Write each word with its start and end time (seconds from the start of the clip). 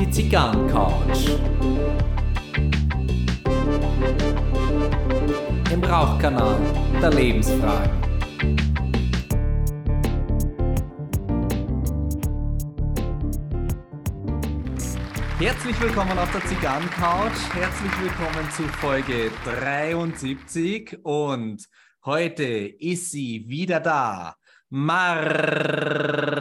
Die 0.00 0.10
Zigarrencouch. 0.10 1.36
Im 5.70 5.84
Rauchkanal 5.84 6.58
der 7.02 7.10
Lebensfragen. 7.10 7.90
Herzlich 15.38 15.78
willkommen 15.78 16.18
auf 16.18 16.32
der 16.32 16.46
Zigarrencouch. 16.46 17.54
Herzlich 17.54 17.92
willkommen 18.00 18.50
zu 18.52 18.62
Folge 18.78 19.30
73. 19.44 20.98
Und 21.02 21.68
heute 22.06 22.44
ist 22.44 23.10
sie 23.10 23.44
wieder 23.48 23.80
da. 23.80 24.37
Maria. 24.70 26.38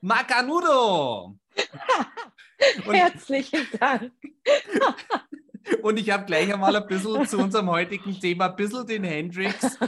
Macanudo. 0.00 1.36
Herzlichen 2.84 3.68
Dank. 3.78 4.12
Und 5.82 5.98
ich 6.00 6.10
habe 6.10 6.24
gleich 6.24 6.52
einmal 6.52 6.74
ein 6.74 6.86
bisschen 6.88 7.26
zu 7.28 7.38
unserem 7.38 7.70
heutigen 7.70 8.18
Thema 8.18 8.46
ein 8.46 8.56
bisschen 8.56 8.84
den 8.84 9.04
Hendrix 9.04 9.78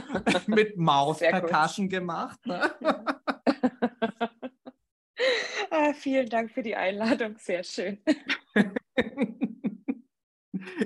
mit 0.47 0.77
Mouth 0.77 1.19
Percussion 1.19 1.89
gemacht. 1.89 2.39
Ne? 2.45 2.73
ah, 5.69 5.93
vielen 5.93 6.29
Dank 6.29 6.51
für 6.51 6.63
die 6.63 6.75
Einladung, 6.75 7.37
sehr 7.37 7.63
schön. 7.63 7.99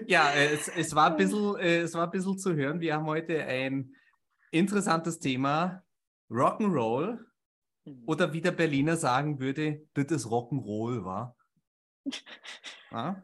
ja, 0.08 0.32
es, 0.34 0.68
es, 0.70 0.96
war 0.96 1.12
ein 1.12 1.18
bisschen, 1.18 1.56
äh, 1.58 1.80
es 1.80 1.94
war 1.94 2.06
ein 2.06 2.12
bisschen 2.12 2.38
zu 2.38 2.56
hören. 2.56 2.80
Wir 2.80 2.96
haben 2.96 3.06
heute 3.06 3.44
ein 3.46 3.94
interessantes 4.52 5.20
Thema, 5.20 5.84
Rock'n'Roll. 6.30 7.20
Mhm. 7.86 8.04
Oder 8.06 8.34
wie 8.34 8.42
der 8.42 8.52
Berliner 8.52 8.98
sagen 8.98 9.40
würde, 9.40 9.88
das 9.94 10.12
ist 10.12 10.28
Rock'n'Roll, 10.28 11.04
war. 11.04 11.36
Ja? 12.92 13.22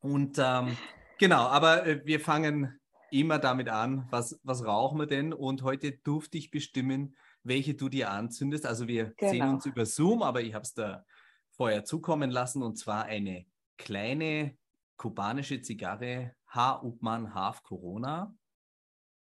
Und 0.00 0.36
ähm, 0.38 0.76
genau, 1.18 1.46
aber 1.46 1.86
äh, 1.86 2.04
wir 2.04 2.18
fangen 2.18 2.80
immer 3.12 3.38
damit 3.38 3.68
an, 3.68 4.06
was, 4.10 4.40
was 4.42 4.64
rauchen 4.64 4.98
wir 4.98 5.06
denn? 5.06 5.32
Und 5.32 5.62
heute 5.62 5.92
durfte 5.92 6.38
ich 6.38 6.50
bestimmen, 6.50 7.16
welche 7.42 7.74
du 7.74 7.88
dir 7.88 8.10
anzündest. 8.10 8.66
Also 8.66 8.88
wir 8.88 9.12
genau. 9.16 9.30
sehen 9.30 9.48
uns 9.48 9.66
über 9.66 9.86
Zoom, 9.86 10.22
aber 10.22 10.42
ich 10.42 10.54
habe 10.54 10.62
es 10.62 10.74
da 10.74 11.04
vorher 11.50 11.84
zukommen 11.84 12.30
lassen 12.30 12.62
und 12.62 12.76
zwar 12.76 13.04
eine 13.04 13.46
kleine 13.76 14.56
kubanische 14.96 15.62
Zigarre, 15.62 16.34
H. 16.48 16.82
Upmann 16.82 17.34
Half 17.34 17.62
Corona. 17.62 18.34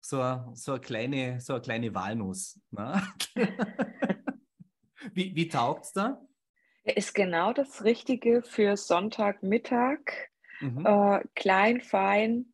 So, 0.02 0.52
so, 0.54 0.74
eine 0.74 0.82
kleine, 0.82 1.42
so 1.42 1.54
eine 1.54 1.62
kleine 1.62 1.94
Walnuss. 1.94 2.60
Ne? 2.72 3.02
wie 5.14 5.36
wie 5.36 5.48
taugt 5.48 5.86
es 5.86 5.92
da? 5.92 6.22
Ist 6.84 7.14
genau 7.14 7.52
das 7.52 7.84
Richtige 7.84 8.42
für 8.44 8.78
Sonntagmittag. 8.78 10.32
Mhm. 10.62 10.86
Äh, 10.86 11.24
klein, 11.36 11.82
fein, 11.82 12.54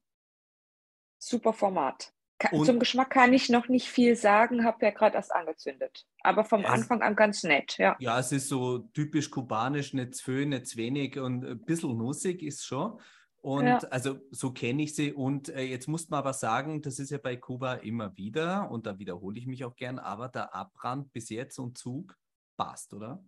super 1.19 1.53
Format. 1.53 2.13
Ka 2.43 2.63
zum 2.63 2.79
Geschmack 2.79 3.11
kann 3.11 3.31
ich 3.31 3.49
noch 3.49 3.69
nicht 3.69 3.87
viel 3.87 4.17
sagen, 4.17 4.65
habe 4.65 4.85
ja 4.85 4.91
gerade 4.91 5.15
erst 5.15 5.33
angezündet. 5.33 6.05
Aber 6.23 6.43
vom 6.43 6.65
Anfang 6.65 7.01
an 7.01 7.15
ganz 7.15 7.43
nett, 7.43 7.77
ja. 7.77 7.95
Ja, 7.99 8.19
es 8.19 8.33
ist 8.33 8.49
so 8.49 8.79
typisch 8.93 9.29
kubanisch, 9.31 9.93
nicht 9.93 10.15
zu 10.15 10.25
viel, 10.25 10.45
nicht 10.45 10.67
zu 10.67 10.77
wenig 10.77 11.17
und 11.17 11.45
ein 11.45 11.61
bisschen 11.61 11.97
nussig 11.97 12.43
ist 12.43 12.65
schon. 12.65 12.99
Und 13.37 13.65
ja. 13.65 13.77
also 13.89 14.19
so 14.31 14.51
kenne 14.51 14.83
ich 14.83 14.93
sie. 14.95 15.13
Und 15.13 15.49
äh, 15.49 15.63
jetzt 15.63 15.87
muss 15.87 16.09
man 16.09 16.19
aber 16.19 16.33
sagen, 16.33 16.81
das 16.81 16.99
ist 16.99 17.11
ja 17.11 17.17
bei 17.17 17.35
Kuba 17.35 17.75
immer 17.75 18.15
wieder, 18.17 18.69
und 18.71 18.85
da 18.85 18.99
wiederhole 18.99 19.37
ich 19.39 19.47
mich 19.47 19.63
auch 19.63 19.75
gern, 19.75 19.99
aber 19.99 20.27
der 20.29 20.53
Abbrand 20.53 21.11
bis 21.13 21.29
jetzt 21.29 21.59
und 21.59 21.77
Zug 21.77 22.17
passt, 22.57 22.93
oder? 22.93 23.23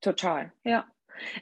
Total, 0.00 0.52
ja. 0.64 0.86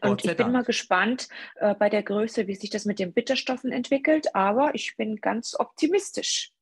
Und 0.03 0.25
ich 0.25 0.37
bin 0.37 0.53
mal 0.53 0.63
gespannt 0.63 1.29
äh, 1.57 1.75
bei 1.75 1.89
der 1.89 2.03
Größe, 2.03 2.47
wie 2.47 2.55
sich 2.55 2.71
das 2.71 2.85
mit 2.85 2.99
den 2.99 3.13
Bitterstoffen 3.13 3.73
entwickelt, 3.73 4.35
aber 4.35 4.75
ich 4.75 4.97
bin 4.97 5.17
ganz 5.17 5.59
optimistisch. 5.59 6.54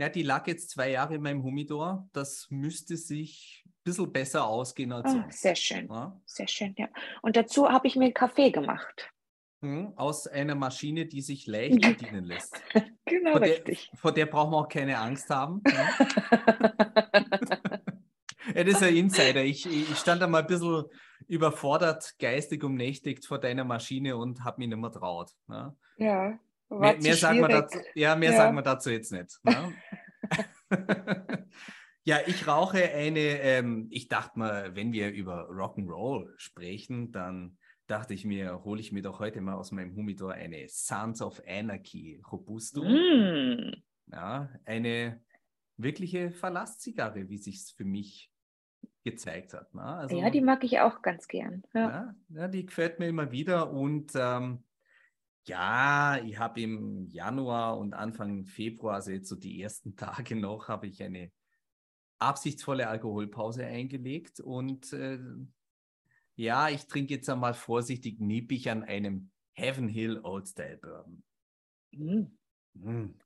Ja, 0.00 0.08
die 0.08 0.22
lag 0.22 0.46
jetzt 0.46 0.70
zwei 0.70 0.92
Jahre 0.92 1.16
in 1.16 1.20
meinem 1.20 1.42
Humidor. 1.42 2.08
Das 2.14 2.46
müsste 2.48 2.96
sich 2.96 3.62
ein 3.66 3.72
bisschen 3.84 4.10
besser 4.10 4.46
ausgehen 4.46 4.92
als 4.92 5.12
sonst. 5.12 5.42
Sehr 5.42 5.54
schön, 5.54 5.88
ja? 5.90 6.18
sehr 6.24 6.48
schön, 6.48 6.74
ja. 6.78 6.88
Und 7.20 7.36
dazu 7.36 7.68
habe 7.68 7.86
ich 7.86 7.96
mir 7.96 8.06
einen 8.06 8.14
Kaffee 8.14 8.50
gemacht. 8.50 9.12
Hm, 9.60 9.92
aus 9.96 10.26
einer 10.26 10.54
Maschine, 10.54 11.04
die 11.04 11.20
sich 11.20 11.46
leicht 11.46 11.82
bedienen 11.82 12.24
lässt. 12.24 12.62
genau, 13.04 13.32
vor 13.32 13.42
richtig. 13.42 13.90
Der, 13.90 13.98
vor 13.98 14.12
der 14.12 14.24
brauchen 14.24 14.52
wir 14.52 14.56
auch 14.56 14.68
keine 14.68 14.98
Angst 14.98 15.28
haben. 15.28 15.62
Ja? 15.70 15.90
Ja, 18.54 18.64
das 18.64 18.74
ist 18.74 18.82
ein 18.82 18.96
Insider. 18.96 19.44
Ich, 19.44 19.66
ich 19.66 19.96
stand 19.96 20.22
da 20.22 20.26
mal 20.26 20.40
ein 20.40 20.46
bisschen 20.46 20.84
überfordert, 21.28 22.14
geistig 22.18 22.64
umnächtigt 22.64 23.26
vor 23.26 23.38
deiner 23.38 23.64
Maschine 23.64 24.16
und 24.16 24.44
habe 24.44 24.58
mich 24.58 24.68
nicht 24.68 24.78
mehr 24.78 24.90
traut. 24.90 25.30
Ne? 25.46 25.76
Ja, 25.98 26.38
mehr, 26.70 26.96
mehr 26.96 27.16
sagen 27.16 27.40
wir 27.40 27.48
dazu, 27.48 27.78
ja, 27.94 28.16
mehr 28.16 28.32
sagen 28.32 28.56
wir 28.56 28.62
dazu 28.62 28.90
jetzt 28.90 29.12
nicht. 29.12 29.38
Ne? 29.44 29.74
ja, 32.04 32.18
ich 32.26 32.46
rauche 32.46 32.82
eine, 32.92 33.40
ähm, 33.40 33.88
ich 33.90 34.08
dachte 34.08 34.38
mal, 34.38 34.74
wenn 34.74 34.92
wir 34.92 35.10
über 35.10 35.48
Rock'n'Roll 35.50 36.32
sprechen, 36.36 37.12
dann 37.12 37.58
dachte 37.86 38.14
ich 38.14 38.24
mir, 38.24 38.62
hole 38.64 38.80
ich 38.80 38.92
mir 38.92 39.02
doch 39.02 39.18
heute 39.18 39.40
mal 39.40 39.54
aus 39.54 39.72
meinem 39.72 39.94
Humidor 39.96 40.32
eine 40.32 40.66
Sons 40.68 41.20
of 41.22 41.42
Anarchy 41.46 42.22
Robusto. 42.30 42.84
Mm. 42.84 43.72
Ja, 44.06 44.48
eine 44.64 45.20
wirkliche 45.76 46.30
Verlasszigarre, 46.30 47.28
wie 47.28 47.38
sich 47.38 47.56
es 47.56 47.70
für 47.70 47.84
mich 47.84 48.30
gezeigt 49.04 49.54
hat. 49.54 49.74
Ne? 49.74 49.82
Also, 49.82 50.18
ja, 50.18 50.30
die 50.30 50.40
mag 50.40 50.62
ich 50.64 50.80
auch 50.80 51.02
ganz 51.02 51.26
gern. 51.26 51.62
Ja, 51.74 51.80
ja, 51.80 52.14
ja 52.28 52.48
die 52.48 52.66
gefällt 52.66 52.98
mir 52.98 53.08
immer 53.08 53.30
wieder 53.32 53.72
und 53.72 54.12
ähm, 54.14 54.64
ja, 55.46 56.18
ich 56.24 56.38
habe 56.38 56.60
im 56.60 57.06
Januar 57.08 57.78
und 57.78 57.94
Anfang 57.94 58.46
Februar, 58.46 58.96
also 58.96 59.10
jetzt 59.10 59.28
so 59.28 59.36
die 59.36 59.60
ersten 59.60 59.96
Tage 59.96 60.36
noch, 60.36 60.68
habe 60.68 60.86
ich 60.86 61.02
eine 61.02 61.30
absichtsvolle 62.18 62.88
Alkoholpause 62.88 63.64
eingelegt 63.64 64.40
und 64.40 64.92
äh, 64.92 65.18
ja, 66.36 66.68
ich 66.68 66.86
trinke 66.86 67.14
jetzt 67.14 67.28
einmal 67.28 67.54
vorsichtig 67.54 68.20
nippig 68.20 68.70
an 68.70 68.84
einem 68.84 69.30
Heaven 69.52 69.88
Hill 69.88 70.20
Old 70.22 70.48
Style 70.48 70.78
Bourbon. 70.78 71.22
Mm. 71.92 72.26
Mm. 72.74 73.18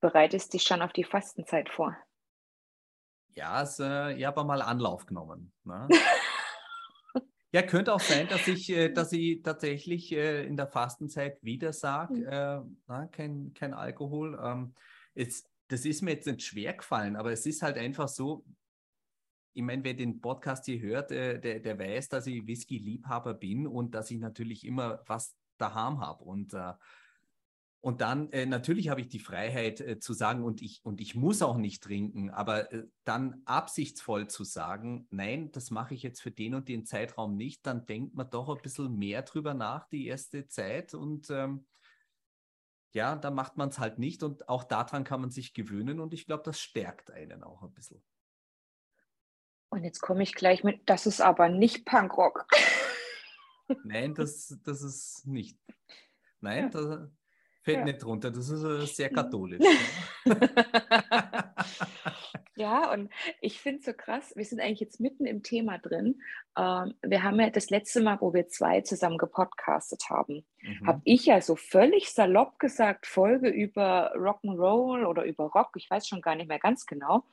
Bereitest 0.00 0.52
dich 0.52 0.62
schon 0.62 0.82
auf 0.82 0.92
die 0.92 1.04
Fastenzeit 1.04 1.68
vor? 1.68 1.96
Ja, 3.34 3.62
es, 3.62 3.78
äh, 3.78 4.14
ich 4.14 4.24
habe 4.24 4.44
mal 4.44 4.62
Anlauf 4.62 5.06
genommen. 5.06 5.52
Ne? 5.64 5.88
ja, 7.52 7.62
könnte 7.62 7.92
auch 7.92 8.00
sein, 8.00 8.28
dass 8.28 8.46
ich, 8.46 8.70
äh, 8.70 8.88
dass 8.92 9.12
ich 9.12 9.42
tatsächlich 9.42 10.12
äh, 10.12 10.44
in 10.46 10.56
der 10.56 10.68
Fastenzeit 10.68 11.42
wieder 11.42 11.72
sage, 11.72 12.14
mhm. 12.88 12.92
äh, 12.92 13.06
kein, 13.08 13.52
kein 13.54 13.74
Alkohol. 13.74 14.38
Ähm, 14.42 14.74
es, 15.14 15.44
das 15.68 15.84
ist 15.84 16.02
mir 16.02 16.12
jetzt 16.12 16.26
nicht 16.26 16.42
schwer 16.42 16.74
gefallen, 16.74 17.16
aber 17.16 17.32
es 17.32 17.46
ist 17.46 17.62
halt 17.62 17.76
einfach 17.76 18.08
so, 18.08 18.44
ich 19.52 19.62
meine, 19.62 19.82
wer 19.84 19.94
den 19.94 20.20
Podcast 20.20 20.66
hier 20.66 20.80
hört, 20.80 21.10
äh, 21.10 21.40
der, 21.40 21.60
der 21.60 21.78
weiß, 21.78 22.08
dass 22.08 22.26
ich 22.26 22.46
Whisky-Liebhaber 22.46 23.34
bin 23.34 23.66
und 23.66 23.94
dass 23.94 24.10
ich 24.10 24.18
natürlich 24.18 24.64
immer 24.64 25.02
was 25.06 25.36
daheim 25.58 26.00
habe. 26.00 26.24
Und 26.24 26.54
äh, 26.54 26.72
und 27.82 28.02
dann 28.02 28.30
äh, 28.32 28.44
natürlich 28.44 28.90
habe 28.90 29.00
ich 29.00 29.08
die 29.08 29.18
Freiheit 29.18 29.80
äh, 29.80 29.98
zu 29.98 30.12
sagen, 30.12 30.44
und 30.44 30.60
ich, 30.60 30.80
und 30.84 31.00
ich 31.00 31.14
muss 31.14 31.40
auch 31.40 31.56
nicht 31.56 31.82
trinken, 31.82 32.28
aber 32.28 32.70
äh, 32.72 32.84
dann 33.04 33.40
absichtsvoll 33.46 34.28
zu 34.28 34.44
sagen, 34.44 35.06
nein, 35.10 35.50
das 35.52 35.70
mache 35.70 35.94
ich 35.94 36.02
jetzt 36.02 36.20
für 36.20 36.30
den 36.30 36.54
und 36.54 36.68
den 36.68 36.84
Zeitraum 36.84 37.36
nicht, 37.36 37.66
dann 37.66 37.86
denkt 37.86 38.14
man 38.14 38.28
doch 38.28 38.50
ein 38.50 38.60
bisschen 38.60 38.98
mehr 38.98 39.22
drüber 39.22 39.54
nach 39.54 39.88
die 39.88 40.06
erste 40.06 40.46
Zeit 40.46 40.92
und 40.92 41.30
ähm, 41.30 41.66
ja, 42.92 43.16
dann 43.16 43.34
macht 43.34 43.56
man 43.56 43.70
es 43.70 43.78
halt 43.78 43.98
nicht 43.98 44.22
und 44.22 44.48
auch 44.48 44.64
daran 44.64 45.04
kann 45.04 45.22
man 45.22 45.30
sich 45.30 45.54
gewöhnen 45.54 46.00
und 46.00 46.12
ich 46.12 46.26
glaube, 46.26 46.42
das 46.44 46.60
stärkt 46.60 47.10
einen 47.10 47.42
auch 47.42 47.62
ein 47.62 47.72
bisschen. 47.72 48.02
Und 49.70 49.84
jetzt 49.84 50.00
komme 50.00 50.22
ich 50.22 50.34
gleich 50.34 50.64
mit, 50.64 50.82
das 50.86 51.06
ist 51.06 51.22
aber 51.22 51.48
nicht 51.48 51.86
Punkrock. 51.86 52.46
Nein, 53.84 54.14
das, 54.14 54.58
das 54.64 54.82
ist 54.82 55.26
nicht. 55.26 55.56
Nein, 56.40 56.64
ja. 56.64 56.68
das, 56.70 57.10
Fällt 57.62 57.78
ja. 57.78 57.84
nicht 57.84 58.02
drunter, 58.02 58.30
das 58.30 58.48
ist 58.48 58.64
äh, 58.64 58.86
sehr 58.86 59.10
katholisch. 59.10 59.62
ja, 62.56 62.92
und 62.92 63.10
ich 63.40 63.60
finde 63.60 63.80
es 63.80 63.84
so 63.84 63.92
krass, 63.92 64.32
wir 64.34 64.44
sind 64.44 64.60
eigentlich 64.60 64.80
jetzt 64.80 65.00
mitten 65.00 65.26
im 65.26 65.42
Thema 65.42 65.78
drin. 65.78 66.22
Ähm, 66.56 66.94
wir 67.02 67.22
haben 67.22 67.38
ja 67.38 67.50
das 67.50 67.68
letzte 67.68 68.00
Mal, 68.00 68.18
wo 68.20 68.32
wir 68.32 68.48
zwei 68.48 68.80
zusammen 68.80 69.18
gepodcastet 69.18 70.04
haben, 70.08 70.46
mhm. 70.62 70.86
habe 70.86 71.00
ich 71.04 71.26
ja 71.26 71.40
so 71.42 71.54
völlig 71.54 72.12
salopp 72.12 72.58
gesagt, 72.58 73.06
Folge 73.06 73.50
über 73.50 74.14
Rock'n'Roll 74.16 75.04
oder 75.04 75.24
über 75.24 75.44
Rock, 75.44 75.72
ich 75.76 75.90
weiß 75.90 76.08
schon 76.08 76.22
gar 76.22 76.36
nicht 76.36 76.48
mehr 76.48 76.58
ganz 76.58 76.86
genau. 76.86 77.24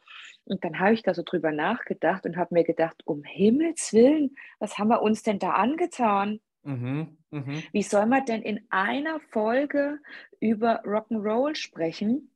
Und 0.44 0.64
dann 0.64 0.80
habe 0.80 0.94
ich 0.94 1.04
da 1.04 1.14
so 1.14 1.24
drüber 1.24 1.52
nachgedacht 1.52 2.26
und 2.26 2.36
habe 2.36 2.54
mir 2.54 2.64
gedacht, 2.64 3.02
um 3.06 3.24
Himmels 3.24 3.94
Willen, 3.94 4.36
was 4.60 4.78
haben 4.78 4.90
wir 4.90 5.02
uns 5.02 5.24
denn 5.24 5.40
da 5.40 5.52
angetan? 5.52 6.42
Mhm, 6.68 7.18
mh. 7.32 7.64
Wie 7.72 7.82
soll 7.82 8.06
man 8.08 8.26
denn 8.26 8.42
in 8.42 8.68
einer 8.70 9.22
Folge 9.32 10.00
über 10.42 10.84
Rock'n'Roll 10.84 11.56
sprechen? 11.56 12.30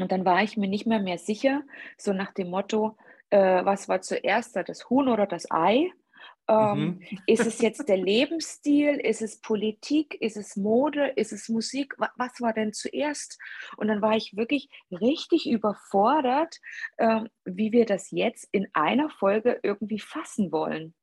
Und 0.00 0.10
dann 0.10 0.24
war 0.24 0.42
ich 0.42 0.56
mir 0.56 0.68
nicht 0.68 0.86
mehr 0.86 1.00
mehr 1.00 1.18
sicher, 1.18 1.62
so 1.96 2.12
nach 2.12 2.32
dem 2.32 2.50
Motto, 2.50 2.96
äh, 3.30 3.64
was 3.64 3.88
war 3.88 4.00
zuerst 4.02 4.56
das 4.56 4.90
Huhn 4.90 5.08
oder 5.08 5.26
das 5.26 5.50
Ei? 5.50 5.92
Ähm, 6.48 6.98
mhm. 7.00 7.00
Ist 7.26 7.46
es 7.46 7.60
jetzt 7.60 7.88
der 7.88 7.96
Lebensstil? 7.96 8.96
Ist 8.96 9.22
es 9.22 9.40
Politik? 9.40 10.20
Ist 10.20 10.36
es 10.36 10.56
Mode? 10.56 11.06
Ist 11.16 11.32
es 11.32 11.48
Musik? 11.48 11.94
Was 11.98 12.40
war 12.40 12.52
denn 12.52 12.72
zuerst? 12.72 13.38
Und 13.76 13.88
dann 13.88 14.02
war 14.02 14.16
ich 14.16 14.36
wirklich 14.36 14.68
richtig 14.90 15.48
überfordert, 15.48 16.56
äh, 16.96 17.20
wie 17.44 17.70
wir 17.70 17.86
das 17.86 18.10
jetzt 18.10 18.48
in 18.50 18.66
einer 18.72 19.08
Folge 19.08 19.60
irgendwie 19.62 20.00
fassen 20.00 20.50
wollen. 20.50 20.94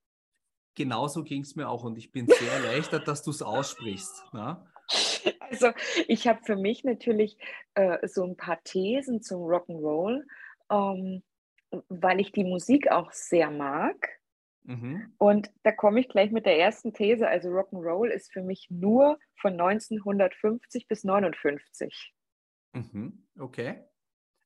Genauso 0.75 1.23
ging 1.23 1.41
es 1.41 1.55
mir 1.55 1.69
auch 1.69 1.83
und 1.83 1.97
ich 1.97 2.11
bin 2.11 2.27
sehr 2.27 2.51
erleichtert, 2.51 3.07
dass 3.07 3.23
du 3.23 3.31
es 3.31 3.41
aussprichst. 3.41 4.25
Na? 4.33 4.53
Ne? 4.53 4.67
Also 5.39 5.69
ich 6.07 6.27
habe 6.27 6.41
für 6.43 6.55
mich 6.55 6.83
natürlich 6.83 7.37
äh, 7.75 8.05
so 8.07 8.23
ein 8.23 8.35
paar 8.35 8.61
Thesen 8.63 9.21
zum 9.21 9.43
Rock'n'Roll, 9.43 10.23
ähm, 10.69 11.23
weil 11.89 12.19
ich 12.19 12.31
die 12.31 12.43
Musik 12.43 12.91
auch 12.91 13.11
sehr 13.11 13.49
mag. 13.51 14.19
Mhm. 14.63 15.13
Und 15.17 15.51
da 15.63 15.71
komme 15.71 15.99
ich 15.99 16.09
gleich 16.09 16.31
mit 16.31 16.45
der 16.45 16.57
ersten 16.57 16.93
These. 16.93 17.27
Also 17.27 17.49
Rock'n'Roll 17.49 18.07
ist 18.07 18.31
für 18.31 18.41
mich 18.41 18.67
nur 18.69 19.19
von 19.35 19.53
1950 19.53 20.87
bis 20.87 21.03
59. 21.03 22.13
Mhm. 22.73 23.27
Okay. 23.39 23.83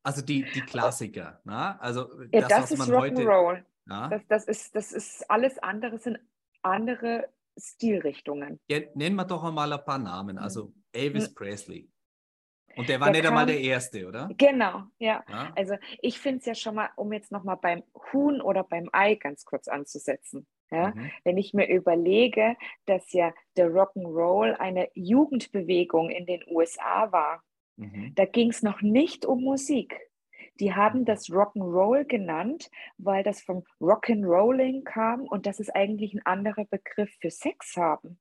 Also 0.03 0.21
die, 0.21 0.43
die 0.53 0.61
Klassiker, 0.61 1.41
ne? 1.43 1.79
Also 1.81 2.05
das, 2.27 2.41
ja, 2.41 2.47
das 2.47 2.71
ist 2.71 2.81
Rock'n'Roll. 2.81 3.63
Ja? 3.89 4.07
Das, 4.09 4.27
das, 4.27 4.45
ist, 4.45 4.75
das 4.75 4.91
ist 4.91 5.29
alles 5.29 5.57
andere, 5.59 5.97
sind 5.97 6.19
andere 6.61 7.29
Stilrichtungen. 7.57 8.59
Ja, 8.69 8.79
nennen 8.93 9.15
wir 9.15 9.25
doch 9.25 9.43
einmal 9.43 9.71
ein 9.71 9.83
paar 9.83 9.97
Namen. 9.97 10.37
Also 10.37 10.73
Elvis 10.91 11.29
mhm. 11.29 11.35
Presley. 11.35 11.89
Und 12.75 12.89
der 12.89 12.99
war 12.99 13.07
der 13.07 13.13
nicht 13.13 13.23
kam, 13.23 13.33
einmal 13.33 13.45
der 13.47 13.59
Erste, 13.59 14.07
oder? 14.07 14.29
Genau, 14.37 14.83
ja. 14.99 15.23
ja? 15.27 15.51
Also 15.55 15.75
ich 15.99 16.19
finde 16.19 16.39
es 16.39 16.45
ja 16.45 16.53
schon 16.53 16.75
mal, 16.75 16.89
um 16.95 17.11
jetzt 17.11 17.31
nochmal 17.31 17.57
beim 17.57 17.83
Huhn 18.13 18.39
oder 18.39 18.63
beim 18.63 18.89
Ei 18.93 19.15
ganz 19.15 19.45
kurz 19.45 19.67
anzusetzen. 19.67 20.45
Ja? 20.69 20.89
Mhm. 20.89 21.11
Wenn 21.23 21.37
ich 21.37 21.53
mir 21.53 21.67
überlege, 21.67 22.55
dass 22.85 23.11
ja 23.13 23.33
der 23.55 23.69
Rock'n'Roll 23.71 24.53
eine 24.53 24.89
Jugendbewegung 24.93 26.11
in 26.11 26.27
den 26.27 26.43
USA 26.47 27.11
war, 27.11 27.43
mhm. 27.77 28.13
da 28.13 28.25
ging 28.25 28.49
es 28.49 28.61
noch 28.61 28.81
nicht 28.81 29.25
um 29.25 29.41
Musik. 29.41 29.99
Die 30.59 30.73
haben 30.73 31.05
das 31.05 31.29
Rock'n'Roll 31.29 32.05
genannt, 32.05 32.69
weil 32.97 33.23
das 33.23 33.41
vom 33.41 33.63
Rock'n'Rolling 33.79 34.83
kam 34.83 35.21
und 35.21 35.45
das 35.45 35.59
ist 35.59 35.75
eigentlich 35.75 36.13
ein 36.13 36.25
anderer 36.25 36.65
Begriff 36.65 37.11
für 37.19 37.29
Sex 37.29 37.75
haben. 37.77 38.19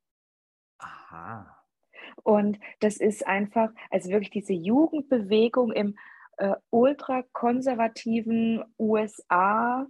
Aha. 0.78 1.56
Und 2.22 2.58
das 2.80 2.96
ist 2.96 3.26
einfach, 3.26 3.70
also 3.90 4.10
wirklich 4.10 4.30
diese 4.30 4.52
Jugendbewegung 4.52 5.72
im 5.72 5.96
äh, 6.38 6.54
ultrakonservativen 6.70 8.64
USA. 8.78 9.86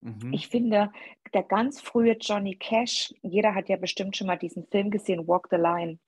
Mhm. 0.00 0.32
Ich 0.32 0.48
finde, 0.48 0.92
der 1.34 1.42
ganz 1.42 1.80
frühe 1.80 2.16
Johnny 2.18 2.56
Cash, 2.56 3.14
jeder 3.22 3.54
hat 3.54 3.68
ja 3.68 3.76
bestimmt 3.76 4.16
schon 4.16 4.26
mal 4.26 4.38
diesen 4.38 4.66
Film 4.66 4.90
gesehen, 4.90 5.26
Walk 5.26 5.48
the 5.50 5.56
Line. 5.56 5.98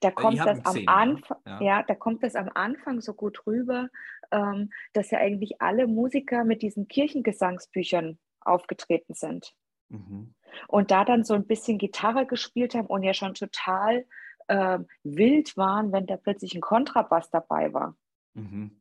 Da 0.00 0.10
kommt 0.10 0.38
das 0.38 0.64
am 0.64 0.82
Anfang, 0.86 1.38
ja. 1.46 1.60
ja. 1.60 1.82
da 1.82 1.94
kommt 1.94 2.22
das 2.22 2.34
am 2.36 2.50
Anfang 2.54 3.00
so 3.00 3.14
gut 3.14 3.46
rüber, 3.46 3.88
ähm, 4.30 4.70
dass 4.92 5.10
ja 5.10 5.18
eigentlich 5.18 5.60
alle 5.60 5.86
Musiker 5.86 6.44
mit 6.44 6.62
diesen 6.62 6.88
Kirchengesangsbüchern 6.88 8.18
aufgetreten 8.40 9.14
sind. 9.14 9.54
Mhm. 9.88 10.34
Und 10.68 10.90
da 10.90 11.04
dann 11.04 11.24
so 11.24 11.34
ein 11.34 11.46
bisschen 11.46 11.78
Gitarre 11.78 12.26
gespielt 12.26 12.74
haben 12.74 12.86
und 12.86 13.02
ja 13.02 13.14
schon 13.14 13.34
total 13.34 14.06
äh, 14.48 14.78
wild 15.04 15.56
waren, 15.56 15.92
wenn 15.92 16.06
da 16.06 16.16
plötzlich 16.16 16.54
ein 16.54 16.60
Kontrabass 16.60 17.30
dabei 17.30 17.72
war. 17.72 17.96
Mhm. 18.34 18.79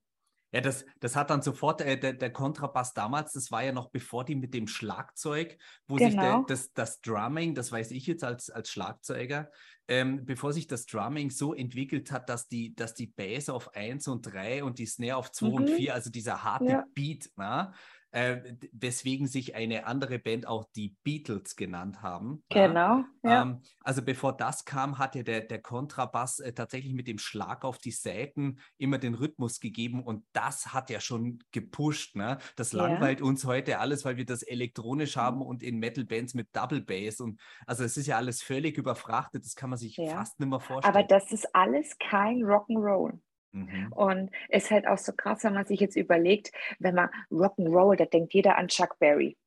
Ja, 0.52 0.62
das, 0.62 0.84
das 1.00 1.16
hat 1.16 1.30
dann 1.30 1.42
sofort, 1.44 1.82
äh, 1.82 2.00
der, 2.00 2.14
der 2.14 2.32
Kontrabass 2.32 2.94
damals, 2.94 3.34
das 3.34 3.52
war 3.52 3.64
ja 3.64 3.72
noch 3.72 3.90
bevor 3.90 4.26
die 4.26 4.36
mit 4.36 4.54
dem 4.54 4.68
Schlagzeug, 4.68 5.58
wo 5.88 5.96
genau. 5.96 6.10
sich 6.10 6.20
der, 6.20 6.32
genau. 6.32 6.44
das, 6.46 6.74
das 6.74 7.02
Drumming, 7.02 7.54
das 7.54 7.72
weiß 7.72 7.92
ich 7.92 8.08
jetzt 8.08 8.24
als, 8.24 8.50
als 8.50 8.72
Schlagzeuger, 8.72 9.52
ähm, 9.88 10.26
bevor 10.26 10.52
sich 10.52 10.66
das 10.66 10.86
Drumming 10.88 11.30
so 11.30 11.54
entwickelt 11.54 12.12
hat, 12.12 12.30
dass 12.30 12.48
die, 12.48 12.76
dass 12.76 12.96
die 12.96 13.08
Bass 13.08 13.50
auf 13.50 13.76
1 13.76 14.08
und 14.08 14.24
3 14.24 14.64
und 14.64 14.80
die 14.80 14.88
Snare 14.88 15.18
auf 15.18 15.32
2 15.32 15.48
mhm. 15.48 15.54
und 15.54 15.70
4, 15.70 15.94
also 15.94 16.10
dieser 16.10 16.44
harte 16.44 16.66
ja. 16.66 16.86
Beat, 16.96 17.30
na, 17.36 17.74
äh, 18.12 18.56
weswegen 18.72 19.28
sich 19.28 19.56
eine 19.56 19.86
andere 19.86 20.20
Band 20.20 20.48
auch 20.48 20.66
die 20.76 20.96
Beatles 21.04 21.56
genannt 21.56 22.02
haben. 22.02 22.44
Genau. 22.50 23.04
Ja. 23.24 23.44
Ähm, 23.44 23.62
also 23.82 24.02
bevor 24.02 24.36
das 24.36 24.66
kam, 24.66 24.98
hatte 24.98 25.24
der, 25.24 25.42
der 25.42 25.62
Kontrabass 25.62 26.40
äh, 26.40 26.54
tatsächlich 26.54 26.94
mit 26.94 27.08
dem 27.08 27.20
Schlag 27.20 27.64
auf 27.64 27.78
die 27.78 27.92
Saiten 27.92 28.60
immer 28.78 28.98
den 28.98 29.14
Rhythmus 29.14 29.60
gegeben 29.60 30.04
und 30.04 30.26
das 30.34 30.74
hat 30.74 30.90
ja 30.90 31.00
schon 31.00 31.40
gepusht. 31.52 32.16
Ne? 32.16 32.38
Das 32.56 32.72
ja. 32.72 32.84
langweilt 32.84 33.22
uns 33.22 33.46
heute 33.46 33.80
alles, 33.80 34.06
weil 34.06 34.18
wir 34.18 34.26
das 34.26 34.44
elektronisch 34.44 35.16
mhm. 35.16 35.22
haben 35.22 35.42
und 35.42 35.62
in 35.64 35.78
Metal-Bands 35.80 36.34
mit 36.34 36.48
Double 36.56 36.82
Bass 36.82 37.20
und 37.20 37.40
also 37.66 37.84
es 37.84 37.98
ist 37.98 38.08
ja 38.08 38.18
alles 38.18 38.42
völlig 38.42 38.78
überfrachtet, 38.78 39.46
das 39.46 39.56
kann 39.56 39.70
man 39.70 39.78
sich 39.78 39.98
ja. 39.98 40.16
fast 40.16 40.40
nicht 40.40 40.50
mehr 40.50 40.60
vorstellen. 40.60 40.96
Aber 40.96 41.06
das 41.06 41.32
ist 41.32 41.54
alles 41.54 41.96
kein 42.00 42.38
Rock'n'Roll. 42.44 43.20
Mhm. 43.52 43.92
Und 43.94 44.32
es 44.50 44.66
ist 44.66 44.72
halt 44.72 44.88
auch 44.88 44.98
so 44.98 45.14
krass, 45.14 45.44
wenn 45.44 45.54
man 45.54 45.66
sich 45.66 45.80
jetzt 45.80 45.96
überlegt, 45.96 46.52
wenn 46.80 46.96
man 46.96 47.10
Rock'n'Roll, 47.32 47.96
da 47.96 48.06
denkt 48.06 48.34
jeder 48.34 48.58
an 48.58 48.68
Chuck 48.68 49.00
Berry. 49.00 49.38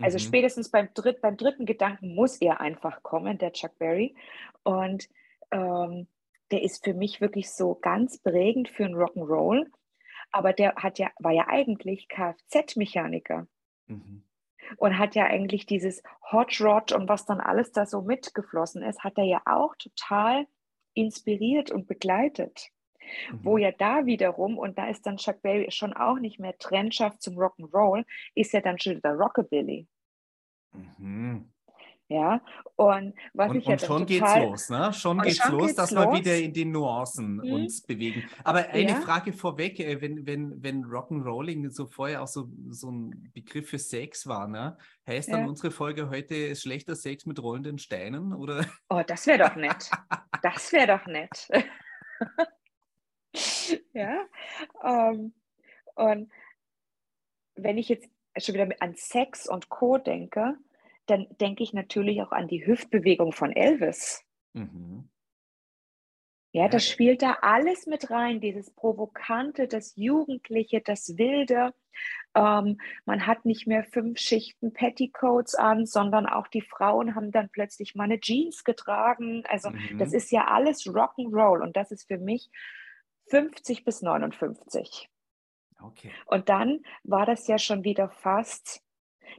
Also 0.00 0.16
mhm. 0.16 0.22
spätestens 0.22 0.70
beim, 0.70 0.88
dritt, 0.94 1.20
beim 1.20 1.36
dritten 1.36 1.66
Gedanken 1.66 2.14
muss 2.14 2.40
er 2.40 2.60
einfach 2.60 3.02
kommen, 3.02 3.38
der 3.38 3.52
Chuck 3.52 3.78
Berry. 3.78 4.14
Und 4.62 5.08
ähm, 5.50 6.06
der 6.50 6.62
ist 6.62 6.84
für 6.84 6.94
mich 6.94 7.20
wirklich 7.20 7.50
so 7.50 7.74
ganz 7.74 8.18
prägend 8.18 8.68
für 8.68 8.84
einen 8.84 8.94
Rock'n'Roll. 8.94 9.66
Aber 10.30 10.52
der 10.52 10.76
hat 10.76 10.98
ja, 10.98 11.10
war 11.18 11.32
ja 11.32 11.46
eigentlich 11.48 12.08
Kfz-Mechaniker. 12.08 13.46
Mhm. 13.86 14.22
Und 14.76 14.98
hat 14.98 15.14
ja 15.14 15.24
eigentlich 15.24 15.64
dieses 15.64 16.02
Hot 16.30 16.60
Rod 16.60 16.92
und 16.92 17.08
was 17.08 17.24
dann 17.24 17.40
alles 17.40 17.72
da 17.72 17.86
so 17.86 18.02
mitgeflossen 18.02 18.82
ist, 18.82 19.02
hat 19.02 19.16
er 19.16 19.24
ja 19.24 19.40
auch 19.46 19.74
total 19.76 20.46
inspiriert 20.92 21.70
und 21.70 21.86
begleitet. 21.86 22.68
Mhm. 23.30 23.38
Wo 23.42 23.58
ja 23.58 23.72
da 23.72 24.06
wiederum, 24.06 24.58
und 24.58 24.78
da 24.78 24.88
ist 24.88 25.06
dann 25.06 25.16
Chuck 25.16 25.42
Berry 25.42 25.70
schon 25.70 25.92
auch 25.92 26.18
nicht 26.18 26.38
mehr 26.38 26.56
Trendschaft 26.58 27.22
zum 27.22 27.36
Rock'n'Roll, 27.36 28.04
ist 28.34 28.52
ja 28.52 28.60
dann 28.60 28.78
schon 28.78 28.96
wieder 28.96 29.14
Rockabilly. 29.14 29.86
Mhm. 30.98 31.50
Ja, 32.10 32.40
und 32.76 33.14
was 33.34 33.50
und, 33.50 33.56
ich 33.58 33.66
ja 33.66 33.72
und 33.72 33.80
schon 33.82 34.06
geht's 34.06 34.36
los, 34.36 34.70
ne? 34.70 34.94
Schon 34.94 35.18
geht's 35.18 35.36
schon 35.36 35.52
los, 35.52 35.66
geht's 35.66 35.76
dass 35.76 35.90
los. 35.90 36.06
wir 36.06 36.18
wieder 36.18 36.38
in 36.38 36.54
den 36.54 36.72
Nuancen 36.72 37.34
mhm. 37.36 37.52
uns 37.52 37.82
bewegen. 37.82 38.24
Aber 38.44 38.66
eine 38.70 38.88
ja. 38.88 39.00
Frage 39.02 39.34
vorweg, 39.34 39.78
äh, 39.78 40.00
wenn, 40.00 40.26
wenn, 40.26 40.62
wenn 40.62 40.84
Rock'n'Rolling 40.86 41.68
so 41.68 41.86
vorher 41.86 42.22
auch 42.22 42.26
so, 42.26 42.48
so 42.70 42.90
ein 42.90 43.30
Begriff 43.34 43.68
für 43.68 43.78
Sex 43.78 44.26
war, 44.26 44.48
ne? 44.48 44.78
Heißt 45.06 45.30
dann 45.30 45.42
ja. 45.42 45.46
unsere 45.48 45.70
Folge 45.70 46.08
heute 46.08 46.56
schlechter 46.56 46.96
Sex 46.96 47.26
mit 47.26 47.42
rollenden 47.42 47.76
Steinen? 47.76 48.32
Oder? 48.32 48.64
Oh, 48.88 49.02
das 49.06 49.26
wäre 49.26 49.46
doch 49.46 49.56
nett. 49.56 49.90
das 50.42 50.72
wäre 50.72 50.86
doch 50.86 51.06
nett. 51.06 51.48
ja. 53.92 54.26
Ähm, 54.82 55.32
und 55.94 56.30
wenn 57.54 57.78
ich 57.78 57.88
jetzt 57.88 58.08
schon 58.36 58.54
wieder 58.54 58.68
an 58.80 58.94
Sex 58.96 59.48
und 59.48 59.68
Co. 59.68 59.98
denke, 59.98 60.56
dann 61.06 61.26
denke 61.40 61.62
ich 61.62 61.72
natürlich 61.72 62.22
auch 62.22 62.32
an 62.32 62.48
die 62.48 62.66
Hüftbewegung 62.66 63.32
von 63.32 63.52
Elvis. 63.52 64.24
Mhm. 64.52 65.08
Ja, 66.52 66.68
das 66.68 66.88
spielt 66.88 67.20
da 67.22 67.38
alles 67.42 67.86
mit 67.86 68.10
rein, 68.10 68.40
dieses 68.40 68.70
Provokante, 68.70 69.68
das 69.68 69.94
Jugendliche, 69.96 70.80
das 70.80 71.18
Wilde. 71.18 71.74
Ähm, 72.34 72.80
man 73.04 73.26
hat 73.26 73.44
nicht 73.44 73.66
mehr 73.66 73.84
fünf 73.84 74.18
Schichten 74.18 74.72
Petticoats 74.72 75.54
an, 75.54 75.84
sondern 75.84 76.26
auch 76.26 76.48
die 76.48 76.62
Frauen 76.62 77.14
haben 77.14 77.32
dann 77.32 77.50
plötzlich 77.50 77.94
mal 77.94 78.04
eine 78.04 78.20
Jeans 78.20 78.64
getragen. 78.64 79.44
Also 79.48 79.70
mhm. 79.70 79.98
das 79.98 80.14
ist 80.14 80.32
ja 80.32 80.46
alles 80.46 80.86
Rock'n'Roll 80.86 81.62
und 81.62 81.76
das 81.76 81.90
ist 81.90 82.08
für 82.08 82.18
mich 82.18 82.50
50 83.30 83.84
bis 83.84 84.02
59. 84.02 85.08
Okay. 85.80 86.12
Und 86.26 86.48
dann 86.48 86.80
war 87.04 87.26
das 87.26 87.46
ja 87.46 87.58
schon 87.58 87.84
wieder 87.84 88.08
fast, 88.08 88.82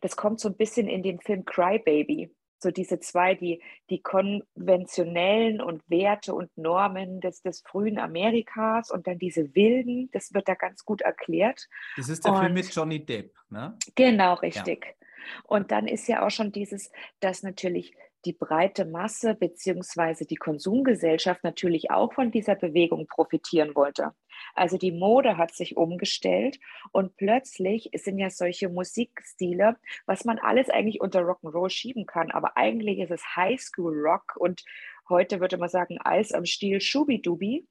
das 0.02 0.16
kommt 0.16 0.40
so 0.40 0.50
ein 0.50 0.58
bisschen 0.58 0.88
in 0.88 1.04
den 1.04 1.20
Film 1.20 1.46
Cry 1.46 1.80
Baby. 1.80 2.34
So 2.62 2.72
diese 2.72 3.00
zwei, 3.00 3.36
die, 3.36 3.64
die 3.90 4.02
konventionellen 4.02 5.62
und 5.62 5.82
Werte 5.90 6.34
und 6.34 6.50
Normen 6.58 7.22
des, 7.22 7.42
des 7.42 7.62
frühen 7.62 7.98
Amerikas 7.98 8.92
und 8.92 9.08
dann 9.08 9.18
diese 9.18 9.56
wilden, 9.56 10.10
das 10.12 10.34
wird 10.34 10.50
da 10.50 10.56
ganz 10.56 10.84
gut 10.84 11.02
erklärt. 11.02 11.70
Das 11.96 12.10
ist 12.10 12.26
der 12.26 12.34
und, 12.34 12.40
Film 12.40 12.54
mit 12.54 12.76
Johnny 12.76 13.06
Depp, 13.06 13.34
ne? 13.50 13.78
Genau, 13.96 14.34
richtig. 14.34 14.86
Ja. 14.86 15.08
Und 15.46 15.72
dann 15.72 15.88
ist 15.88 16.08
ja 16.10 16.26
auch 16.26 16.32
schon 16.32 16.52
dieses, 16.52 16.92
dass 17.22 17.44
natürlich 17.44 17.96
die 18.26 18.34
breite 18.34 18.86
Masse 18.86 19.36
beziehungsweise 19.36 20.26
die 20.26 20.36
Konsumgesellschaft 20.36 21.44
natürlich 21.44 21.92
auch 21.92 22.14
von 22.14 22.32
dieser 22.32 22.56
Bewegung 22.56 23.08
profitieren 23.08 23.76
wollte. 23.76 24.14
Also 24.56 24.78
die 24.78 24.92
Mode 24.92 25.38
hat 25.38 25.54
sich 25.54 25.78
umgestellt 25.78 26.60
und 26.92 27.16
plötzlich 27.18 27.90
sind 27.94 28.20
ja 28.20 28.30
solche 28.30 28.70
Musikstile, 28.70 29.78
was 30.06 30.26
man 30.26 30.40
alles 30.40 30.70
eigentlich 30.70 31.02
unter 31.02 31.22
Rock'n'Roll 31.22 31.70
schieben 31.70 32.06
kann, 32.06 32.32
aber 32.32 32.58
eigentlich 32.58 33.00
ist 33.00 33.12
es 33.12 33.36
Highschool 33.36 33.96
Rock 34.06 34.36
und 34.38 34.64
heute 35.08 35.40
würde 35.40 35.58
man 35.58 35.70
sagen 35.70 36.00
Eis 36.04 36.32
am 36.32 36.46
Stiel 36.46 36.82
Schubidubi. 36.82 37.68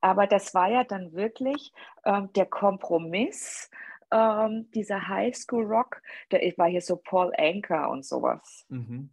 Aber 0.00 0.26
das 0.26 0.54
war 0.54 0.70
ja 0.70 0.82
dann 0.82 1.12
wirklich 1.12 1.72
ähm, 2.04 2.32
der 2.32 2.46
Kompromiss 2.46 3.70
ähm, 4.10 4.68
dieser 4.72 5.06
Highschool 5.06 5.64
Rock. 5.64 6.02
Da 6.30 6.38
war 6.56 6.68
hier 6.68 6.80
so 6.80 6.96
Paul 6.96 7.32
Anker 7.38 7.88
und 7.90 8.04
sowas. 8.04 8.66
Mhm 8.68 9.10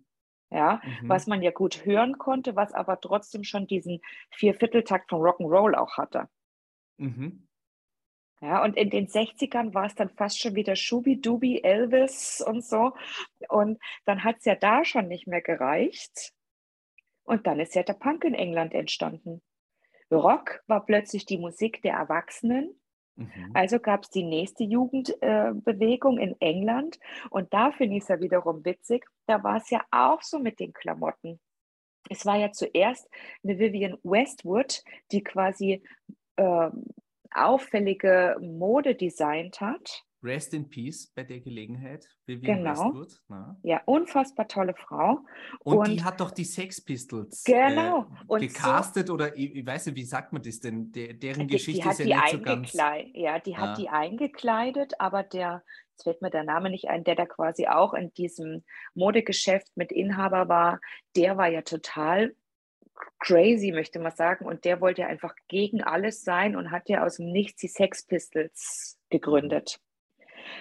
ja, 0.52 0.82
mhm. 0.84 1.10
was 1.10 1.28
man 1.28 1.42
ja 1.42 1.52
gut 1.52 1.86
hören 1.86 2.18
konnte, 2.18 2.56
was 2.56 2.74
aber 2.74 3.00
trotzdem 3.00 3.44
schon 3.44 3.68
diesen 3.68 4.02
Viervierteltakt 4.32 5.10
von 5.10 5.22
Rock'n'Roll 5.22 5.76
auch 5.76 5.98
hatte. 5.98 6.28
Mhm. 6.98 7.48
Ja, 8.42 8.64
und 8.64 8.78
in 8.78 8.90
den 8.90 9.08
60ern 9.08 9.74
war 9.74 9.86
es 9.86 9.96
dann 9.96 10.10
fast 10.10 10.40
schon 10.40 10.56
wieder 10.56 10.76
Schubi-Dubi, 10.76 11.62
Elvis 11.62 12.42
und 12.46 12.64
so. 12.64 12.94
Und 13.50 13.80
dann 14.06 14.24
hat 14.24 14.38
es 14.38 14.46
ja 14.46 14.56
da 14.56 14.86
schon 14.86 15.10
nicht 15.10 15.28
mehr 15.28 15.42
gereicht. 15.42 16.32
Und 17.24 17.48
dann 17.48 17.60
ist 17.60 17.76
ja 17.76 17.84
der 17.84 17.94
Punk 17.94 18.24
in 18.24 18.34
England 18.34 18.74
entstanden. 18.74 19.42
Rock 20.10 20.64
war 20.68 20.86
plötzlich 20.86 21.26
die 21.26 21.38
Musik 21.38 21.82
der 21.82 21.94
Erwachsenen 21.94 22.79
Mhm. 23.20 23.52
Also 23.54 23.80
gab 23.80 24.04
es 24.04 24.10
die 24.10 24.24
nächste 24.24 24.64
Jugendbewegung 24.64 26.18
äh, 26.18 26.24
in 26.24 26.36
England 26.40 27.00
und 27.30 27.54
da 27.54 27.72
finde 27.72 27.98
ich 27.98 28.04
es 28.04 28.10
ja 28.10 28.20
wiederum 28.20 28.64
witzig. 28.64 29.06
Da 29.28 29.44
war 29.44 29.58
es 29.58 29.70
ja 29.70 29.84
auch 29.92 30.22
so 30.22 30.40
mit 30.40 30.60
den 30.60 30.74
Klamotten. 30.74 31.40
Es 32.10 32.26
war 32.26 32.38
ja 32.38 32.52
zuerst 32.52 33.10
eine 33.44 33.60
Vivian 33.60 33.98
Westwood, 34.04 34.84
die 35.12 35.24
quasi 35.24 35.84
äh, 36.38 36.70
auffällige 37.32 38.38
Mode 38.42 38.96
designt 38.96 39.62
hat. 39.62 40.06
Rest 40.22 40.54
in 40.54 40.70
Peace 40.70 41.08
bei 41.16 41.24
der 41.24 41.40
Gelegenheit, 41.40 42.08
Vivian 42.26 42.58
genau. 42.58 42.72
Westwood. 42.72 43.22
Na? 43.30 43.58
Ja, 43.64 43.82
unfassbar 43.86 44.48
tolle 44.48 44.74
Frau. 44.74 45.20
Und, 45.64 45.78
und, 45.78 45.90
die 45.90 46.04
hat 46.04 46.20
doch 46.20 46.32
die 46.32 46.44
Sex 46.44 46.82
Pistols 46.82 47.44
genau. 47.44 48.08
äh, 48.30 48.40
gecastet 48.40 49.08
so, 49.08 49.14
oder 49.14 49.36
ich, 49.38 49.56
ich, 49.56 49.66
weiß 49.66 49.88
nicht, 49.88 49.96
wie 49.96 50.04
sagt 50.04 50.34
man 50.34 50.42
das 50.42 50.60
denn? 50.60 50.92
Der, 50.92 51.14
deren 51.14 51.48
die, 51.48 51.54
Geschichte 51.56 51.84
die 51.84 51.90
ist 51.90 52.00
ja 52.00 52.22
nicht 52.22 52.32
so 52.32 52.42
ganz... 52.42 52.74
Ja, 52.74 53.40
die 53.40 53.58
hat 53.58 53.70
ah. 53.70 53.76
die 53.76 53.90
eingekleidet, 53.90 55.00
aber 55.00 55.24
der, 55.24 55.64
jetzt 55.92 56.04
fällt 56.04 56.22
mir 56.22 56.30
der 56.30 56.44
Name 56.44 56.70
nicht 56.70 56.90
ein, 56.90 57.04
der 57.06 57.16
da 57.16 57.26
quasi 57.26 57.68
auch 57.68 57.94
in 57.94 58.14
diesem 58.14 58.64
Modegeschäft 58.96 59.72
mit 59.76 59.92
Inhaber 59.92 60.50
war, 60.50 60.82
der 61.16 61.38
war 61.38 61.48
ja 61.48 61.62
total 61.62 62.36
crazy, 63.20 63.72
möchte 63.72 64.00
man 64.00 64.12
sagen. 64.12 64.46
Und 64.46 64.66
der 64.66 64.82
wollte 64.82 65.02
ja 65.02 65.08
einfach 65.08 65.34
gegen 65.48 65.82
alles 65.82 66.24
sein 66.24 66.58
und 66.58 66.72
hat 66.72 66.90
ja 66.90 67.06
aus 67.06 67.18
dem 67.18 67.32
Nichts 67.32 67.62
die 67.62 67.68
Sex 67.68 68.04
Pistols 68.04 69.00
gegründet. 69.10 69.80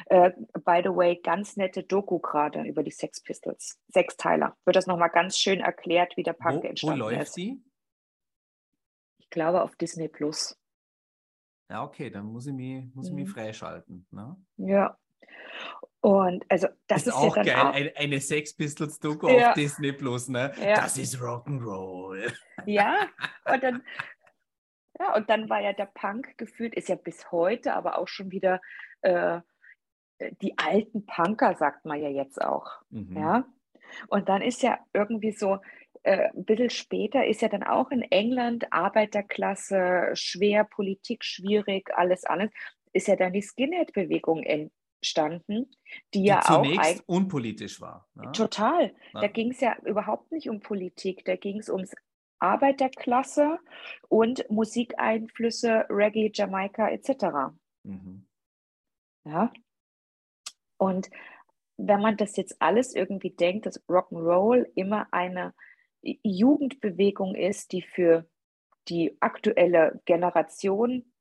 Äh, 0.06 0.30
by 0.64 0.80
the 0.82 0.90
way, 0.90 1.20
ganz 1.22 1.56
nette 1.56 1.82
Doku 1.82 2.18
gerade 2.18 2.62
über 2.62 2.82
die 2.82 2.90
Sex 2.90 3.22
Pistols. 3.22 3.78
Sechsteiler. 3.88 4.56
Wird 4.64 4.76
das 4.76 4.86
nochmal 4.86 5.10
ganz 5.10 5.38
schön 5.38 5.60
erklärt, 5.60 6.16
wie 6.16 6.22
der 6.22 6.32
Punk 6.32 6.62
wo, 6.62 6.68
entstanden 6.68 7.00
wo 7.00 7.04
läuft 7.08 7.22
ist. 7.22 7.36
Die? 7.36 7.62
Ich 9.18 9.30
glaube 9.30 9.62
auf 9.62 9.76
Disney 9.76 10.08
Plus. 10.08 10.58
Ja, 11.70 11.84
okay, 11.84 12.08
dann 12.08 12.26
muss 12.26 12.46
ich 12.46 12.54
mich, 12.54 12.84
muss 12.94 13.08
ich 13.08 13.12
mich 13.12 13.28
mhm. 13.28 13.32
freischalten. 13.32 14.06
Ne? 14.10 14.36
Ja. 14.56 14.96
Und 16.00 16.44
also 16.48 16.68
das 16.86 17.02
ist, 17.02 17.08
ist 17.08 17.14
auch 17.14 17.36
ja 17.36 17.42
geil, 17.42 17.56
auch, 17.56 17.74
eine, 17.74 17.96
eine 17.96 18.20
Sex 18.20 18.54
Pistols 18.54 18.98
Doku 18.98 19.28
ja. 19.28 19.48
auf 19.48 19.54
Disney 19.54 19.92
Plus, 19.92 20.28
ne? 20.28 20.52
Ja. 20.60 20.76
Das 20.76 20.96
ist 20.96 21.16
Rock'n'Roll. 21.16 22.32
Ja, 22.66 23.08
und 23.52 23.62
dann, 23.62 23.82
ja, 24.98 25.16
und 25.16 25.28
dann 25.28 25.50
war 25.50 25.60
ja 25.60 25.72
der 25.72 25.86
Punk 25.86 26.38
gefühlt, 26.38 26.74
ist 26.74 26.88
ja 26.88 26.94
bis 26.94 27.30
heute, 27.32 27.74
aber 27.74 27.98
auch 27.98 28.08
schon 28.08 28.30
wieder 28.30 28.60
äh, 29.02 29.40
die 30.42 30.56
alten 30.58 31.06
Punker, 31.06 31.54
sagt 31.54 31.84
man 31.84 32.00
ja 32.00 32.08
jetzt 32.08 32.40
auch. 32.40 32.68
Mhm. 32.90 33.16
Ja? 33.16 33.44
Und 34.08 34.28
dann 34.28 34.42
ist 34.42 34.62
ja 34.62 34.78
irgendwie 34.92 35.32
so, 35.32 35.58
äh, 36.02 36.28
ein 36.34 36.44
bisschen 36.44 36.70
später 36.70 37.26
ist 37.26 37.42
ja 37.42 37.48
dann 37.48 37.62
auch 37.62 37.90
in 37.90 38.02
England 38.02 38.72
Arbeiterklasse 38.72 40.10
schwer, 40.14 40.64
Politik 40.64 41.24
schwierig, 41.24 41.90
alles, 41.96 42.24
alles, 42.24 42.50
ist 42.92 43.08
ja 43.08 43.16
dann 43.16 43.32
die 43.32 43.42
Skinhead-Bewegung 43.42 44.42
entstanden, 44.42 45.70
die, 46.14 46.20
die 46.20 46.24
ja 46.24 46.40
zunächst 46.40 47.00
auch 47.00 47.14
unpolitisch 47.14 47.80
war. 47.80 48.08
Ne? 48.14 48.30
Total. 48.32 48.94
Ja. 49.12 49.20
Da 49.20 49.28
ging 49.28 49.50
es 49.50 49.60
ja 49.60 49.76
überhaupt 49.84 50.32
nicht 50.32 50.48
um 50.48 50.60
Politik, 50.60 51.24
da 51.24 51.36
ging 51.36 51.58
es 51.58 51.68
ums 51.68 51.94
Arbeiterklasse 52.40 53.58
und 54.08 54.48
Musikeinflüsse, 54.48 55.86
Reggae, 55.90 56.30
Jamaika 56.32 56.88
etc. 56.88 57.54
Mhm. 57.82 58.26
Ja, 59.24 59.52
und 60.78 61.10
wenn 61.76 62.00
man 62.00 62.16
das 62.16 62.36
jetzt 62.36 62.60
alles 62.60 62.94
irgendwie 62.94 63.30
denkt, 63.30 63.66
dass 63.66 63.84
Rock'n'Roll 63.88 64.66
immer 64.74 65.06
eine 65.12 65.54
Jugendbewegung 66.02 67.34
ist, 67.34 67.72
die 67.72 67.82
für 67.82 68.26
die 68.88 69.16
aktuelle 69.20 70.00
Generation 70.04 71.12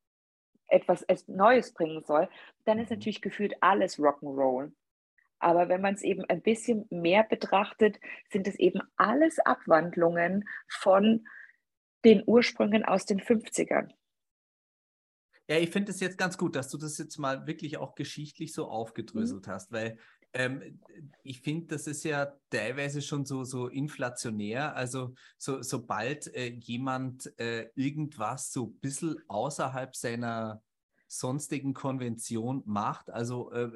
etwas 0.68 1.06
Neues 1.28 1.74
bringen 1.74 2.04
soll, 2.04 2.28
dann 2.66 2.80
ist 2.80 2.90
mhm. 2.90 2.98
natürlich 2.98 3.22
gefühlt 3.22 3.56
alles 3.62 4.00
Rock'n'Roll. 4.00 4.72
Aber 5.40 5.70
wenn 5.70 5.82
man 5.82 5.94
es 5.94 6.02
eben 6.02 6.26
ein 6.26 6.42
bisschen 6.42 6.88
mehr 6.90 7.24
betrachtet, 7.24 8.00
sind 8.30 8.48
es 8.48 8.56
eben 8.56 8.82
alles 8.96 9.38
Abwandlungen 9.40 10.50
von 10.68 11.28
den 12.04 12.24
Ursprüngen 12.26 12.84
aus 12.84 13.06
den 13.06 13.20
50ern. 13.20 13.92
Ja, 15.48 15.58
ich 15.58 15.70
finde 15.70 15.92
es 15.92 16.00
jetzt 16.00 16.18
ganz 16.18 16.38
gut, 16.38 16.56
dass 16.56 16.70
du 16.70 16.78
das 16.78 16.98
jetzt 16.98 17.18
mal 17.18 17.48
wirklich 17.48 17.78
auch 17.78 17.96
geschichtlich 17.96 18.54
so 18.54 18.68
aufgedröselt 18.68 19.48
mhm. 19.48 19.52
hast, 19.52 19.72
weil 19.72 19.98
ähm, 20.34 20.80
ich 21.24 21.42
finde, 21.42 21.68
das 21.68 21.88
ist 21.88 22.04
ja 22.04 22.34
teilweise 22.50 23.02
schon 23.02 23.26
so, 23.26 23.44
so 23.44 23.68
inflationär. 23.68 24.76
Also 24.76 25.16
so, 25.38 25.62
sobald 25.62 26.34
äh, 26.36 26.50
jemand 26.50 27.32
äh, 27.40 27.70
irgendwas 27.76 28.52
so 28.52 28.68
ein 28.68 28.80
bisschen 28.80 29.18
außerhalb 29.28 29.96
seiner 29.96 30.62
sonstigen 31.08 31.74
Konvention 31.74 32.62
macht, 32.66 33.10
also 33.10 33.52
äh, 33.52 33.72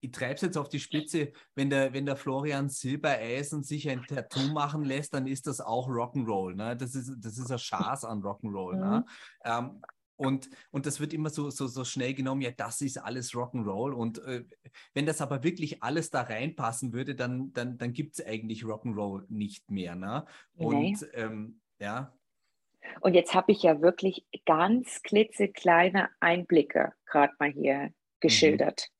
ich 0.00 0.12
treibe 0.12 0.34
es 0.34 0.42
jetzt 0.42 0.58
auf 0.58 0.68
die 0.68 0.78
Spitze, 0.78 1.32
wenn 1.54 1.70
der, 1.70 1.92
wenn 1.92 2.06
der 2.06 2.16
Florian 2.16 2.68
Silbereisen 2.68 3.62
sich 3.62 3.88
ein 3.88 4.02
Tattoo 4.02 4.52
machen 4.52 4.84
lässt, 4.84 5.14
dann 5.14 5.26
ist 5.26 5.46
das 5.46 5.60
auch 5.60 5.88
Rock'n'Roll. 5.88 6.54
Ne? 6.54 6.76
Das, 6.76 6.94
ist, 6.94 7.16
das 7.18 7.38
ist 7.38 7.50
ein 7.50 7.58
Schaß 7.58 8.04
an 8.04 8.22
Rock'n'Roll. 8.22 8.76
Ne? 8.76 8.84
Mhm. 8.84 8.90
Ne? 8.90 9.04
Ähm, 9.44 9.82
und, 10.16 10.48
und 10.70 10.86
das 10.86 11.00
wird 11.00 11.12
immer 11.12 11.30
so, 11.30 11.50
so, 11.50 11.66
so 11.66 11.84
schnell 11.84 12.14
genommen, 12.14 12.40
ja, 12.40 12.50
das 12.50 12.80
ist 12.80 12.98
alles 12.98 13.32
Rock'n'Roll. 13.32 13.92
Und 13.92 14.18
äh, 14.24 14.44
wenn 14.94 15.06
das 15.06 15.20
aber 15.20 15.44
wirklich 15.44 15.82
alles 15.82 16.10
da 16.10 16.22
reinpassen 16.22 16.92
würde, 16.92 17.14
dann, 17.14 17.52
dann, 17.52 17.78
dann 17.78 17.92
gibt 17.92 18.18
es 18.18 18.26
eigentlich 18.26 18.62
Rock'n'Roll 18.62 19.24
nicht 19.28 19.70
mehr. 19.70 19.94
Ne? 19.94 20.24
Und 20.56 20.80
nee. 20.80 20.96
ähm, 21.12 21.60
ja. 21.78 22.14
Und 23.00 23.14
jetzt 23.14 23.34
habe 23.34 23.52
ich 23.52 23.62
ja 23.62 23.80
wirklich 23.82 24.26
ganz 24.46 25.02
klitzekleine 25.02 26.08
Einblicke 26.20 26.92
gerade 27.04 27.34
mal 27.38 27.50
hier 27.50 27.78
mhm. 27.78 27.94
geschildert. 28.20 28.90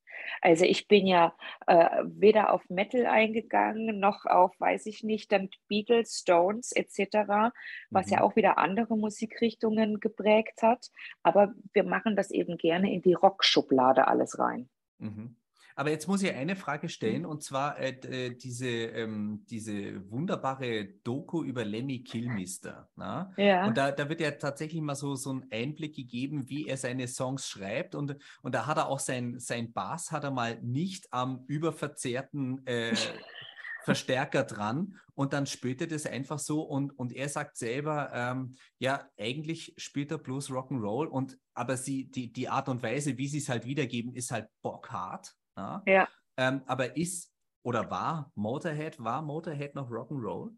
Also 0.41 0.65
ich 0.65 0.89
bin 0.89 1.07
ja 1.07 1.35
äh, 1.67 2.03
weder 2.05 2.53
auf 2.53 2.69
Metal 2.69 3.07
eingegangen, 3.07 3.99
noch 3.99 4.27
auf, 4.27 4.59
weiß 4.59 4.87
ich 4.87 5.03
nicht, 5.03 5.33
dann 5.33 5.51
Beatles, 5.69 6.19
Stones 6.19 6.73
etc., 6.73 7.53
was 7.91 8.07
mhm. 8.07 8.13
ja 8.13 8.21
auch 8.23 8.37
wieder 8.37 8.59
andere 8.59 8.97
Musikrichtungen 8.97 10.01
geprägt 10.01 10.63
hat. 10.63 10.91
Aber 11.23 11.55
wir 11.73 11.85
machen 11.85 12.17
das 12.17 12.31
eben 12.31 12.57
gerne 12.57 12.93
in 12.93 13.03
die 13.03 13.15
Rockschublade 13.15 14.09
alles 14.09 14.39
rein. 14.39 14.69
Mhm. 14.99 15.37
Aber 15.79 15.91
jetzt 15.91 16.09
muss 16.09 16.23
ich 16.23 16.35
eine 16.35 16.57
Frage 16.57 16.89
stellen, 16.89 17.23
mhm. 17.23 17.29
und 17.29 17.43
zwar 17.43 17.79
äh, 17.79 17.91
äh, 17.91 18.35
diese, 18.35 18.67
ähm, 18.67 19.45
diese 19.51 20.11
wunderbare 20.11 20.87
Doku 21.05 21.45
über 21.45 21.67
Lemmy 21.67 22.03
Kilmister. 22.03 22.89
Na? 22.97 23.31
Ja. 23.37 23.67
Und 23.67 23.77
da, 23.77 23.93
da 23.93 24.09
wird 24.09 24.23
ja 24.23 24.31
tatsächlich 24.33 24.81
mal 24.81 24.95
so, 24.95 25.15
so 25.17 25.35
ein 25.35 25.47
Einblick 25.53 25.95
gegeben, 25.95 26.49
wie 26.49 26.67
er 26.67 26.79
seine 26.79 27.07
Songs 27.07 27.47
schreibt. 27.47 27.95
Und, 27.95 28.17
und 28.41 28.55
da 28.55 28.67
hat 28.67 28.79
er 28.79 28.89
auch 28.89 29.01
sein, 29.01 29.39
sein 29.39 29.75
Bass 29.75 30.11
hat 30.11 30.25
er 30.25 30.31
mal 30.31 30.59
nicht 30.63 31.13
am 31.13 31.45
überverzerrten 31.47 32.67
äh, 32.67 32.95
Verstärker 33.85 34.43
dran 34.43 34.99
und 35.15 35.33
dann 35.33 35.47
spielt 35.47 35.81
er 35.81 35.87
das 35.87 36.07
einfach 36.07 36.41
so 36.41 36.63
und, 36.63 36.99
und 36.99 37.13
er 37.13 37.29
sagt 37.29 37.57
selber, 37.57 38.11
ähm, 38.13 38.57
ja, 38.79 39.09
eigentlich 39.17 39.75
spielt 39.77 40.11
er 40.11 40.19
bloß 40.19 40.51
Rock'n'Roll 40.51 41.07
und 41.07 41.39
aber 41.55 41.77
sie, 41.77 42.11
die, 42.11 42.33
die 42.33 42.49
Art 42.49 42.69
und 42.69 42.83
Weise, 42.83 43.17
wie 43.17 43.29
sie 43.29 43.39
es 43.39 43.49
halt 43.49 43.65
wiedergeben, 43.65 44.13
ist 44.13 44.33
halt 44.33 44.49
bockhart. 44.61 45.37
Ja. 45.57 45.83
ja. 45.87 46.09
Ähm, 46.37 46.63
aber 46.67 46.97
ist 46.97 47.33
oder 47.63 47.91
war 47.91 48.31
Motorhead, 48.37 49.03
war 49.03 49.23
Motorhead 49.23 49.75
noch 49.75 49.91
Rock'n'Roll? 49.91 50.57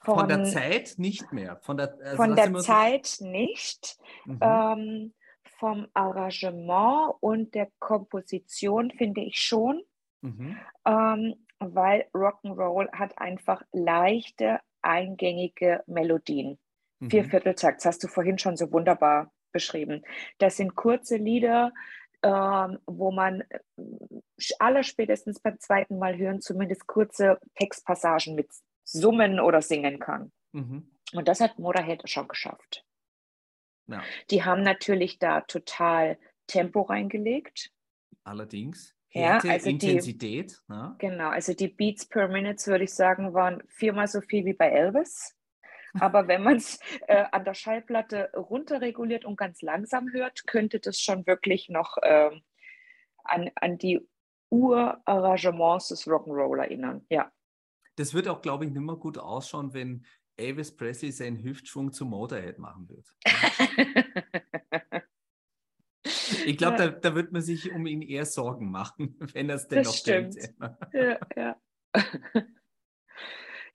Von, 0.00 0.18
von, 0.20 0.28
der 0.28 0.44
Zeit 0.44 0.94
nicht 0.98 1.32
mehr. 1.32 1.58
Von 1.62 1.76
der, 1.76 1.98
also 2.00 2.16
von 2.16 2.36
der 2.36 2.54
Zeit 2.54 3.06
so 3.06 3.26
nicht. 3.26 3.98
Mhm. 4.24 4.38
Ähm, 4.40 5.14
vom 5.58 5.86
Arrangement 5.94 7.14
und 7.20 7.54
der 7.54 7.70
Komposition 7.78 8.90
finde 8.92 9.22
ich 9.22 9.38
schon. 9.38 9.82
mhm. 10.22 10.56
ähm, 10.84 11.46
weil 11.58 12.06
Rock'n'Roll 12.14 12.90
hat 12.92 13.18
einfach 13.18 13.62
leichte, 13.72 14.60
eingängige 14.82 15.82
Melodien. 15.86 16.58
Mhm. 17.00 17.10
Viervierteltakt, 17.10 17.78
das 17.78 17.86
hast 17.86 18.04
du 18.04 18.08
vorhin 18.08 18.38
schon 18.38 18.56
so 18.56 18.70
wunderbar 18.72 19.32
beschrieben. 19.56 20.04
Das 20.38 20.58
sind 20.58 20.74
kurze 20.74 21.16
Lieder, 21.16 21.72
ähm, 22.22 22.78
wo 22.86 23.10
man 23.10 23.42
äh, 23.48 23.58
allerspätestens 24.58 25.40
beim 25.40 25.58
zweiten 25.58 25.98
Mal 25.98 26.18
hören 26.18 26.42
zumindest 26.42 26.86
kurze 26.86 27.38
Textpassagen 27.54 28.34
mit 28.34 28.50
summen 28.84 29.40
oder 29.40 29.62
singen 29.62 29.98
kann. 29.98 30.30
Mhm. 30.52 30.90
Und 31.14 31.28
das 31.28 31.40
hat 31.40 31.58
Motorhead 31.58 32.08
schon 32.08 32.28
geschafft. 32.28 32.84
Ja. 33.86 34.02
Die 34.30 34.44
haben 34.44 34.62
natürlich 34.62 35.18
da 35.18 35.40
total 35.42 36.18
Tempo 36.46 36.82
reingelegt. 36.82 37.70
Allerdings. 38.24 38.94
Härte, 39.08 39.46
ja, 39.46 39.52
also 39.54 39.70
Intensität. 39.70 40.60
Die, 40.68 40.72
ne? 40.72 40.96
Genau, 40.98 41.28
also 41.28 41.54
die 41.54 41.68
Beats 41.68 42.06
per 42.06 42.28
Minute, 42.28 42.66
würde 42.66 42.84
ich 42.84 42.92
sagen, 42.92 43.32
waren 43.32 43.62
viermal 43.68 44.08
so 44.08 44.20
viel 44.20 44.44
wie 44.44 44.52
bei 44.52 44.68
Elvis. 44.68 45.35
Aber 46.00 46.28
wenn 46.28 46.42
man 46.42 46.56
es 46.56 46.78
äh, 47.06 47.24
an 47.32 47.44
der 47.44 47.54
Schallplatte 47.54 48.30
runterreguliert 48.34 49.24
und 49.24 49.36
ganz 49.36 49.62
langsam 49.62 50.12
hört, 50.12 50.46
könnte 50.46 50.80
das 50.80 51.00
schon 51.00 51.26
wirklich 51.26 51.68
noch 51.68 51.96
äh, 51.98 52.30
an, 53.24 53.50
an 53.54 53.78
die 53.78 54.06
Urarrangements 54.50 55.88
des 55.88 56.06
Rock'n'Roll 56.06 56.60
erinnern. 56.60 57.04
Ja. 57.10 57.32
Das 57.96 58.14
wird 58.14 58.28
auch, 58.28 58.42
glaube 58.42 58.64
ich, 58.64 58.70
nicht 58.70 58.82
mehr 58.82 58.96
gut 58.96 59.18
ausschauen, 59.18 59.72
wenn 59.72 60.04
Elvis 60.36 60.74
Presley 60.76 61.12
seinen 61.12 61.42
Hüftschwung 61.42 61.92
zu 61.92 62.04
Motorhead 62.04 62.58
machen 62.58 62.88
wird. 62.88 63.06
ich 66.44 66.58
glaube, 66.58 66.76
da, 66.76 66.88
da, 66.88 67.14
wird 67.14 67.32
man 67.32 67.42
sich 67.42 67.72
um 67.72 67.86
ihn 67.86 68.02
eher 68.02 68.26
Sorgen 68.26 68.70
machen, 68.70 69.16
wenn 69.32 69.48
er 69.48 69.56
es 69.56 69.66
denn 69.68 69.78
das 69.78 69.86
noch 69.86 69.94
stimmt. 69.94 70.36
denkt. 70.36 70.60
Ja, 70.92 71.18
ja. 71.36 71.56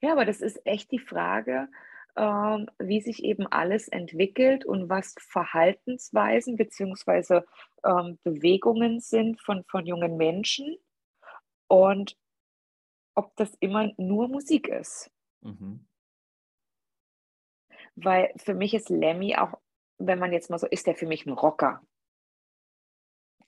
ja, 0.00 0.12
aber 0.12 0.24
das 0.24 0.40
ist 0.40 0.64
echt 0.64 0.92
die 0.92 1.00
Frage, 1.00 1.68
ähm, 2.16 2.68
wie 2.78 3.00
sich 3.00 3.24
eben 3.24 3.46
alles 3.46 3.88
entwickelt 3.88 4.64
und 4.64 4.88
was 4.88 5.14
Verhaltensweisen 5.18 6.56
bzw. 6.56 7.40
Ähm, 7.84 8.18
Bewegungen 8.22 9.00
sind 9.00 9.40
von, 9.40 9.64
von 9.64 9.86
jungen 9.86 10.16
Menschen 10.16 10.76
und 11.68 12.16
ob 13.14 13.34
das 13.36 13.54
immer 13.60 13.92
nur 13.96 14.28
Musik 14.28 14.68
ist. 14.68 15.10
Mhm. 15.40 15.86
Weil 17.94 18.32
für 18.36 18.54
mich 18.54 18.74
ist 18.74 18.90
Lemmy 18.90 19.36
auch, 19.36 19.58
wenn 19.98 20.18
man 20.18 20.32
jetzt 20.32 20.50
mal 20.50 20.58
so 20.58 20.66
ist, 20.66 20.86
der 20.86 20.94
für 20.94 21.06
mich 21.06 21.26
ein 21.26 21.32
Rocker. 21.32 21.82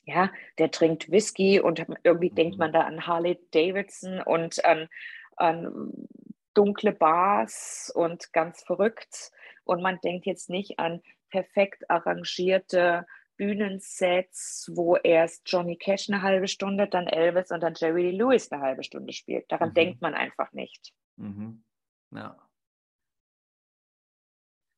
Ja, 0.06 0.30
der 0.58 0.70
trinkt 0.70 1.10
Whisky 1.10 1.60
und 1.60 1.84
irgendwie 2.02 2.30
mhm. 2.30 2.34
denkt 2.34 2.58
man 2.58 2.72
da 2.72 2.82
an 2.82 3.06
Harley 3.06 3.38
Davidson 3.52 4.20
und 4.20 4.64
an, 4.64 4.88
an 5.36 6.08
dunkle 6.54 6.92
Bars 6.92 7.92
und 7.94 8.32
ganz 8.32 8.62
verrückt. 8.62 9.32
Und 9.64 9.82
man 9.82 9.98
denkt 10.02 10.26
jetzt 10.26 10.50
nicht 10.50 10.78
an 10.78 11.02
perfekt 11.30 11.90
arrangierte 11.90 13.06
Bühnensets, 13.36 14.70
wo 14.74 14.96
erst 14.96 15.42
Johnny 15.46 15.76
Cash 15.76 16.08
eine 16.08 16.22
halbe 16.22 16.46
Stunde, 16.48 16.86
dann 16.86 17.06
Elvis 17.06 17.50
und 17.50 17.60
dann 17.60 17.74
Jerry 17.76 18.10
Lee 18.10 18.16
Lewis 18.16 18.50
eine 18.52 18.62
halbe 18.62 18.84
Stunde 18.84 19.12
spielt. 19.12 19.50
Daran 19.50 19.70
mhm. 19.70 19.74
denkt 19.74 20.02
man 20.02 20.14
einfach 20.14 20.52
nicht. 20.52 20.92
Mhm. 21.16 21.64
Ja. 22.12 22.38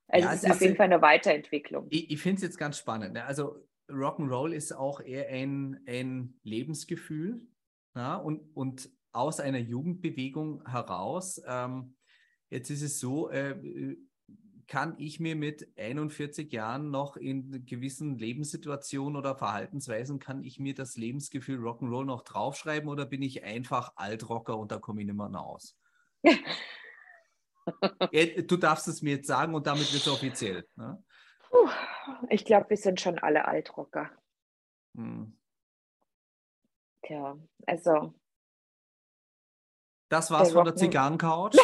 Also 0.08 0.28
ja, 0.28 0.34
es 0.34 0.44
ist 0.44 0.50
auf 0.50 0.60
jeden 0.60 0.76
Fall 0.76 0.86
eine 0.86 1.02
Weiterentwicklung. 1.02 1.88
Ich, 1.90 2.10
ich 2.10 2.22
finde 2.22 2.36
es 2.36 2.42
jetzt 2.42 2.58
ganz 2.58 2.78
spannend. 2.78 3.14
Ne? 3.14 3.24
Also 3.24 3.66
Rock'n'Roll 3.88 4.52
ist 4.52 4.72
auch 4.72 5.00
eher 5.00 5.28
ein, 5.28 5.82
ein 5.86 6.38
Lebensgefühl. 6.42 7.46
Ja? 7.94 8.16
Und, 8.16 8.56
und 8.56 8.88
aus 9.16 9.40
einer 9.40 9.58
Jugendbewegung 9.58 10.66
heraus. 10.68 11.40
Ähm, 11.46 11.96
jetzt 12.50 12.70
ist 12.70 12.82
es 12.82 13.00
so, 13.00 13.30
äh, 13.30 13.96
kann 14.68 14.96
ich 14.98 15.20
mir 15.20 15.36
mit 15.36 15.68
41 15.76 16.52
Jahren 16.52 16.90
noch 16.90 17.16
in 17.16 17.64
gewissen 17.66 18.18
Lebenssituationen 18.18 19.16
oder 19.16 19.36
Verhaltensweisen, 19.36 20.18
kann 20.18 20.42
ich 20.42 20.58
mir 20.58 20.74
das 20.74 20.96
Lebensgefühl 20.96 21.60
Rock'n'Roll 21.60 22.04
noch 22.04 22.22
draufschreiben 22.22 22.88
oder 22.88 23.06
bin 23.06 23.22
ich 23.22 23.44
einfach 23.44 23.92
Altrocker 23.96 24.58
und 24.58 24.72
da 24.72 24.78
komme 24.78 25.02
ich 25.02 25.06
nicht 25.06 25.16
mehr 25.16 25.40
aus? 25.40 25.78
du 28.48 28.56
darfst 28.56 28.88
es 28.88 29.02
mir 29.02 29.16
jetzt 29.16 29.28
sagen 29.28 29.54
und 29.54 29.66
damit 29.66 29.92
wird 29.92 30.02
es 30.02 30.08
offiziell. 30.08 30.66
Ne? 30.74 31.02
ich 32.28 32.44
glaube, 32.44 32.70
wir 32.70 32.76
sind 32.76 33.00
schon 33.00 33.18
alle 33.18 33.46
Altrocker. 33.46 34.10
Hm. 34.96 35.36
Tja, 37.02 37.38
also 37.66 38.14
das 40.08 40.30
war's 40.30 40.48
der 40.48 40.54
von 40.54 40.64
der 40.64 40.76
Zigarrencouch. 40.76 41.52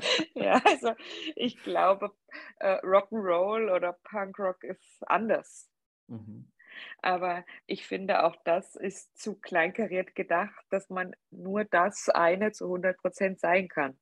ja, 0.34 0.60
also 0.64 0.92
ich 1.36 1.62
glaube, 1.62 2.12
äh, 2.58 2.78
Rock'n'Roll 2.80 3.74
oder 3.74 3.92
Punkrock 4.04 4.64
ist 4.64 5.02
anders. 5.06 5.68
Mhm. 6.08 6.50
Aber 7.02 7.44
ich 7.66 7.86
finde, 7.86 8.24
auch 8.24 8.36
das 8.44 8.76
ist 8.76 9.18
zu 9.18 9.34
kleinkariert 9.34 10.14
gedacht, 10.14 10.64
dass 10.70 10.88
man 10.88 11.14
nur 11.30 11.64
das 11.64 12.08
eine 12.08 12.52
zu 12.52 12.66
100 12.66 12.96
Prozent 12.98 13.40
sein 13.40 13.68
kann. 13.68 13.98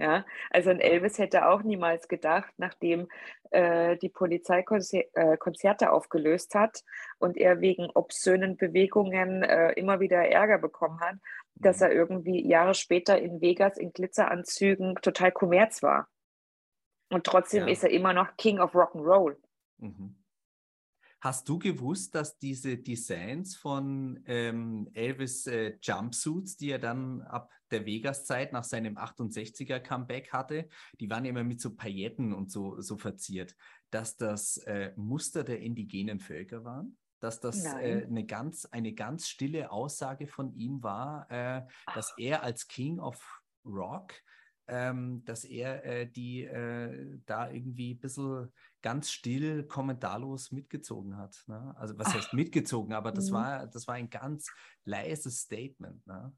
Ja, 0.00 0.24
also 0.48 0.70
ein 0.70 0.80
Elvis 0.80 1.18
hätte 1.18 1.46
auch 1.46 1.62
niemals 1.62 2.08
gedacht, 2.08 2.54
nachdem 2.56 3.08
äh, 3.50 3.98
die 3.98 4.08
Polizei 4.08 4.64
äh, 4.70 5.36
Konzerte 5.36 5.92
aufgelöst 5.92 6.54
hat 6.54 6.84
und 7.18 7.36
er 7.36 7.60
wegen 7.60 7.90
obszönen 7.90 8.56
Bewegungen 8.56 9.42
äh, 9.42 9.72
immer 9.72 10.00
wieder 10.00 10.26
Ärger 10.26 10.56
bekommen 10.56 11.00
hat, 11.00 11.16
dass 11.54 11.80
mhm. 11.80 11.82
er 11.82 11.92
irgendwie 11.92 12.48
Jahre 12.48 12.72
später 12.72 13.20
in 13.20 13.42
Vegas 13.42 13.76
in 13.76 13.92
Glitzeranzügen 13.92 14.94
total 15.02 15.32
kommerz 15.32 15.82
war. 15.82 16.08
Und 17.10 17.26
trotzdem 17.26 17.66
ja. 17.66 17.72
ist 17.72 17.84
er 17.84 17.90
immer 17.90 18.14
noch 18.14 18.38
King 18.38 18.58
of 18.58 18.74
Rock'n'Roll. 18.74 19.36
Mhm. 19.76 20.16
Hast 21.20 21.46
du 21.46 21.58
gewusst, 21.58 22.14
dass 22.14 22.38
diese 22.38 22.78
Designs 22.78 23.54
von 23.54 24.24
ähm, 24.24 24.88
Elvis 24.94 25.46
äh, 25.46 25.76
Jumpsuits, 25.82 26.56
die 26.56 26.70
er 26.70 26.78
dann 26.78 27.20
ab 27.20 27.50
der 27.72 27.86
Vegas-Zeit 27.86 28.52
nach 28.52 28.64
seinem 28.64 28.96
68er 28.96 29.80
Comeback 29.80 30.32
hatte, 30.32 30.68
die 31.00 31.10
waren 31.10 31.24
immer 31.24 31.44
mit 31.44 31.60
so 31.60 31.74
Pailletten 31.74 32.32
und 32.32 32.50
so, 32.50 32.80
so 32.80 32.96
verziert, 32.96 33.56
dass 33.90 34.16
das 34.16 34.58
äh, 34.58 34.92
Muster 34.96 35.44
der 35.44 35.60
indigenen 35.60 36.20
Völker 36.20 36.64
waren? 36.64 36.96
Dass 37.20 37.40
das 37.40 37.64
äh, 37.64 38.06
eine, 38.06 38.24
ganz, 38.24 38.64
eine 38.66 38.94
ganz 38.94 39.28
stille 39.28 39.70
Aussage 39.70 40.26
von 40.26 40.54
ihm 40.54 40.82
war, 40.82 41.30
äh, 41.30 41.62
dass 41.94 42.14
er 42.16 42.42
als 42.42 42.66
King 42.66 42.98
of 42.98 43.42
Rock 43.64 44.14
ähm, 44.70 45.24
dass 45.24 45.44
er 45.44 45.84
äh, 45.84 46.06
die 46.06 46.44
äh, 46.44 47.18
da 47.26 47.50
irgendwie 47.50 47.94
ein 47.94 47.98
bisschen 47.98 48.52
ganz 48.82 49.10
still, 49.10 49.64
kommentarlos 49.64 50.52
mitgezogen 50.52 51.16
hat. 51.16 51.42
Ne? 51.48 51.74
Also 51.76 51.98
was 51.98 52.14
heißt 52.14 52.32
mitgezogen, 52.34 52.94
aber 52.94 53.10
das, 53.10 53.30
mhm. 53.30 53.34
war, 53.34 53.66
das 53.66 53.88
war 53.88 53.96
ein 53.96 54.08
ganz 54.08 54.50
leises 54.84 55.40
Statement. 55.40 56.06
Ne? 56.06 56.32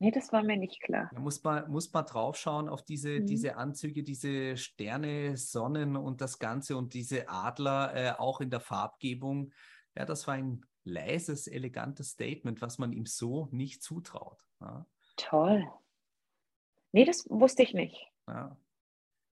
Nee, 0.00 0.12
das 0.12 0.32
war 0.32 0.44
mir 0.44 0.56
nicht 0.56 0.80
klar. 0.80 1.10
Da 1.12 1.18
muss 1.18 1.42
man, 1.42 1.68
muss 1.70 1.92
man 1.92 2.06
draufschauen 2.06 2.68
auf 2.68 2.84
diese, 2.84 3.20
mhm. 3.20 3.26
diese 3.26 3.56
Anzüge, 3.56 4.04
diese 4.04 4.56
Sterne, 4.56 5.36
Sonnen 5.36 5.96
und 5.96 6.20
das 6.20 6.38
Ganze 6.38 6.76
und 6.76 6.94
diese 6.94 7.28
Adler 7.28 7.94
äh, 7.94 8.12
auch 8.12 8.40
in 8.40 8.50
der 8.50 8.60
Farbgebung. 8.60 9.52
Ja, 9.96 10.04
das 10.04 10.26
war 10.28 10.34
ein 10.34 10.64
leises, 10.84 11.48
elegantes 11.48 12.10
Statement, 12.10 12.62
was 12.62 12.78
man 12.78 12.92
ihm 12.92 13.06
so 13.06 13.48
nicht 13.50 13.82
zutraut. 13.82 14.46
Ja? 14.60 14.86
Toll. 15.16 15.66
Nee, 16.92 17.04
das 17.04 17.26
wusste 17.28 17.64
ich 17.64 17.74
nicht. 17.74 18.08
Ja. 18.28 18.56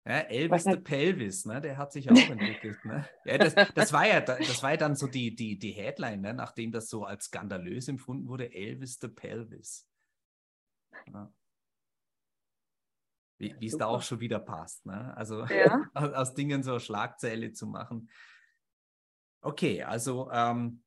Ja, 0.04 0.18
Elvis 0.18 0.64
the 0.64 0.76
Pelvis, 0.76 1.46
ne? 1.46 1.60
der 1.60 1.76
hat 1.76 1.92
sich 1.92 2.10
auch 2.10 2.16
entwickelt. 2.16 2.84
Ne? 2.84 3.08
Ja, 3.24 3.38
das, 3.38 3.54
das, 3.74 3.92
war 3.92 4.06
ja, 4.06 4.20
das 4.20 4.60
war 4.60 4.72
ja 4.72 4.76
dann 4.76 4.96
so 4.96 5.06
die, 5.06 5.34
die, 5.36 5.58
die 5.60 5.70
Headline, 5.70 6.20
ne? 6.20 6.34
nachdem 6.34 6.72
das 6.72 6.88
so 6.88 7.04
als 7.04 7.26
skandalös 7.26 7.86
empfunden 7.86 8.26
wurde, 8.26 8.52
Elvis 8.52 8.98
the 9.00 9.06
Pelvis. 9.06 9.86
Ja. 11.06 11.32
Wie 13.38 13.66
es 13.66 13.76
da 13.76 13.86
auch 13.86 14.02
schon 14.02 14.20
wieder 14.20 14.38
passt. 14.38 14.86
Ne? 14.86 15.16
Also 15.16 15.44
ja. 15.46 15.84
aus, 15.94 16.12
aus, 16.12 16.34
Dingen 16.34 16.62
so 16.62 16.72
eine 16.72 16.80
Schlagzeile 16.80 17.52
zu 17.52 17.66
machen. 17.66 18.08
Okay, 19.40 19.82
also 19.82 20.30
ähm, 20.30 20.82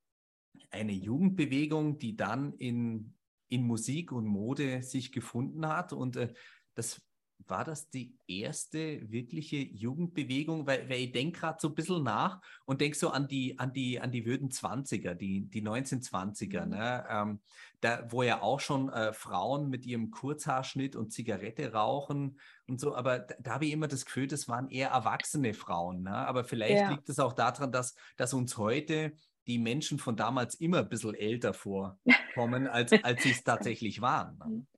eine 0.70 0.94
Jugendbewegung, 0.94 1.98
die 1.98 2.16
dann 2.16 2.54
in, 2.54 3.18
in 3.50 3.64
Musik 3.64 4.12
und 4.14 4.26
Mode 4.26 4.84
sich 4.84 5.12
gefunden 5.12 5.68
hat 5.68 5.92
und 5.92 6.16
äh, 6.16 6.34
das 6.76 7.05
war 7.48 7.64
das 7.64 7.90
die 7.90 8.16
erste 8.28 9.10
wirkliche 9.12 9.58
Jugendbewegung? 9.58 10.66
Weil, 10.66 10.90
weil 10.90 11.00
ich 11.02 11.12
denke 11.12 11.40
gerade 11.40 11.58
so 11.60 11.70
ein 11.70 11.76
bisschen 11.76 12.04
nach 12.04 12.42
und 12.66 12.82
denke 12.82 12.98
so 12.98 13.10
an 13.10 13.28
die, 13.28 13.60
an 13.60 13.74
die, 13.74 14.00
an 14.00 14.12
die 14.12 14.26
würden 14.26 14.50
20er, 14.50 15.14
die, 15.14 15.46
die 15.46 15.62
1920er, 15.62 16.66
mhm. 16.66 16.72
ne? 16.72 17.06
Ähm, 17.10 17.40
da, 17.82 18.04
wo 18.10 18.24
ja 18.24 18.42
auch 18.42 18.60
schon 18.60 18.90
äh, 18.90 19.14
Frauen 19.14 19.70
mit 19.70 19.86
ihrem 19.86 20.10
Kurzhaarschnitt 20.10 20.96
und 20.96 21.12
Zigarette 21.12 21.74
rauchen 21.74 22.40
und 22.68 22.80
so, 22.80 22.96
aber 22.96 23.20
da, 23.20 23.36
da 23.40 23.54
habe 23.56 23.66
ich 23.66 23.74
immer 23.74 23.88
das 23.88 24.06
Gefühl, 24.06 24.28
das 24.28 24.48
waren 24.48 24.70
eher 24.70 24.90
erwachsene 24.90 25.54
Frauen. 25.54 26.02
Ne? 26.02 26.16
Aber 26.16 26.44
vielleicht 26.44 26.80
ja. 26.82 26.90
liegt 26.90 27.10
es 27.10 27.20
auch 27.20 27.34
daran, 27.34 27.72
dass, 27.72 27.96
dass 28.18 28.34
uns 28.34 28.58
heute 28.58 29.14
die 29.46 29.60
Menschen 29.60 30.00
von 30.00 30.16
damals 30.16 30.56
immer 30.56 30.80
ein 30.80 30.90
bisschen 30.90 31.14
älter 31.14 31.54
vorkommen, 31.54 32.68
als, 32.68 32.92
als 33.04 33.22
sie 33.22 33.32
es 33.32 33.44
tatsächlich 33.44 34.02
waren. 34.02 34.68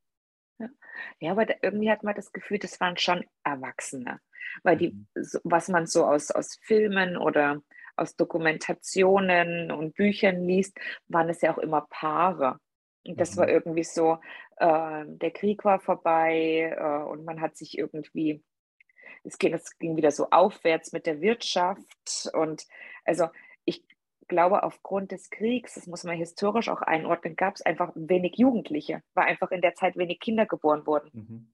Ja. 0.59 0.67
ja, 1.19 1.31
aber 1.31 1.45
da, 1.45 1.53
irgendwie 1.61 1.91
hat 1.91 2.03
man 2.03 2.15
das 2.15 2.31
Gefühl, 2.31 2.59
das 2.59 2.79
waren 2.79 2.97
schon 2.97 3.23
Erwachsene. 3.43 4.19
Weil 4.63 4.77
die, 4.77 4.91
mhm. 4.91 5.07
was 5.43 5.67
man 5.67 5.85
so 5.87 6.05
aus, 6.05 6.31
aus 6.31 6.57
Filmen 6.61 7.17
oder 7.17 7.61
aus 7.95 8.15
Dokumentationen 8.15 9.71
und 9.71 9.95
Büchern 9.95 10.45
liest, 10.45 10.77
waren 11.07 11.29
es 11.29 11.41
ja 11.41 11.53
auch 11.53 11.57
immer 11.57 11.87
Paare. 11.89 12.59
Und 13.05 13.19
das 13.19 13.35
mhm. 13.35 13.39
war 13.39 13.49
irgendwie 13.49 13.83
so, 13.83 14.19
äh, 14.57 15.05
der 15.05 15.31
Krieg 15.31 15.63
war 15.65 15.79
vorbei 15.79 16.75
äh, 16.77 17.09
und 17.09 17.25
man 17.25 17.41
hat 17.41 17.55
sich 17.55 17.77
irgendwie, 17.77 18.43
es 19.23 19.37
ging, 19.37 19.53
es 19.53 19.77
ging 19.77 19.95
wieder 19.95 20.11
so 20.11 20.29
aufwärts 20.29 20.91
mit 20.91 21.05
der 21.05 21.21
Wirtschaft. 21.21 22.29
Und 22.33 22.65
also 23.05 23.27
ich 23.65 23.83
glaube, 24.27 24.63
aufgrund 24.63 25.11
des 25.11 25.29
Kriegs, 25.29 25.75
das 25.75 25.87
muss 25.87 26.03
man 26.03 26.17
historisch 26.17 26.69
auch 26.69 26.81
einordnen, 26.81 27.35
gab 27.35 27.55
es 27.55 27.61
einfach 27.61 27.91
wenig 27.95 28.37
Jugendliche, 28.37 29.01
weil 29.13 29.25
einfach 29.25 29.51
in 29.51 29.61
der 29.61 29.75
Zeit 29.75 29.95
wenig 29.97 30.19
Kinder 30.19 30.45
geboren 30.45 30.85
wurden. 30.85 31.09
Mhm. 31.13 31.53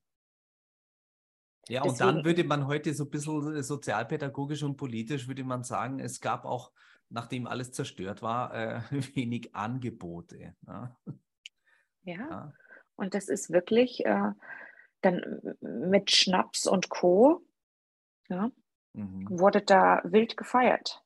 Ja, 1.69 1.81
Deswegen, 1.81 1.91
und 1.91 2.15
dann 2.17 2.25
würde 2.25 2.43
man 2.43 2.67
heute 2.67 2.93
so 2.93 3.05
ein 3.05 3.09
bisschen 3.09 3.63
sozialpädagogisch 3.63 4.63
und 4.63 4.75
politisch, 4.75 5.27
würde 5.27 5.45
man 5.45 5.63
sagen, 5.63 5.99
es 5.99 6.19
gab 6.19 6.43
auch, 6.43 6.71
nachdem 7.09 7.47
alles 7.47 7.71
zerstört 7.71 8.21
war, 8.21 8.53
äh, 8.53 8.81
wenig 9.15 9.55
Angebote. 9.55 10.55
Ne? 10.62 10.95
Ja. 12.03 12.15
ja. 12.15 12.53
und 12.95 13.13
das 13.13 13.29
ist 13.29 13.51
wirklich 13.51 14.05
äh, 14.05 14.31
dann 15.01 15.41
mit 15.62 16.12
Schnaps 16.12 16.67
und 16.67 16.89
Co. 16.89 17.45
Ja, 18.29 18.51
mhm. 18.93 19.27
wurde 19.29 19.62
da 19.62 20.01
wild 20.03 20.36
gefeiert. 20.36 21.03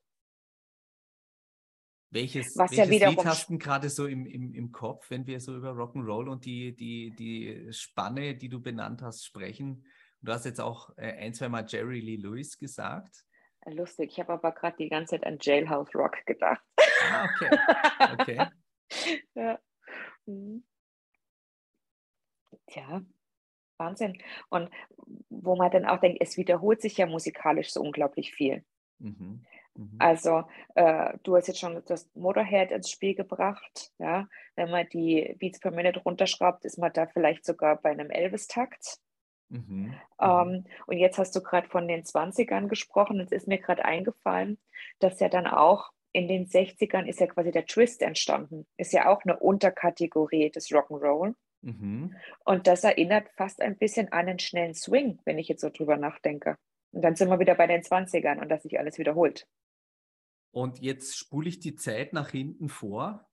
Welches, 2.09 2.57
Was 2.57 2.71
welches 2.71 2.99
ja 2.99 3.09
Lied 3.09 3.25
hast 3.25 3.49
du 3.49 3.57
gerade 3.57 3.89
so 3.89 4.07
im, 4.07 4.25
im, 4.25 4.53
im 4.53 4.71
Kopf, 4.71 5.09
wenn 5.09 5.27
wir 5.27 5.41
so 5.41 5.57
über 5.57 5.71
Rock'n'Roll 5.71 6.29
und 6.29 6.45
die, 6.45 6.73
die, 6.73 7.11
die 7.11 7.71
Spanne, 7.73 8.35
die 8.35 8.47
du 8.47 8.61
benannt 8.61 9.01
hast, 9.01 9.25
sprechen? 9.25 9.85
Du 10.21 10.31
hast 10.31 10.45
jetzt 10.45 10.61
auch 10.61 10.89
äh, 10.97 11.11
ein, 11.13 11.33
zwei 11.33 11.49
Mal 11.49 11.65
Jerry 11.67 11.99
Lee 11.99 12.15
Lewis 12.15 12.57
gesagt. 12.57 13.25
Lustig, 13.65 14.11
ich 14.11 14.19
habe 14.19 14.33
aber 14.33 14.53
gerade 14.53 14.77
die 14.77 14.87
ganze 14.87 15.15
Zeit 15.15 15.25
an 15.25 15.37
Jailhouse 15.41 15.93
Rock 15.93 16.25
gedacht. 16.25 16.63
Ah, 17.11 17.25
okay. 17.25 17.59
okay. 18.13 18.47
ja. 19.35 19.59
Mhm. 20.25 20.63
Tja, 22.67 23.01
Wahnsinn. 23.77 24.21
Und 24.49 24.69
wo 25.29 25.55
man 25.55 25.71
dann 25.71 25.85
auch 25.85 25.99
denkt, 25.99 26.19
es 26.21 26.37
wiederholt 26.37 26.81
sich 26.81 26.97
ja 26.97 27.05
musikalisch 27.05 27.71
so 27.71 27.81
unglaublich 27.81 28.33
viel. 28.33 28.63
Mhm. 28.99 29.45
Mhm. 29.77 29.95
Also 29.99 30.43
äh, 30.75 31.13
du 31.23 31.35
hast 31.35 31.47
jetzt 31.47 31.59
schon 31.59 31.81
das 31.85 32.09
Motorhead 32.15 32.71
ins 32.71 32.89
Spiel 32.89 33.15
gebracht. 33.15 33.91
Ja? 33.99 34.27
Wenn 34.55 34.71
man 34.71 34.87
die 34.89 35.35
Beats 35.39 35.59
per 35.59 35.71
Minute 35.71 36.01
runterschraubt, 36.01 36.65
ist 36.65 36.77
man 36.77 36.91
da 36.91 37.05
vielleicht 37.05 37.45
sogar 37.45 37.77
bei 37.77 37.91
einem 37.91 38.09
Elvis-Takt. 38.09 38.97
Mhm. 39.49 39.59
mhm. 39.59 39.93
Ähm, 40.19 40.65
und 40.87 40.97
jetzt 40.97 41.17
hast 41.17 41.35
du 41.35 41.41
gerade 41.41 41.69
von 41.69 41.87
den 41.87 42.03
20ern 42.03 42.67
gesprochen. 42.67 43.19
Es 43.19 43.31
ist 43.31 43.47
mir 43.47 43.59
gerade 43.59 43.85
eingefallen, 43.85 44.57
dass 44.99 45.19
ja 45.19 45.29
dann 45.29 45.47
auch 45.47 45.91
in 46.11 46.27
den 46.27 46.47
60ern 46.47 47.05
ist 47.05 47.19
ja 47.19 47.27
quasi 47.27 47.51
der 47.51 47.67
Twist 47.67 48.01
entstanden. 48.01 48.65
Ist 48.77 48.93
ja 48.93 49.07
auch 49.07 49.23
eine 49.23 49.37
Unterkategorie 49.37 50.49
des 50.49 50.69
Rock'n'Roll. 50.71 51.35
Mhm. 51.61 52.15
Und 52.43 52.65
das 52.65 52.83
erinnert 52.83 53.29
fast 53.35 53.61
ein 53.61 53.77
bisschen 53.77 54.11
an 54.11 54.27
einen 54.27 54.39
schnellen 54.39 54.73
Swing, 54.73 55.19
wenn 55.25 55.37
ich 55.37 55.47
jetzt 55.47 55.61
so 55.61 55.69
drüber 55.69 55.97
nachdenke. 55.97 56.57
Und 56.91 57.03
dann 57.03 57.15
sind 57.15 57.29
wir 57.29 57.39
wieder 57.39 57.55
bei 57.55 57.67
den 57.67 57.81
20ern 57.81 58.39
und 58.41 58.49
dass 58.49 58.63
sich 58.63 58.79
alles 58.79 58.97
wiederholt. 58.97 59.47
Und 60.51 60.79
jetzt 60.81 61.17
spule 61.17 61.49
ich 61.49 61.59
die 61.59 61.75
Zeit 61.75 62.13
nach 62.13 62.29
hinten 62.29 62.69
vor 62.69 63.27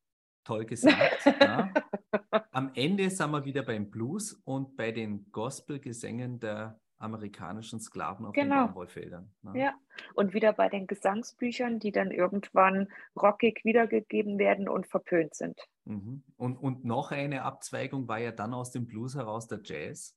toll 0.45 0.65
gesagt. 0.67 1.25
ja. 1.41 1.73
Am 2.53 2.71
Ende 2.75 3.11
sind 3.11 3.31
wir 3.33 3.45
wieder 3.45 3.63
beim 3.63 3.91
Blues 3.91 4.35
und 4.45 4.77
bei 4.77 4.93
den 4.93 5.31
Gospelgesängen 5.33 6.39
der 6.39 6.79
amerikanischen 6.99 7.81
Sklaven 7.81 8.27
auf 8.27 8.35
genau. 8.35 8.63
den 8.63 8.67
Baumwollfeldern. 8.69 9.31
Ne? 9.43 9.61
Ja, 9.61 9.75
und 10.15 10.33
wieder 10.33 10.53
bei 10.53 10.69
den 10.69 10.87
Gesangsbüchern, 10.87 11.81
die 11.81 11.91
dann 11.91 12.11
irgendwann 12.13 12.89
rockig 13.21 13.65
wiedergegeben 13.65 14.39
werden 14.39 14.69
und 14.69 14.87
verpönt 14.87 15.35
sind. 15.35 15.61
Mhm. 15.85 16.23
Und, 16.37 16.57
und 16.57 16.85
noch 16.85 17.11
eine 17.11 17.43
Abzweigung 17.43 18.09
war 18.09 18.19
ja 18.19 18.31
dann 18.31 18.55
aus 18.55 18.71
dem 18.71 18.87
Blues 18.87 19.17
heraus 19.17 19.49
der 19.49 19.61
Jazz. 19.65 20.17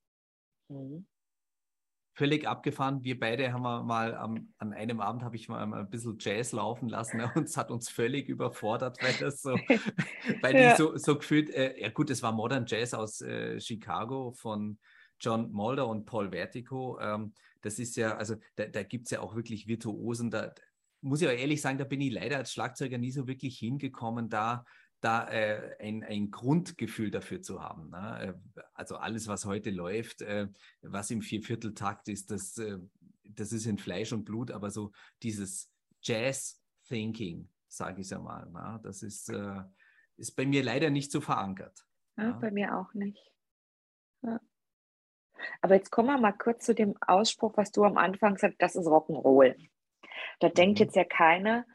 Mhm 0.70 1.08
völlig 2.18 2.48
abgefahren. 2.48 3.04
Wir 3.04 3.20
beide 3.20 3.54
haben 3.54 3.62
mal 3.62 4.16
am, 4.16 4.52
an 4.58 4.74
einem 4.74 5.02
Abend 5.02 5.22
habe 5.22 5.36
ich 5.36 5.50
mal 5.50 5.72
ein 5.72 5.90
bisschen 5.90 6.18
Jazz 6.20 6.52
laufen 6.52 6.90
lassen 6.90 7.22
und 7.36 7.44
es 7.44 7.58
hat 7.58 7.70
uns 7.70 7.90
völlig 7.90 8.28
überfordert, 8.28 8.98
weil 9.04 9.14
das 9.20 9.44
so, 9.44 9.52
weil 10.42 10.56
ja. 10.56 10.72
die 10.72 10.78
so, 10.78 10.98
so 10.98 11.16
gefühlt, 11.16 11.52
äh, 11.52 11.80
ja 11.80 11.90
gut, 11.90 12.10
es 12.10 12.24
war 12.24 12.32
Modern 12.32 12.66
Jazz 12.66 12.96
aus 12.96 13.22
äh, 13.22 13.60
Chicago 13.60 14.32
von 14.32 14.80
John 15.20 15.52
Mulder 15.52 15.88
und 15.88 16.06
Paul 16.06 16.32
Vertigo. 16.32 17.00
Ähm, 17.00 17.34
das 17.62 17.78
ist 17.78 17.96
ja, 17.96 18.18
also 18.18 18.36
da, 18.56 18.66
da 18.66 18.82
gibt 18.82 19.06
es 19.06 19.12
ja 19.12 19.20
auch 19.20 19.36
wirklich 19.36 19.68
Virtuosen. 19.68 20.32
Da 20.32 20.56
muss 21.02 21.22
ich 21.22 21.28
auch 21.28 21.32
ehrlich 21.32 21.62
sagen, 21.62 21.78
da 21.78 21.84
bin 21.84 22.02
ich 22.02 22.12
leider 22.12 22.38
als 22.38 22.52
Schlagzeuger 22.52 22.98
nie 22.98 23.12
so 23.12 23.28
wirklich 23.28 23.60
hingekommen, 23.60 24.28
da 24.28 24.66
da 25.02 25.28
äh, 25.30 25.78
ein, 25.80 26.04
ein 26.04 26.32
Grundgefühl 26.32 27.12
dafür 27.12 27.42
zu 27.42 27.62
haben. 27.62 27.90
Ne? 27.90 28.36
Äh, 28.56 28.62
also 28.74 28.98
alles, 28.98 29.28
was 29.28 29.46
heute 29.46 29.70
läuft, 29.70 30.22
äh, 30.22 30.48
was 30.82 31.12
im 31.12 31.22
Viervierteltakt 31.22 32.08
ist, 32.10 32.32
das, 32.32 32.58
äh, 32.58 32.80
das 33.24 33.52
ist 33.52 33.66
in 33.66 33.78
Fleisch 33.78 34.14
und 34.14 34.26
Blut, 34.26 34.52
aber 34.52 34.72
so 34.72 34.92
dieses 35.22 35.72
Jazz-Thinking, 36.02 37.50
sage 37.68 38.02
ich 38.02 38.08
es 38.08 38.14
einmal, 38.14 38.50
ne? 38.50 38.80
das 38.84 39.04
ist, 39.04 39.30
äh, 39.30 39.62
ist 40.18 40.36
bei 40.36 40.46
mir 40.46 40.64
leider 40.64 40.90
nicht 40.90 41.12
so 41.12 41.22
verankert. 41.22 41.86
Ja, 42.18 42.32
Bei 42.32 42.50
mir 42.50 42.76
auch 42.76 42.94
nicht. 42.96 43.32
Ja. 44.24 44.40
Aber 45.62 45.76
jetzt 45.76 45.92
kommen 45.92 46.08
wir 46.08 46.18
mal 46.18 46.32
kurz 46.32 46.66
zu 46.66 46.74
dem 46.74 46.96
Ausspruch, 47.00 47.56
was 47.58 47.72
du 47.72 47.84
am 47.84 47.98
Anfang 47.98 48.38
sagst, 48.38 48.60
das 48.60 48.76
ist 48.76 48.88
Rock'n'Roll. 48.88 49.56
Da 50.40 50.50
mhm. 50.50 50.54
denkt 50.54 50.80
jetzt 50.80 50.96
ja 50.96 51.04
keiner, 51.04 51.66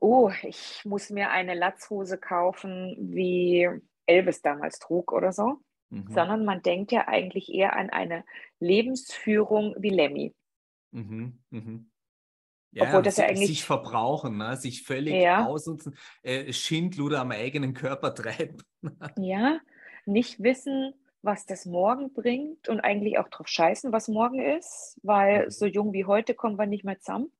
oh, 0.00 0.30
ich 0.42 0.82
muss 0.84 1.10
mir 1.10 1.30
eine 1.30 1.54
Latzhose 1.54 2.18
kaufen, 2.18 2.96
wie 2.98 3.68
Elvis 4.06 4.42
damals 4.42 4.78
trug 4.78 5.12
oder 5.12 5.32
so, 5.32 5.58
mhm. 5.90 6.08
sondern 6.08 6.44
man 6.44 6.62
denkt 6.62 6.92
ja 6.92 7.06
eigentlich 7.08 7.52
eher 7.52 7.76
an 7.76 7.90
eine 7.90 8.24
Lebensführung 8.60 9.74
wie 9.78 9.90
Lemmy. 9.90 10.34
Mhm. 10.92 11.38
Mhm. 11.50 11.90
Ja, 12.72 12.84
Obwohl 12.84 13.02
das 13.02 13.16
ja 13.16 13.26
eigentlich 13.26 13.48
sich 13.48 13.64
verbrauchen, 13.64 14.36
ne? 14.36 14.56
sich 14.56 14.82
völlig 14.82 15.14
ja. 15.14 15.46
ausnutzen, 15.46 15.96
äh, 16.22 16.52
Schindluder 16.52 17.20
am 17.20 17.30
eigenen 17.30 17.72
Körper 17.72 18.14
treiben. 18.14 18.62
ja, 19.16 19.58
nicht 20.04 20.42
wissen, 20.42 20.94
was 21.22 21.46
das 21.46 21.64
morgen 21.66 22.12
bringt 22.12 22.68
und 22.68 22.80
eigentlich 22.80 23.18
auch 23.18 23.28
drauf 23.28 23.48
scheißen, 23.48 23.90
was 23.90 24.08
morgen 24.08 24.38
ist, 24.38 24.98
weil 25.02 25.46
mhm. 25.46 25.50
so 25.50 25.66
jung 25.66 25.92
wie 25.92 26.04
heute 26.04 26.34
kommen 26.34 26.58
wir 26.58 26.66
nicht 26.66 26.84
mehr 26.84 26.98
zusammen. 27.00 27.32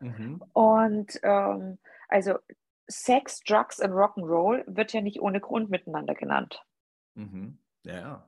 Mhm. 0.00 0.42
Und 0.52 1.18
ähm, 1.22 1.78
also 2.08 2.38
Sex, 2.86 3.40
Drugs 3.40 3.80
und 3.80 3.92
Rock'n'Roll 3.92 4.64
wird 4.66 4.92
ja 4.92 5.00
nicht 5.00 5.20
ohne 5.20 5.40
Grund 5.40 5.70
miteinander 5.70 6.14
genannt. 6.14 6.62
Mhm. 7.14 7.58
Ja. 7.84 8.26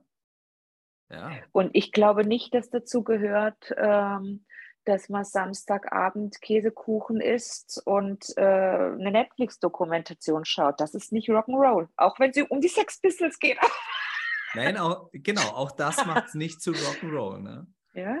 ja. 1.09 1.31
Und 1.51 1.71
ich 1.73 1.91
glaube 1.91 2.25
nicht, 2.25 2.53
dass 2.53 2.69
dazu 2.69 3.03
gehört, 3.03 3.73
ähm, 3.77 4.45
dass 4.85 5.09
man 5.09 5.25
Samstagabend 5.25 6.41
Käsekuchen 6.41 7.19
isst 7.19 7.81
und 7.85 8.25
äh, 8.37 8.41
eine 8.41 9.11
Netflix-Dokumentation 9.11 10.45
schaut. 10.45 10.79
Das 10.79 10.95
ist 10.95 11.11
nicht 11.11 11.29
Rock'n'Roll, 11.29 11.89
auch 11.97 12.19
wenn 12.19 12.33
sie 12.33 12.43
um 12.43 12.61
die 12.61 12.69
Sex 12.69 12.99
Pistols 13.01 13.37
geht. 13.37 13.59
Nein, 14.53 14.77
auch, 14.77 15.09
genau, 15.11 15.49
auch 15.49 15.71
das 15.71 16.05
macht 16.05 16.27
es 16.27 16.33
nicht 16.35 16.61
zu 16.61 16.71
Rock'n'Roll. 16.71 17.39
Ne? 17.39 17.67
Ja? 17.93 18.17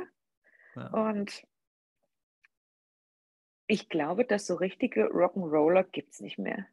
ja. 0.75 0.87
Und 0.89 1.41
ich 3.67 3.89
glaube, 3.89 4.25
dass 4.25 4.47
so 4.47 4.55
richtige 4.55 5.07
Rock'n'Roller 5.07 5.83
gibt 5.83 6.13
es 6.13 6.21
nicht 6.21 6.37
mehr. 6.37 6.65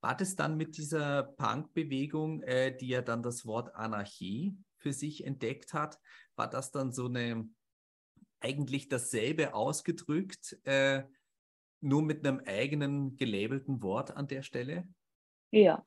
War 0.00 0.16
das 0.16 0.34
dann 0.34 0.56
mit 0.56 0.76
dieser 0.76 1.22
Punk-Bewegung, 1.22 2.42
äh, 2.42 2.76
die 2.76 2.88
ja 2.88 3.02
dann 3.02 3.22
das 3.22 3.46
Wort 3.46 3.74
Anarchie 3.74 4.56
für 4.76 4.92
sich 4.92 5.24
entdeckt 5.24 5.74
hat, 5.74 6.00
war 6.34 6.50
das 6.50 6.72
dann 6.72 6.92
so 6.92 7.06
eine 7.06 7.48
eigentlich 8.40 8.88
dasselbe 8.88 9.54
ausgedrückt, 9.54 10.58
äh, 10.64 11.04
nur 11.80 12.02
mit 12.02 12.26
einem 12.26 12.40
eigenen 12.44 13.16
gelabelten 13.16 13.82
Wort 13.82 14.16
an 14.16 14.26
der 14.26 14.42
Stelle? 14.42 14.88
Ja. 15.52 15.86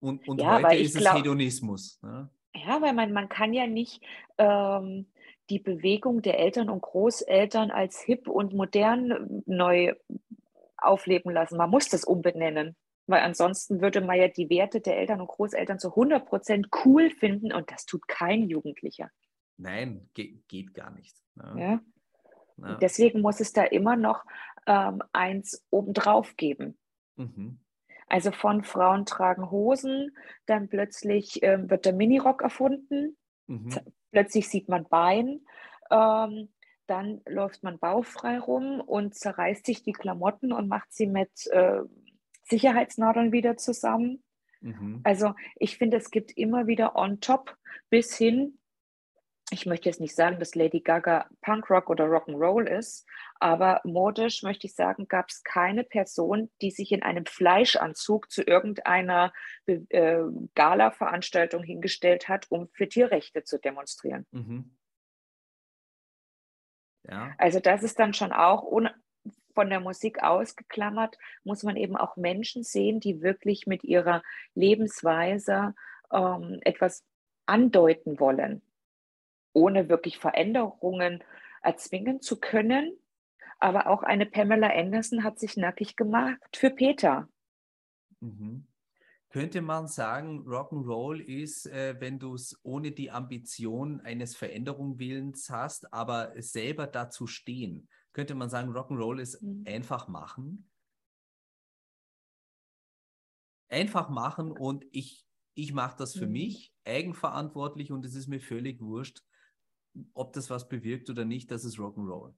Und, 0.00 0.28
und 0.28 0.40
ja, 0.40 0.62
heute 0.62 0.76
ist 0.76 0.96
glaub, 0.96 1.14
es 1.14 1.20
Hedonismus. 1.20 2.00
Ne? 2.02 2.30
Ja, 2.54 2.80
weil 2.80 2.92
man, 2.92 3.12
man 3.12 3.28
kann 3.28 3.52
ja 3.52 3.66
nicht 3.66 4.00
ähm, 4.38 5.10
die 5.50 5.58
Bewegung 5.58 6.22
der 6.22 6.38
Eltern 6.38 6.70
und 6.70 6.82
Großeltern 6.82 7.70
als 7.70 8.00
hip 8.00 8.28
und 8.28 8.52
modern 8.54 9.10
äh, 9.10 9.42
neu 9.46 9.94
aufleben 10.76 11.32
lassen. 11.32 11.56
Man 11.56 11.70
muss 11.70 11.88
das 11.88 12.04
umbenennen, 12.04 12.76
weil 13.06 13.20
ansonsten 13.20 13.80
würde 13.80 14.00
man 14.00 14.18
ja 14.18 14.28
die 14.28 14.50
Werte 14.50 14.80
der 14.80 14.98
Eltern 14.98 15.20
und 15.20 15.28
Großeltern 15.28 15.78
zu 15.78 15.88
100 15.88 16.26
Prozent 16.26 16.68
cool 16.84 17.10
finden 17.10 17.52
und 17.52 17.70
das 17.70 17.86
tut 17.86 18.06
kein 18.06 18.48
Jugendlicher. 18.48 19.10
Nein, 19.56 20.08
ge 20.14 20.38
geht 20.46 20.72
gar 20.74 20.90
nicht. 20.92 21.16
Ne? 21.34 21.54
Ja. 21.56 22.68
ja. 22.68 22.74
Deswegen 22.76 23.20
muss 23.20 23.40
es 23.40 23.52
da 23.52 23.64
immer 23.64 23.96
noch 23.96 24.24
ähm, 24.66 25.02
eins 25.12 25.66
obendrauf 25.70 26.36
geben. 26.36 26.78
Mhm. 27.16 27.58
Also 28.06 28.30
von 28.30 28.64
Frauen 28.64 29.04
tragen 29.04 29.50
Hosen, 29.50 30.16
dann 30.46 30.68
plötzlich 30.68 31.42
ähm, 31.42 31.68
wird 31.68 31.84
der 31.84 31.92
Minirock 31.92 32.42
erfunden, 32.42 33.16
mhm. 33.48 33.74
plötzlich 34.12 34.48
sieht 34.48 34.68
man 34.68 34.88
Bein, 34.88 35.40
ähm, 35.90 36.48
dann 36.86 37.20
läuft 37.26 37.62
man 37.62 37.78
bauchfrei 37.78 38.38
rum 38.38 38.80
und 38.80 39.14
zerreißt 39.14 39.66
sich 39.66 39.82
die 39.82 39.92
Klamotten 39.92 40.52
und 40.52 40.68
macht 40.68 40.92
sie 40.92 41.06
mit 41.06 41.30
äh, 41.50 41.80
Sicherheitsnadeln 42.44 43.32
wieder 43.32 43.56
zusammen. 43.56 44.22
Mhm. 44.60 45.00
Also 45.04 45.34
ich 45.56 45.76
finde, 45.76 45.98
es 45.98 46.10
gibt 46.10 46.36
immer 46.36 46.66
wieder 46.66 46.96
on 46.96 47.20
top 47.20 47.56
bis 47.90 48.16
hin 48.16 48.57
ich 49.50 49.66
möchte 49.66 49.88
jetzt 49.88 50.00
nicht 50.00 50.14
sagen, 50.14 50.38
dass 50.38 50.54
Lady 50.54 50.80
Gaga 50.80 51.26
Punkrock 51.40 51.88
oder 51.88 52.04
Rock'n'Roll 52.04 52.66
ist, 52.66 53.06
aber 53.40 53.80
modisch 53.84 54.42
möchte 54.42 54.66
ich 54.66 54.74
sagen, 54.74 55.08
gab 55.08 55.28
es 55.28 55.42
keine 55.42 55.84
Person, 55.84 56.50
die 56.60 56.70
sich 56.70 56.92
in 56.92 57.02
einem 57.02 57.24
Fleischanzug 57.24 58.30
zu 58.30 58.42
irgendeiner 58.42 59.32
äh, 59.66 60.22
Gala-Veranstaltung 60.54 61.62
hingestellt 61.62 62.28
hat, 62.28 62.46
um 62.50 62.68
für 62.72 62.88
Tierrechte 62.88 63.44
zu 63.44 63.58
demonstrieren. 63.58 64.26
Mhm. 64.32 64.76
Ja. 67.08 67.34
Also 67.38 67.60
das 67.60 67.82
ist 67.82 67.98
dann 67.98 68.12
schon 68.12 68.32
auch 68.32 68.70
von 69.54 69.70
der 69.70 69.80
Musik 69.80 70.22
ausgeklammert, 70.22 71.16
muss 71.42 71.62
man 71.62 71.76
eben 71.76 71.96
auch 71.96 72.16
Menschen 72.16 72.64
sehen, 72.64 73.00
die 73.00 73.22
wirklich 73.22 73.66
mit 73.66 73.82
ihrer 73.82 74.22
Lebensweise 74.54 75.74
ähm, 76.12 76.60
etwas 76.64 77.04
andeuten 77.46 78.20
wollen 78.20 78.62
ohne 79.58 79.88
wirklich 79.88 80.18
Veränderungen 80.18 81.22
erzwingen 81.62 82.20
zu 82.20 82.38
können. 82.38 82.96
Aber 83.58 83.88
auch 83.88 84.02
eine 84.02 84.26
Pamela 84.26 84.70
Anderson 84.70 85.24
hat 85.24 85.38
sich 85.38 85.56
nackig 85.56 85.96
gemacht 85.96 86.56
für 86.56 86.70
Peter. 86.70 87.28
Mhm. 88.20 88.66
Könnte 89.30 89.60
man 89.60 89.88
sagen, 89.88 90.46
Rock'n'Roll 90.46 91.20
ist, 91.20 91.66
äh, 91.66 91.96
wenn 91.98 92.18
du 92.18 92.34
es 92.34 92.58
ohne 92.62 92.92
die 92.92 93.10
Ambition 93.10 94.00
eines 94.00 94.34
Veränderungswillens 94.36 95.50
hast, 95.50 95.92
aber 95.92 96.32
selber 96.40 96.86
dazu 96.86 97.26
stehen. 97.26 97.88
Könnte 98.12 98.34
man 98.34 98.48
sagen, 98.48 98.70
Rock'n'Roll 98.70 99.20
ist 99.20 99.42
mhm. 99.42 99.64
einfach 99.66 100.08
machen? 100.08 100.70
Einfach 103.68 104.08
machen 104.08 104.50
und 104.50 104.86
ich, 104.92 105.26
ich 105.52 105.74
mache 105.74 105.98
das 105.98 106.16
für 106.16 106.26
mhm. 106.26 106.32
mich 106.32 106.74
eigenverantwortlich 106.86 107.92
und 107.92 108.06
es 108.06 108.14
ist 108.14 108.28
mir 108.28 108.40
völlig 108.40 108.80
wurscht, 108.80 109.22
ob 110.14 110.32
das 110.32 110.50
was 110.50 110.68
bewirkt 110.68 111.10
oder 111.10 111.24
nicht, 111.24 111.50
das 111.50 111.64
ist 111.64 111.78
Rock'n'Roll. 111.78 112.34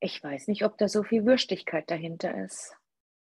Ich 0.00 0.22
weiß 0.22 0.48
nicht, 0.48 0.64
ob 0.64 0.76
da 0.76 0.88
so 0.88 1.02
viel 1.02 1.24
Würstigkeit 1.24 1.90
dahinter 1.90 2.44
ist. 2.44 2.76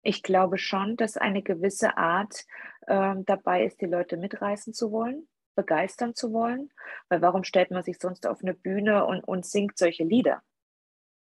Ich 0.02 0.22
glaube 0.22 0.58
schon, 0.58 0.96
dass 0.96 1.16
eine 1.16 1.42
gewisse 1.42 1.96
Art 1.96 2.44
äh, 2.86 3.14
dabei 3.26 3.64
ist, 3.64 3.80
die 3.80 3.86
Leute 3.86 4.16
mitreißen 4.16 4.72
zu 4.72 4.92
wollen, 4.92 5.28
begeistern 5.56 6.14
zu 6.14 6.32
wollen. 6.32 6.70
Weil 7.08 7.20
warum 7.20 7.42
stellt 7.42 7.70
man 7.72 7.82
sich 7.82 7.98
sonst 7.98 8.26
auf 8.26 8.42
eine 8.42 8.54
Bühne 8.54 9.04
und, 9.06 9.20
und 9.24 9.44
singt 9.44 9.76
solche 9.76 10.04
Lieder, 10.04 10.42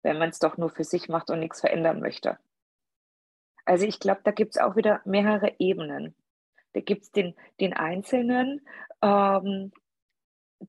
wenn 0.03 0.19
man 0.19 0.31
es 0.31 0.39
doch 0.39 0.57
nur 0.57 0.71
für 0.71 0.85
sich 0.85 1.09
macht 1.09 1.31
und 1.31 1.41
nichts 1.41 1.61
verändern 1.61 2.01
möchte? 2.01 2.39
Also 3.67 3.87
ich 3.87 4.01
glaube, 4.01 4.21
da 4.25 4.31
gibt 4.31 4.57
es 4.57 4.63
auch 4.63 4.77
wieder 4.77 5.03
mehrere 5.05 5.53
Ebenen. 5.59 6.15
Da 6.73 6.81
gibt 6.81 7.03
es 7.03 7.11
den, 7.13 7.35
den 7.61 7.73
Einzelnen, 7.73 8.67
ähm, 9.03 9.73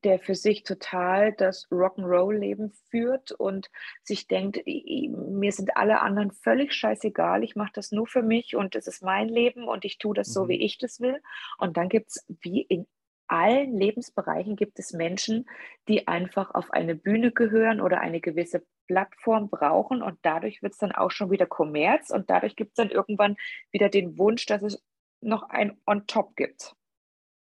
der 0.04 0.20
für 0.20 0.36
sich 0.36 0.64
total 0.64 1.34
das 1.34 1.68
Rock'n'Roll-Leben 1.72 2.72
führt 2.90 3.32
und 3.32 3.70
sich 4.04 4.28
denkt, 4.28 4.62
mir 4.66 5.52
sind 5.52 5.78
alle 5.78 6.02
anderen 6.02 6.32
völlig 6.32 6.74
scheißegal, 6.74 7.44
ich 7.44 7.56
mache 7.56 7.72
das 7.74 7.92
nur 7.92 8.08
für 8.08 8.24
mich 8.24 8.56
und 8.56 8.76
es 8.76 8.88
ist 8.88 9.04
mein 9.04 9.30
Leben 9.30 9.68
und 9.68 9.86
ich 9.86 9.98
tue 9.98 10.16
das 10.16 10.30
mhm. 10.30 10.34
so, 10.34 10.48
wie 10.50 10.64
ich 10.64 10.78
das 10.78 11.00
will. 11.00 11.22
Und 11.58 11.78
dann 11.78 11.90
gibt 11.90 12.10
es, 12.10 12.26
wie 12.42 12.62
in 12.62 12.88
allen 13.28 13.78
Lebensbereichen, 13.78 14.56
gibt 14.56 14.80
es 14.80 14.94
Menschen, 14.94 15.50
die 15.88 16.08
einfach 16.08 16.54
auf 16.54 16.72
eine 16.72 16.96
Bühne 16.96 17.32
gehören 17.32 17.82
oder 17.82 18.00
eine 18.00 18.22
gewisse 18.22 18.64
Plattform 18.88 19.50
brauchen 19.50 20.04
und 20.04 20.20
dadurch 20.22 20.62
wird 20.62 20.74
es 20.74 20.80
dann 20.80 20.92
auch 20.92 21.10
schon 21.10 21.32
wieder 21.32 21.48
Kommerz 21.48 22.12
und 22.12 22.30
dadurch 22.30 22.56
gibt 22.56 22.72
es 22.72 22.76
dann 22.76 22.92
irgendwann 22.92 23.36
wieder 23.72 23.90
den 23.90 24.18
Wunsch, 24.18 24.46
dass 24.46 24.62
es 24.62 24.84
noch 25.22 25.50
ein 25.50 25.82
On-Top 25.88 26.36
gibt. 26.36 26.76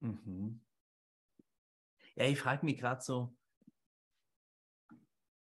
Mhm. 0.01 0.61
Ja, 2.19 2.25
ich 2.25 2.41
frage 2.41 2.67
mich 2.67 2.79
gerade 2.79 3.01
so, 3.01 3.33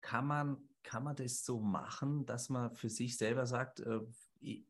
kann 0.01 0.27
man, 0.27 0.57
kann 0.83 1.05
man 1.05 1.15
das 1.15 1.45
so 1.45 1.61
machen, 1.61 2.25
dass 2.25 2.49
man 2.49 2.75
für 2.75 2.89
sich 2.89 3.17
selber 3.17 3.45
sagt, 3.45 3.79
äh, 3.79 4.01
ich, 4.41 4.65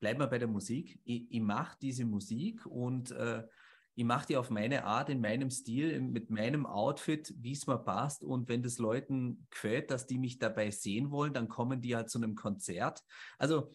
bleib 0.00 0.18
mal 0.18 0.26
bei 0.26 0.38
der 0.38 0.48
Musik, 0.48 1.00
ich, 1.04 1.30
ich 1.30 1.40
mache 1.40 1.78
diese 1.80 2.04
Musik 2.04 2.66
und 2.66 3.12
äh, 3.12 3.46
ich 3.94 4.04
mache 4.04 4.26
die 4.26 4.36
auf 4.36 4.50
meine 4.50 4.84
Art, 4.84 5.08
in 5.08 5.20
meinem 5.20 5.48
Stil, 5.50 6.00
mit 6.00 6.30
meinem 6.30 6.66
Outfit, 6.66 7.32
wie 7.38 7.52
es 7.52 7.68
mir 7.68 7.78
passt. 7.78 8.24
Und 8.24 8.48
wenn 8.48 8.62
das 8.62 8.78
Leuten 8.78 9.46
gefällt, 9.48 9.90
dass 9.90 10.06
die 10.06 10.18
mich 10.18 10.38
dabei 10.38 10.70
sehen 10.70 11.12
wollen, 11.12 11.32
dann 11.32 11.48
kommen 11.48 11.80
die 11.80 11.96
halt 11.96 12.10
zu 12.10 12.18
einem 12.18 12.34
Konzert. 12.34 13.02
Also 13.38 13.70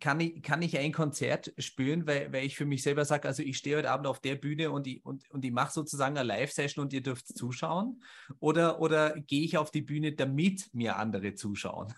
kann 0.00 0.20
ich, 0.20 0.42
kann 0.42 0.62
ich 0.62 0.78
ein 0.78 0.92
Konzert 0.92 1.52
spüren, 1.58 2.06
weil, 2.06 2.32
weil 2.32 2.44
ich 2.44 2.56
für 2.56 2.64
mich 2.64 2.82
selber 2.82 3.04
sage, 3.04 3.28
also 3.28 3.42
ich 3.42 3.58
stehe 3.58 3.76
heute 3.76 3.90
Abend 3.90 4.06
auf 4.06 4.20
der 4.20 4.34
Bühne 4.34 4.70
und 4.70 4.86
ich, 4.86 5.04
und, 5.04 5.28
und 5.30 5.44
ich 5.44 5.52
mache 5.52 5.72
sozusagen 5.72 6.16
eine 6.16 6.26
Live-Session 6.26 6.84
und 6.84 6.92
ihr 6.92 7.02
dürft 7.02 7.28
zuschauen? 7.28 8.02
Oder, 8.40 8.80
oder 8.80 9.18
gehe 9.20 9.44
ich 9.44 9.58
auf 9.58 9.70
die 9.70 9.82
Bühne, 9.82 10.12
damit 10.12 10.70
mir 10.72 10.96
andere 10.96 11.34
zuschauen? 11.34 11.92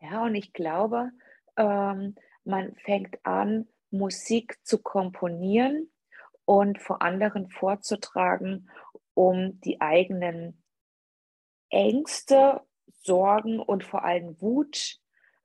Ja, 0.00 0.24
und 0.24 0.34
ich 0.34 0.52
glaube, 0.52 1.10
ähm, 1.56 2.16
man 2.44 2.74
fängt 2.76 3.24
an, 3.24 3.68
Musik 3.90 4.58
zu 4.64 4.78
komponieren 4.78 5.88
und 6.44 6.80
vor 6.80 7.00
anderen 7.00 7.48
vorzutragen, 7.48 8.68
um 9.14 9.60
die 9.60 9.80
eigenen 9.80 10.62
Ängste, 11.70 12.60
Sorgen 13.02 13.60
und 13.60 13.84
vor 13.84 14.04
allem 14.04 14.40
Wut 14.40 14.98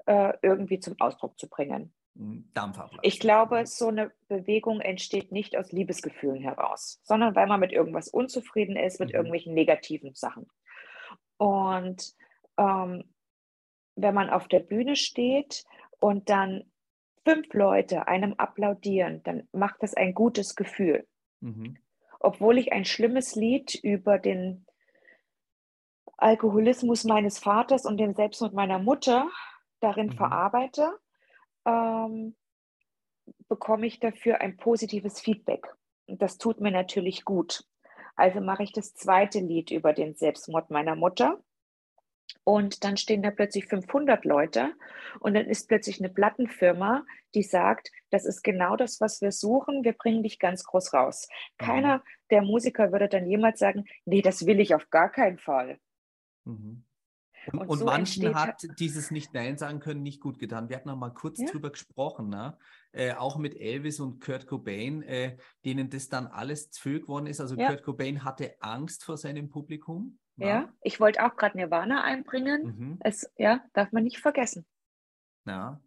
äh, 0.10 0.34
irgendwie 0.42 0.80
zum 0.80 0.96
Ausdruck 1.00 1.40
zu 1.40 1.48
bringen. 1.48 1.94
Dampfablass. 2.56 3.00
Ich 3.04 3.20
glaube, 3.20 3.66
so 3.68 3.90
eine 3.90 4.12
Bewegung 4.28 4.82
entsteht 4.82 5.32
nicht 5.32 5.56
aus 5.56 5.72
Liebesgefühlen 5.72 6.42
heraus, 6.42 7.00
sondern 7.04 7.36
weil 7.36 7.46
man 7.46 7.60
mit 7.60 7.72
irgendwas 7.72 8.08
unzufrieden 8.10 8.76
ist, 8.76 9.00
mit 9.00 9.10
mhm. 9.10 9.16
irgendwelchen 9.16 9.54
negativen 9.54 10.16
Sachen. 10.16 10.48
Und 11.38 12.16
ähm, 12.58 13.04
wenn 13.96 14.16
man 14.16 14.32
auf 14.32 14.48
der 14.48 14.62
Bühne 14.62 14.96
steht 14.96 15.64
und 16.00 16.30
dann 16.30 16.64
fünf 17.24 17.54
Leute 17.54 18.08
einem 18.08 18.34
applaudieren, 18.34 19.22
dann 19.24 19.48
macht 19.52 19.84
das 19.84 19.94
ein 19.94 20.16
gutes 20.16 20.56
Gefühl. 20.56 21.08
Mhm. 21.40 21.78
Obwohl 22.20 22.58
ich 22.58 22.74
ein 22.74 22.84
schlimmes 22.84 23.36
Lied 23.36 23.76
über 23.76 24.18
den 24.18 24.66
Alkoholismus 26.18 27.04
meines 27.04 27.38
Vaters 27.38 27.86
und 27.86 27.98
den 27.98 28.16
Selbstmord 28.16 28.54
meiner 28.54 28.80
Mutter 28.80 29.30
darin 29.80 30.08
mhm. 30.08 30.14
verarbeite, 30.14 31.00
ähm, 31.66 32.36
bekomme 33.48 33.88
ich 33.88 34.00
dafür 34.00 34.42
ein 34.42 34.58
positives 34.58 35.20
Feedback. 35.20 35.68
Und 36.08 36.22
das 36.22 36.38
tut 36.38 36.60
mir 36.60 36.72
natürlich 36.72 37.26
gut. 37.26 37.64
Also 38.16 38.42
mache 38.42 38.64
ich 38.64 38.74
das 38.74 38.94
zweite 38.94 39.40
Lied 39.40 39.72
über 39.72 39.94
den 39.94 40.16
Selbstmord 40.16 40.72
meiner 40.72 40.96
Mutter. 40.96 41.42
Und 42.44 42.84
dann 42.84 42.98
stehen 42.98 43.22
da 43.22 43.32
plötzlich 43.32 43.66
500 43.68 44.26
Leute 44.26 44.74
und 45.20 45.34
dann 45.34 45.46
ist 45.46 45.68
plötzlich 45.68 46.00
eine 46.00 46.10
Plattenfirma, 46.10 47.06
die 47.36 47.44
sagt, 47.44 47.92
das 48.12 48.26
ist 48.26 48.44
genau 48.44 48.76
das, 48.76 49.02
was 49.02 49.22
wir 49.22 49.32
suchen, 49.32 49.84
wir 49.84 49.94
bringen 49.94 50.24
dich 50.24 50.40
ganz 50.40 50.64
groß 50.64 50.94
raus. 50.94 51.28
Mhm. 51.60 51.66
Keiner 51.66 52.04
der 52.30 52.42
Musiker 52.42 52.92
würde 52.92 53.08
dann 53.08 53.28
jemals 53.28 53.60
sagen, 53.60 53.86
nee, 54.06 54.22
das 54.22 54.46
will 54.46 54.60
ich 54.60 54.76
auf 54.76 54.90
gar 54.90 55.12
keinen 55.12 55.38
Fall. 55.38 55.80
Mhm. 56.46 56.84
Und, 57.48 57.60
und, 57.60 57.78
so 57.80 57.86
manchen 57.86 58.36
hat 58.36 58.66
dieses 58.80 59.12
Nicht-Nein 59.12 59.58
sagen 59.58 59.80
können 59.80 60.02
nicht 60.02 60.22
gut 60.22 60.40
getan. 60.40 60.70
Wir 60.70 60.76
hatten 60.76 60.90
noch 60.90 60.98
mal 60.98 61.14
kurz 61.14 61.40
ja. 61.40 61.48
drüber 61.48 61.72
gesprochen, 61.72 62.30
ne? 62.30 62.58
Äh, 62.92 63.14
auch 63.14 63.38
mit 63.38 63.56
Elvis 63.56 64.00
und 64.00 64.20
Kurt 64.20 64.48
Cobain, 64.48 65.04
äh, 65.04 65.38
denen 65.64 65.90
das 65.90 66.10
dann 66.10 66.28
alles 66.28 66.72
zu 66.72 67.00
geworden 67.00 67.28
ist. 67.28 67.40
Also 67.40 67.56
ja. 67.56 67.68
Kurt 67.68 67.84
Cobain 67.84 68.24
hatte 68.24 68.56
Angst 68.62 69.04
vor 69.04 69.18
seinem 69.18 69.50
Publikum. 69.50 70.20
Ja, 70.38 70.48
ja. 70.48 70.74
ich 70.82 71.00
wollte 71.00 71.24
auch 71.26 71.36
gerade 71.36 71.58
Nirvana 71.58 72.04
einbringen. 72.04 72.64
Mhm. 72.64 72.98
Es, 73.02 73.32
ja, 73.38 73.62
darf 73.74 73.92
man 73.92 74.04
nicht 74.04 74.20
vergessen. 74.20 74.66
Ja, 75.46 75.82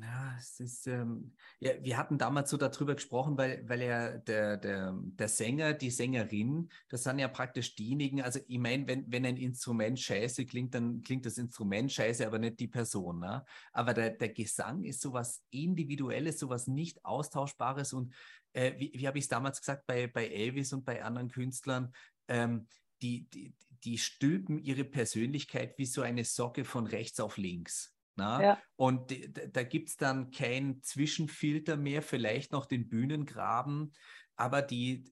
ja, 0.00 0.36
es 0.38 0.60
ist, 0.60 0.86
ähm, 0.86 1.32
ja, 1.60 1.72
wir 1.82 1.96
hatten 1.96 2.18
damals 2.18 2.50
so 2.50 2.56
darüber 2.56 2.94
gesprochen, 2.94 3.36
weil, 3.36 3.68
weil 3.68 3.82
ja 3.82 4.16
der, 4.18 4.56
der, 4.56 4.98
der 5.02 5.28
Sänger, 5.28 5.72
die 5.74 5.90
Sängerin, 5.90 6.70
das 6.88 7.04
sind 7.04 7.18
ja 7.18 7.28
praktisch 7.28 7.74
diejenigen, 7.74 8.22
also 8.22 8.40
ich 8.46 8.58
meine, 8.58 8.86
wenn, 8.86 9.10
wenn 9.10 9.26
ein 9.26 9.36
Instrument 9.36 9.98
scheiße 9.98 10.46
klingt, 10.46 10.74
dann 10.74 11.02
klingt 11.02 11.26
das 11.26 11.38
Instrument 11.38 11.92
scheiße, 11.92 12.26
aber 12.26 12.38
nicht 12.38 12.60
die 12.60 12.68
Person. 12.68 13.20
Ne? 13.20 13.44
Aber 13.72 13.94
der, 13.94 14.10
der 14.10 14.30
Gesang 14.30 14.84
ist 14.84 15.00
sowas 15.00 15.42
Individuelles, 15.50 16.38
sowas 16.38 16.66
nicht 16.66 17.04
Austauschbares 17.04 17.92
und 17.92 18.14
äh, 18.52 18.72
wie, 18.78 18.92
wie 18.94 19.06
habe 19.06 19.18
ich 19.18 19.24
es 19.24 19.28
damals 19.28 19.60
gesagt 19.60 19.86
bei, 19.86 20.06
bei 20.06 20.28
Elvis 20.28 20.72
und 20.72 20.84
bei 20.84 21.02
anderen 21.02 21.28
Künstlern, 21.28 21.92
ähm, 22.28 22.66
die, 23.02 23.28
die, 23.30 23.54
die 23.84 23.98
stülpen 23.98 24.58
ihre 24.58 24.84
Persönlichkeit 24.84 25.76
wie 25.78 25.86
so 25.86 26.02
eine 26.02 26.24
Socke 26.24 26.64
von 26.64 26.86
rechts 26.86 27.20
auf 27.20 27.36
links. 27.36 27.93
Na? 28.16 28.42
Ja. 28.42 28.62
Und 28.76 29.12
da 29.52 29.62
gibt 29.62 29.88
es 29.88 29.96
dann 29.96 30.30
keinen 30.30 30.82
Zwischenfilter 30.82 31.76
mehr, 31.76 32.02
vielleicht 32.02 32.52
noch 32.52 32.66
den 32.66 32.88
Bühnengraben, 32.88 33.92
aber 34.36 34.62
die, 34.62 35.04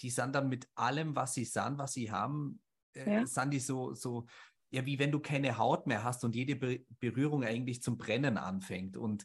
die 0.00 0.10
sind 0.10 0.34
dann 0.34 0.48
mit 0.48 0.68
allem, 0.74 1.16
was 1.16 1.34
sie 1.34 1.44
sind, 1.44 1.78
was 1.78 1.92
sie 1.92 2.10
haben, 2.10 2.60
äh, 2.94 3.20
Ja. 3.20 3.26
sind 3.26 3.52
die 3.52 3.60
so, 3.60 3.94
so, 3.94 4.26
ja, 4.70 4.86
wie 4.86 4.98
wenn 4.98 5.12
du 5.12 5.20
keine 5.20 5.58
Haut 5.58 5.86
mehr 5.86 6.04
hast 6.04 6.24
und 6.24 6.34
jede 6.34 6.56
Be 6.56 6.84
Berührung 7.00 7.44
eigentlich 7.44 7.82
zum 7.82 7.98
Brennen 7.98 8.38
anfängt. 8.38 8.96
Und 8.96 9.24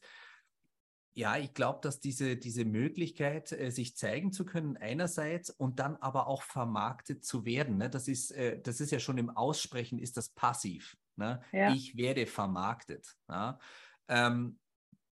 ja, 1.13 1.37
ich 1.37 1.53
glaube, 1.53 1.79
dass 1.81 1.99
diese, 2.01 2.35
diese 2.35 2.65
Möglichkeit, 2.65 3.51
äh, 3.53 3.69
sich 3.71 3.95
zeigen 3.95 4.33
zu 4.33 4.43
können, 4.45 4.75
einerseits 4.75 5.49
und 5.49 5.79
dann 5.79 5.95
aber 5.97 6.27
auch 6.27 6.41
vermarktet 6.41 7.23
zu 7.23 7.45
werden, 7.45 7.77
ne? 7.77 7.89
das, 7.89 8.07
ist, 8.07 8.31
äh, 8.31 8.59
das 8.61 8.81
ist 8.81 8.91
ja 8.91 8.99
schon 8.99 9.17
im 9.17 9.29
Aussprechen, 9.29 9.97
ist 9.97 10.17
das 10.17 10.29
passiv. 10.29 10.97
Ne? 11.17 11.41
Ja. 11.51 11.71
Ich 11.73 11.95
werde 11.97 12.25
vermarktet. 12.25 13.17
Ja? 13.29 13.59
Ähm, 14.07 14.59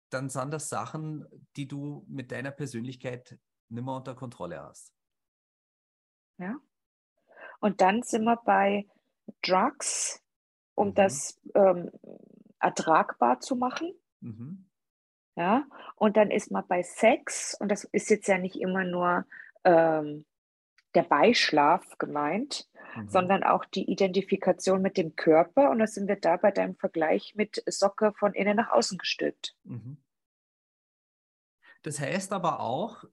dann 0.09 0.29
sind 0.29 0.51
das 0.51 0.69
Sachen, 0.69 1.25
die 1.55 1.67
du 1.67 2.05
mit 2.07 2.31
deiner 2.31 2.51
Persönlichkeit 2.51 3.39
nicht 3.69 3.85
mehr 3.85 3.95
unter 3.95 4.15
Kontrolle 4.15 4.61
hast. 4.61 4.93
Ja. 6.37 6.57
Und 7.59 7.81
dann 7.81 8.03
sind 8.03 8.23
wir 8.23 8.37
bei 8.37 8.87
Drugs, 9.41 10.21
um 10.75 10.89
Mhm. 10.89 10.93
das 10.95 11.39
ähm, 11.53 11.91
ertragbar 12.59 13.39
zu 13.39 13.55
machen. 13.55 13.93
Mhm. 14.21 14.69
Ja. 15.35 15.65
Und 15.95 16.17
dann 16.17 16.31
ist 16.31 16.51
man 16.51 16.67
bei 16.67 16.83
Sex, 16.83 17.55
und 17.59 17.69
das 17.69 17.85
ist 17.85 18.09
jetzt 18.09 18.27
ja 18.27 18.37
nicht 18.37 18.55
immer 18.57 18.83
nur 18.83 19.25
ähm, 19.63 20.25
der 20.95 21.04
Beischlaf 21.04 21.97
gemeint, 21.97 22.67
Mhm. 22.95 23.10
sondern 23.10 23.43
auch 23.43 23.65
die 23.65 23.89
Identifikation 23.89 24.82
mit 24.82 24.97
dem 24.97 25.15
Körper. 25.15 25.69
Und 25.69 25.80
da 25.80 25.88
sind 25.88 26.08
wir 26.08 26.17
da 26.17 26.38
bei 26.38 26.51
deinem 26.51 26.75
Vergleich 26.75 27.34
mit 27.36 27.63
Socke 27.67 28.13
von 28.17 28.34
innen 28.34 28.58
nach 28.58 28.71
außen 28.71 28.97
gestülpt. 28.97 29.56
Mhm. 29.63 29.97
Das 31.84 31.99
heißt 31.99 32.32
aber 32.34 32.60
auch, 32.60 33.04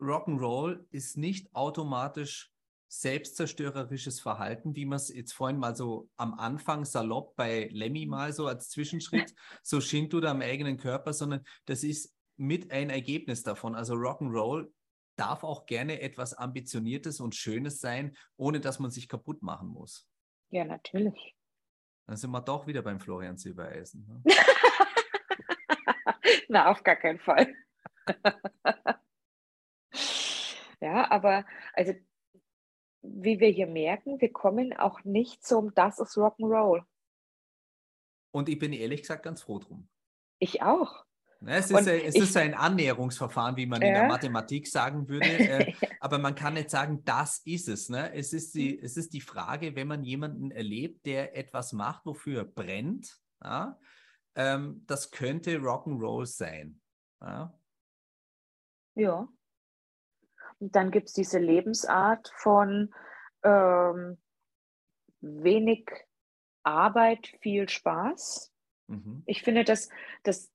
Rock'n'Roll 0.00 0.84
ist 0.90 1.16
nicht 1.16 1.54
automatisch 1.54 2.52
selbstzerstörerisches 2.88 4.20
Verhalten, 4.20 4.76
wie 4.76 4.84
man 4.84 4.96
es 4.96 5.12
jetzt 5.12 5.32
vorhin 5.32 5.58
mal 5.58 5.74
so 5.74 6.08
am 6.16 6.34
Anfang 6.34 6.84
salopp 6.84 7.34
bei 7.34 7.68
Lemmy 7.72 8.06
mal 8.06 8.32
so 8.32 8.46
als 8.46 8.68
Zwischenschritt, 8.68 9.34
so 9.62 9.80
Shinto 9.80 10.20
da 10.20 10.30
am 10.30 10.42
eigenen 10.42 10.76
Körper, 10.76 11.12
sondern 11.12 11.44
das 11.64 11.82
ist 11.82 12.14
mit 12.36 12.70
ein 12.70 12.90
Ergebnis 12.90 13.42
davon. 13.42 13.74
Also 13.74 13.94
Rock'n'Roll 13.94 14.68
darf 15.16 15.44
auch 15.44 15.66
gerne 15.66 16.00
etwas 16.00 16.34
Ambitioniertes 16.34 17.20
und 17.20 17.34
Schönes 17.34 17.80
sein, 17.80 18.16
ohne 18.36 18.60
dass 18.60 18.78
man 18.78 18.90
sich 18.90 19.08
kaputt 19.08 19.42
machen 19.42 19.68
muss. 19.68 20.08
Ja, 20.50 20.64
natürlich. 20.64 21.36
Dann 22.06 22.16
sind 22.16 22.30
wir 22.30 22.40
doch 22.40 22.66
wieder 22.66 22.82
beim 22.82 23.00
Florian 23.00 23.36
Silbereisen. 23.36 24.06
Ne? 24.06 24.22
Na, 26.48 26.70
auf 26.70 26.82
gar 26.82 26.96
keinen 26.96 27.18
Fall. 27.18 27.54
ja, 30.80 31.10
aber 31.10 31.46
also 31.72 31.94
wie 33.02 33.40
wir 33.40 33.48
hier 33.48 33.66
merken, 33.66 34.20
wir 34.20 34.32
kommen 34.32 34.74
auch 34.74 35.02
nicht 35.04 35.44
zum 35.44 35.74
Das 35.74 35.98
ist 35.98 36.16
Rock'n'Roll. 36.16 36.84
Und 38.32 38.48
ich 38.48 38.58
bin 38.58 38.72
ehrlich 38.72 39.02
gesagt 39.02 39.22
ganz 39.22 39.42
froh 39.42 39.58
drum. 39.58 39.88
Ich 40.38 40.62
auch. 40.62 41.04
Ne, 41.44 41.56
es 41.56 41.70
ist, 41.70 41.86
äh, 41.86 42.02
es 42.04 42.14
ich- 42.14 42.22
ist 42.22 42.36
ein 42.38 42.54
Annäherungsverfahren, 42.54 43.56
wie 43.56 43.66
man 43.66 43.82
in 43.82 43.92
der 43.92 44.02
Ja. 44.04 44.08
Mathematik 44.08 44.66
sagen 44.66 45.08
würde. 45.08 45.26
Äh, 45.28 45.72
aber 46.00 46.18
man 46.18 46.34
kann 46.34 46.54
nicht 46.54 46.70
sagen, 46.70 47.04
das 47.04 47.38
ist 47.44 47.68
es. 47.68 47.90
Ne? 47.90 48.14
Es, 48.14 48.32
ist 48.32 48.54
die, 48.54 48.78
es 48.80 48.96
ist 48.96 49.12
die 49.12 49.20
Frage, 49.20 49.76
wenn 49.76 49.86
man 49.86 50.04
jemanden 50.04 50.50
erlebt, 50.50 51.04
der 51.04 51.36
etwas 51.36 51.74
macht, 51.74 52.06
wofür 52.06 52.38
er 52.40 52.44
brennt, 52.46 53.18
ja? 53.42 53.78
ähm, 54.36 54.84
das 54.86 55.10
könnte 55.10 55.58
Rock'n'Roll 55.58 56.24
sein. 56.24 56.80
Ja? 57.20 57.52
Ja. 58.94 59.28
Und 60.60 60.74
dann 60.74 60.90
gibt 60.90 61.08
es 61.08 61.12
diese 61.12 61.38
Lebensart 61.38 62.32
von 62.36 62.94
ähm, 63.42 64.16
wenig 65.20 65.90
Arbeit, 66.62 67.26
viel 67.42 67.68
Spaß. 67.68 68.50
Mhm. 68.86 69.22
Ich 69.26 69.42
finde, 69.42 69.64
das, 69.64 69.90
das 70.22 70.53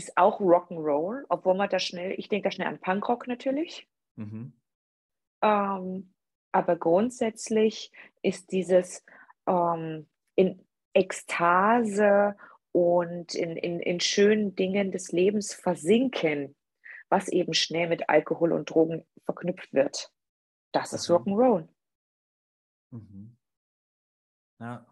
ist 0.00 0.16
auch 0.16 0.40
Rock'n'Roll, 0.40 1.24
obwohl 1.28 1.54
man 1.54 1.68
da 1.68 1.78
schnell, 1.78 2.14
ich 2.18 2.28
denke 2.30 2.48
da 2.48 2.50
schnell 2.50 2.68
an 2.68 2.80
Punkrock 2.80 3.26
natürlich. 3.26 3.86
Mhm. 4.16 4.54
Ähm, 5.42 6.14
aber 6.52 6.76
grundsätzlich 6.76 7.92
ist 8.22 8.50
dieses 8.50 9.04
ähm, 9.46 10.08
in 10.36 10.66
Ekstase 10.94 12.34
und 12.72 13.34
in, 13.34 13.56
in, 13.56 13.78
in 13.80 14.00
schönen 14.00 14.56
Dingen 14.56 14.90
des 14.90 15.12
Lebens 15.12 15.52
versinken, 15.52 16.56
was 17.10 17.28
eben 17.28 17.52
schnell 17.52 17.88
mit 17.88 18.08
Alkohol 18.08 18.52
und 18.52 18.70
Drogen 18.70 19.04
verknüpft 19.26 19.74
wird. 19.74 20.10
Das 20.72 20.94
ist 20.94 21.10
Mhm. 21.10 21.16
Rock'n'Roll. 21.16 21.68
Mhm. 22.90 23.36
Ja. 24.60 24.86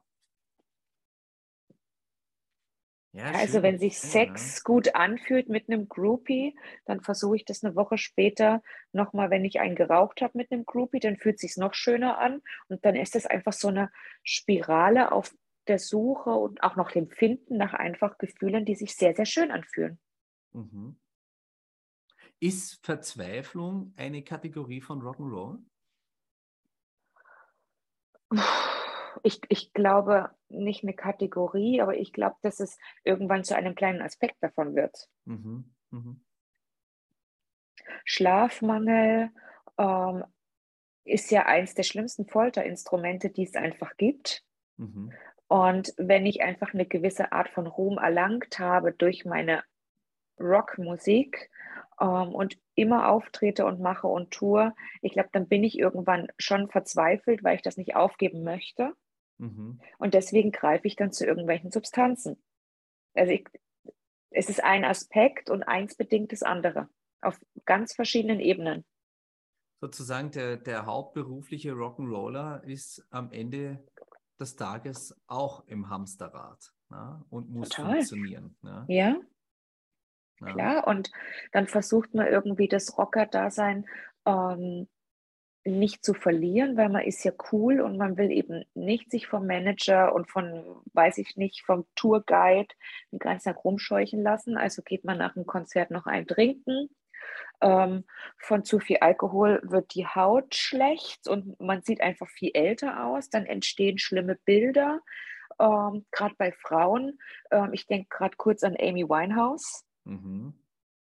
Ja, 3.12 3.24
Also 3.32 3.54
schön, 3.54 3.62
wenn 3.62 3.78
sich 3.78 3.98
Sex 3.98 4.62
gut 4.64 4.94
anfühlt 4.94 5.48
mit 5.48 5.68
einem 5.68 5.88
Groupie, 5.88 6.58
dann 6.84 7.00
versuche 7.00 7.36
ich 7.36 7.44
das 7.44 7.64
eine 7.64 7.74
Woche 7.74 7.98
später 7.98 8.62
nochmal, 8.92 9.30
wenn 9.30 9.44
ich 9.44 9.60
einen 9.60 9.76
geraucht 9.76 10.20
habe 10.20 10.36
mit 10.36 10.52
einem 10.52 10.64
Groupie, 10.64 11.00
dann 11.00 11.16
fühlt 11.16 11.38
sich 11.38 11.56
noch 11.56 11.74
schöner 11.74 12.18
an 12.18 12.42
und 12.68 12.84
dann 12.84 12.96
ist 12.96 13.16
es 13.16 13.26
einfach 13.26 13.52
so 13.52 13.68
eine 13.68 13.90
Spirale 14.22 15.12
auf 15.12 15.34
der 15.68 15.78
Suche 15.78 16.30
und 16.30 16.62
auch 16.62 16.76
noch 16.76 16.90
dem 16.90 17.10
Finden 17.10 17.56
nach 17.56 17.74
einfach 17.74 18.18
Gefühlen, 18.18 18.64
die 18.64 18.74
sich 18.74 18.94
sehr, 18.94 19.14
sehr 19.14 19.26
schön 19.26 19.50
anfühlen. 19.50 19.98
Ja. 20.52 20.60
Mhm. 20.60 20.98
Ist 22.40 22.84
Verzweiflung 22.84 23.92
eine 23.96 24.22
Kategorie 24.22 24.80
von 24.80 25.02
Rock'n'Roll? 25.02 25.58
Ich, 29.22 29.40
ich 29.48 29.72
glaube 29.72 30.30
nicht 30.48 30.82
eine 30.82 30.94
Kategorie, 30.94 31.80
aber 31.80 31.96
ich 31.96 32.12
glaube, 32.12 32.36
dass 32.42 32.60
es 32.60 32.78
irgendwann 33.04 33.44
zu 33.44 33.54
einem 33.56 33.74
kleinen 33.74 34.02
Aspekt 34.02 34.36
davon 34.40 34.74
wird. 34.74 35.08
Mhm. 35.24 35.74
Mhm. 35.90 36.20
Schlafmangel 38.04 39.30
ähm, 39.78 40.24
ist 41.04 41.30
ja 41.30 41.46
eins 41.46 41.74
der 41.74 41.82
schlimmsten 41.82 42.26
Folterinstrumente, 42.26 43.30
die 43.30 43.44
es 43.44 43.54
einfach 43.54 43.96
gibt. 43.96 44.44
Mhm. 44.76 45.12
Und 45.48 45.94
wenn 45.96 46.26
ich 46.26 46.42
einfach 46.42 46.74
eine 46.74 46.86
gewisse 46.86 47.32
Art 47.32 47.48
von 47.48 47.66
Ruhm 47.66 47.96
erlangt 47.98 48.58
habe 48.58 48.92
durch 48.92 49.24
meine 49.24 49.62
Rockmusik 50.38 51.50
ähm, 52.00 52.34
und 52.34 52.58
immer 52.74 53.08
auftrete 53.08 53.64
und 53.64 53.80
mache 53.80 54.06
und 54.06 54.30
tue, 54.30 54.74
ich 55.00 55.12
glaube, 55.12 55.30
dann 55.32 55.48
bin 55.48 55.64
ich 55.64 55.78
irgendwann 55.78 56.28
schon 56.36 56.68
verzweifelt, 56.68 57.42
weil 57.42 57.56
ich 57.56 57.62
das 57.62 57.78
nicht 57.78 57.96
aufgeben 57.96 58.44
möchte. 58.44 58.92
Mhm. 59.38 59.80
Und 59.98 60.14
deswegen 60.14 60.52
greife 60.52 60.86
ich 60.86 60.96
dann 60.96 61.12
zu 61.12 61.26
irgendwelchen 61.26 61.70
Substanzen. 61.70 62.42
Also 63.14 63.32
ich, 63.32 63.46
es 64.30 64.48
ist 64.48 64.62
ein 64.62 64.84
Aspekt 64.84 65.50
und 65.50 65.62
eins 65.62 65.94
bedingt 65.94 66.32
das 66.32 66.42
andere 66.42 66.88
auf 67.20 67.40
ganz 67.64 67.94
verschiedenen 67.94 68.40
Ebenen. 68.40 68.84
Sozusagen 69.80 70.30
der, 70.32 70.56
der 70.56 70.86
hauptberufliche 70.86 71.72
Rock'n'Roller 71.72 72.62
ist 72.64 73.06
am 73.10 73.30
Ende 73.32 73.84
des 74.40 74.56
Tages 74.56 75.16
auch 75.26 75.66
im 75.66 75.88
Hamsterrad 75.88 76.72
ne? 76.90 77.24
und 77.30 77.48
muss 77.50 77.68
Total. 77.70 77.92
funktionieren. 77.92 78.56
Ne? 78.62 78.84
Ja, 78.88 79.16
Ja. 80.40 80.52
klar. 80.52 80.86
Und 80.86 81.10
dann 81.52 81.66
versucht 81.66 82.14
man 82.14 82.26
irgendwie 82.26 82.68
das 82.68 82.98
Rocker-Dasein 82.98 83.86
ähm, 84.26 84.88
nicht 85.64 86.04
zu 86.04 86.14
verlieren, 86.14 86.76
weil 86.76 86.88
man 86.88 87.04
ist 87.04 87.24
ja 87.24 87.32
cool 87.52 87.80
und 87.80 87.96
man 87.96 88.16
will 88.16 88.30
eben 88.30 88.64
nicht 88.74 89.10
sich 89.10 89.26
vom 89.26 89.46
Manager 89.46 90.14
und 90.14 90.30
von, 90.30 90.64
weiß 90.92 91.18
ich 91.18 91.36
nicht, 91.36 91.64
vom 91.64 91.86
Tourguide 91.94 92.74
den 93.12 93.18
ganzen 93.18 93.52
Tag 93.52 93.64
rumscheuchen 93.64 94.22
lassen. 94.22 94.56
Also 94.56 94.82
geht 94.82 95.04
man 95.04 95.18
nach 95.18 95.34
dem 95.34 95.46
Konzert 95.46 95.90
noch 95.90 96.06
ein 96.06 96.26
trinken. 96.26 96.88
Ähm, 97.60 98.04
von 98.38 98.64
zu 98.64 98.78
viel 98.78 98.98
Alkohol 98.98 99.60
wird 99.64 99.94
die 99.94 100.06
Haut 100.06 100.54
schlecht 100.54 101.26
und 101.28 101.58
man 101.60 101.82
sieht 101.82 102.00
einfach 102.00 102.28
viel 102.28 102.52
älter 102.54 103.04
aus. 103.04 103.30
Dann 103.30 103.46
entstehen 103.46 103.98
schlimme 103.98 104.36
Bilder, 104.44 105.00
ähm, 105.58 106.06
gerade 106.12 106.34
bei 106.38 106.52
Frauen. 106.52 107.18
Ähm, 107.50 107.72
ich 107.72 107.86
denke 107.86 108.08
gerade 108.10 108.36
kurz 108.36 108.62
an 108.62 108.76
Amy 108.78 109.08
Winehouse. 109.08 109.84
Mhm. 110.04 110.54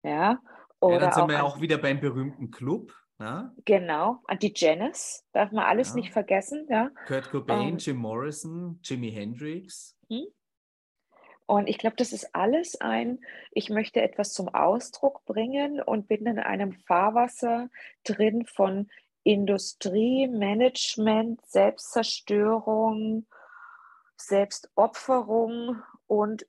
Ja, 0.03 0.33
Ja, 0.33 0.39
oder 0.81 0.99
dann 0.99 1.13
sind 1.13 1.23
auch, 1.23 1.29
wir 1.29 1.35
ja 1.37 1.43
auch 1.43 1.61
wieder 1.61 1.79
beim 1.79 2.01
berühmten 2.01 2.51
Club. 2.51 2.93
Ne? 3.21 3.55
genau, 3.67 4.23
an 4.27 4.39
die 4.39 4.53
Janis, 4.57 5.27
darf 5.33 5.53
man 5.53 5.65
alles 5.65 5.91
Ja. 5.91 5.97
nicht 5.97 6.11
vergessen, 6.11 6.67
ja. 6.71 6.91
Kurt 7.07 7.31
Cobain, 7.31 7.75
Ähm. 7.75 7.77
Jim 7.77 7.99
Morrison, 7.99 8.81
Jimi 8.83 9.13
Hendrix. 9.13 9.95
Und 11.45 11.69
ich 11.69 11.79
glaube, 11.79 11.97
das 11.97 12.13
ist 12.13 12.35
alles 12.35 12.81
ein, 12.81 13.19
ich 13.51 13.69
möchte 13.71 14.01
etwas 14.01 14.33
zum 14.33 14.49
Ausdruck 14.49 15.25
bringen 15.27 15.83
und 15.83 16.09
bin 16.09 16.25
in 16.27 16.39
einem 16.39 16.73
Fahrwasser 16.73 17.69
drin 18.05 18.47
von 18.47 18.89
Industrie, 19.25 20.27
Management, 20.29 21.45
Selbstzerstörung, 21.45 23.27
Selbstopferung 24.17 25.83
und 26.07 26.47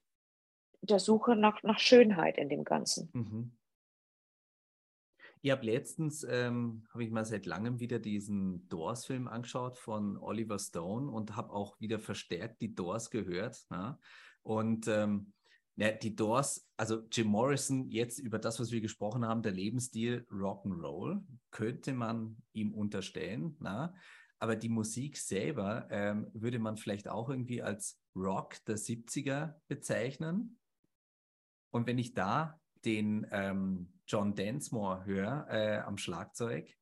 der 0.80 1.00
Suche 1.00 1.36
nach, 1.36 1.62
nach 1.64 1.80
Schönheit 1.80 2.38
in 2.38 2.48
dem 2.48 2.64
Ganzen. 2.64 3.10
Mhm. 3.12 3.52
Ich 5.44 5.50
habe 5.50 5.66
letztens, 5.66 6.24
ähm, 6.28 6.84
habe 6.92 7.02
ich 7.02 7.10
mal 7.10 7.24
seit 7.24 7.46
langem 7.46 7.80
wieder 7.80 7.98
diesen 7.98 8.68
Doors-Film 8.68 9.26
angeschaut 9.26 9.76
von 9.76 10.16
Oliver 10.16 10.60
Stone 10.60 11.10
und 11.10 11.34
habe 11.34 11.52
auch 11.52 11.80
wieder 11.80 11.98
verstärkt 11.98 12.62
die 12.62 12.76
Doors 12.76 13.10
gehört. 13.10 13.66
Ne? 13.68 13.98
Und 14.42 14.86
ähm, 14.86 15.32
ja, 15.74 15.90
die 15.90 16.14
Doors, 16.14 16.68
also 16.76 17.02
Jim 17.10 17.26
Morrison, 17.26 17.88
jetzt 17.90 18.20
über 18.20 18.38
das, 18.38 18.60
was 18.60 18.70
wir 18.70 18.80
gesprochen 18.80 19.26
haben, 19.26 19.42
der 19.42 19.50
Lebensstil 19.50 20.24
Rock'n'Roll, 20.30 21.24
könnte 21.50 21.92
man 21.92 22.36
ihm 22.52 22.72
unterstellen. 22.72 23.56
Na? 23.58 23.96
Aber 24.38 24.54
die 24.54 24.68
Musik 24.68 25.16
selber 25.16 25.88
ähm, 25.90 26.30
würde 26.34 26.60
man 26.60 26.76
vielleicht 26.76 27.08
auch 27.08 27.28
irgendwie 27.28 27.62
als 27.62 28.00
Rock 28.14 28.64
der 28.66 28.76
70er 28.76 29.54
bezeichnen. 29.66 30.58
Und 31.72 31.88
wenn 31.88 31.98
ich 31.98 32.14
da 32.14 32.60
den 32.84 33.26
ähm, 33.32 33.92
John 34.12 34.34
Densmore 34.34 35.06
höre 35.06 35.46
äh, 35.48 35.78
am 35.78 35.96
Schlagzeug, 35.96 36.76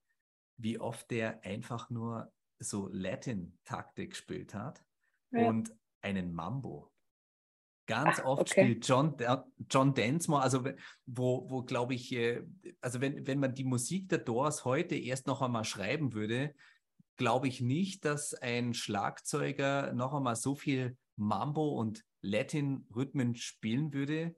wie 0.56 0.80
oft 0.80 1.08
der 1.12 1.44
einfach 1.44 1.88
nur 1.88 2.32
so 2.58 2.88
Latin-Taktik 2.90 4.10
gespielt 4.10 4.52
hat 4.52 4.84
ja. 5.30 5.46
und 5.46 5.72
einen 6.00 6.34
Mambo. 6.34 6.92
Ganz 7.86 8.18
Ach, 8.18 8.24
oft 8.24 8.50
okay. 8.50 8.64
spielt 8.64 8.88
John, 8.88 9.16
John 9.70 9.94
Densmore, 9.94 10.42
also 10.42 10.64
wo, 11.06 11.48
wo 11.48 11.62
glaube 11.62 11.94
ich, 11.94 12.12
äh, 12.12 12.42
also 12.80 13.00
wenn, 13.00 13.24
wenn 13.28 13.38
man 13.38 13.54
die 13.54 13.64
Musik 13.64 14.08
der 14.08 14.18
Doors 14.18 14.64
heute 14.64 14.96
erst 14.96 15.28
noch 15.28 15.40
einmal 15.40 15.64
schreiben 15.64 16.12
würde, 16.14 16.52
glaube 17.16 17.46
ich 17.46 17.60
nicht, 17.60 18.04
dass 18.04 18.34
ein 18.34 18.74
Schlagzeuger 18.74 19.92
noch 19.92 20.14
einmal 20.14 20.34
so 20.34 20.56
viel 20.56 20.96
Mambo 21.14 21.78
und 21.78 22.04
Latin-Rhythmen 22.22 23.36
spielen 23.36 23.92
würde, 23.92 24.34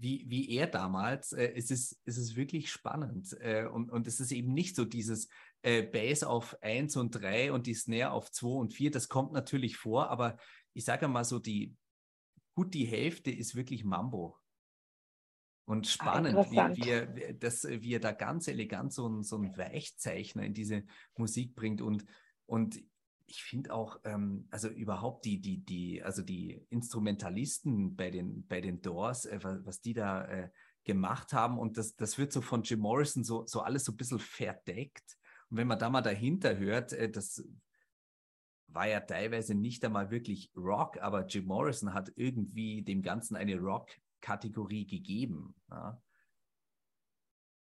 wie, 0.00 0.24
wie 0.28 0.50
er 0.50 0.66
damals. 0.66 1.32
Äh, 1.32 1.52
es, 1.54 1.70
ist, 1.70 2.00
es 2.04 2.18
ist 2.18 2.36
wirklich 2.36 2.70
spannend. 2.70 3.36
Äh, 3.40 3.66
und, 3.66 3.90
und 3.90 4.06
es 4.06 4.20
ist 4.20 4.32
eben 4.32 4.52
nicht 4.52 4.76
so 4.76 4.84
dieses 4.84 5.28
Bass 5.62 6.22
auf 6.22 6.56
1 6.62 6.96
und 6.96 7.10
3 7.10 7.52
und 7.52 7.66
die 7.66 7.74
Snare 7.74 8.12
auf 8.12 8.30
2 8.30 8.48
und 8.48 8.72
4. 8.72 8.90
Das 8.90 9.10
kommt 9.10 9.32
natürlich 9.32 9.76
vor, 9.76 10.08
aber 10.08 10.38
ich 10.72 10.86
sage 10.86 11.06
mal 11.06 11.24
so, 11.24 11.38
die, 11.38 11.76
gut 12.54 12.72
die 12.72 12.86
Hälfte 12.86 13.30
ist 13.30 13.54
wirklich 13.54 13.84
Mambo. 13.84 14.38
Und 15.70 15.86
ah, 15.86 15.90
spannend, 15.90 16.36
ah, 16.36 16.70
wie, 16.74 16.82
wie, 16.82 16.88
er, 16.88 17.34
das, 17.34 17.64
wie 17.64 17.94
er 17.94 18.00
da 18.00 18.12
ganz 18.12 18.48
elegant 18.48 18.92
so 18.92 19.08
ein, 19.08 19.22
so 19.22 19.36
ein 19.36 19.56
Weichzeichner 19.56 20.42
in 20.42 20.54
diese 20.54 20.84
Musik 21.16 21.54
bringt. 21.54 21.80
Und, 21.80 22.06
und 22.46 22.82
ich 23.30 23.44
finde 23.44 23.72
auch, 23.72 24.00
ähm, 24.04 24.48
also 24.50 24.68
überhaupt 24.68 25.24
die, 25.24 25.40
die, 25.40 25.64
die, 25.64 26.02
also 26.02 26.22
die 26.22 26.66
Instrumentalisten 26.70 27.94
bei 27.94 28.10
den, 28.10 28.46
bei 28.46 28.60
den 28.60 28.82
Doors, 28.82 29.24
äh, 29.26 29.38
was, 29.42 29.64
was, 29.64 29.80
die 29.80 29.94
da 29.94 30.24
äh, 30.24 30.50
gemacht 30.84 31.32
haben, 31.32 31.58
und 31.58 31.78
das, 31.78 31.94
das 31.94 32.18
wird 32.18 32.32
so 32.32 32.40
von 32.40 32.62
Jim 32.62 32.80
Morrison 32.80 33.22
so, 33.22 33.46
so 33.46 33.60
alles 33.60 33.84
so 33.84 33.92
ein 33.92 33.96
bisschen 33.96 34.18
verdeckt. 34.18 35.16
Und 35.48 35.58
wenn 35.58 35.68
man 35.68 35.78
da 35.78 35.88
mal 35.90 36.02
dahinter 36.02 36.58
hört, 36.58 36.92
äh, 36.92 37.08
das 37.08 37.44
war 38.66 38.88
ja 38.88 39.00
teilweise 39.00 39.54
nicht 39.54 39.84
einmal 39.84 40.10
wirklich 40.10 40.50
Rock, 40.56 41.00
aber 41.00 41.26
Jim 41.26 41.46
Morrison 41.46 41.94
hat 41.94 42.12
irgendwie 42.16 42.82
dem 42.82 43.02
Ganzen 43.02 43.36
eine 43.36 43.56
Rock-Kategorie 43.58 44.86
gegeben. 44.86 45.54
Ja. 45.70 46.02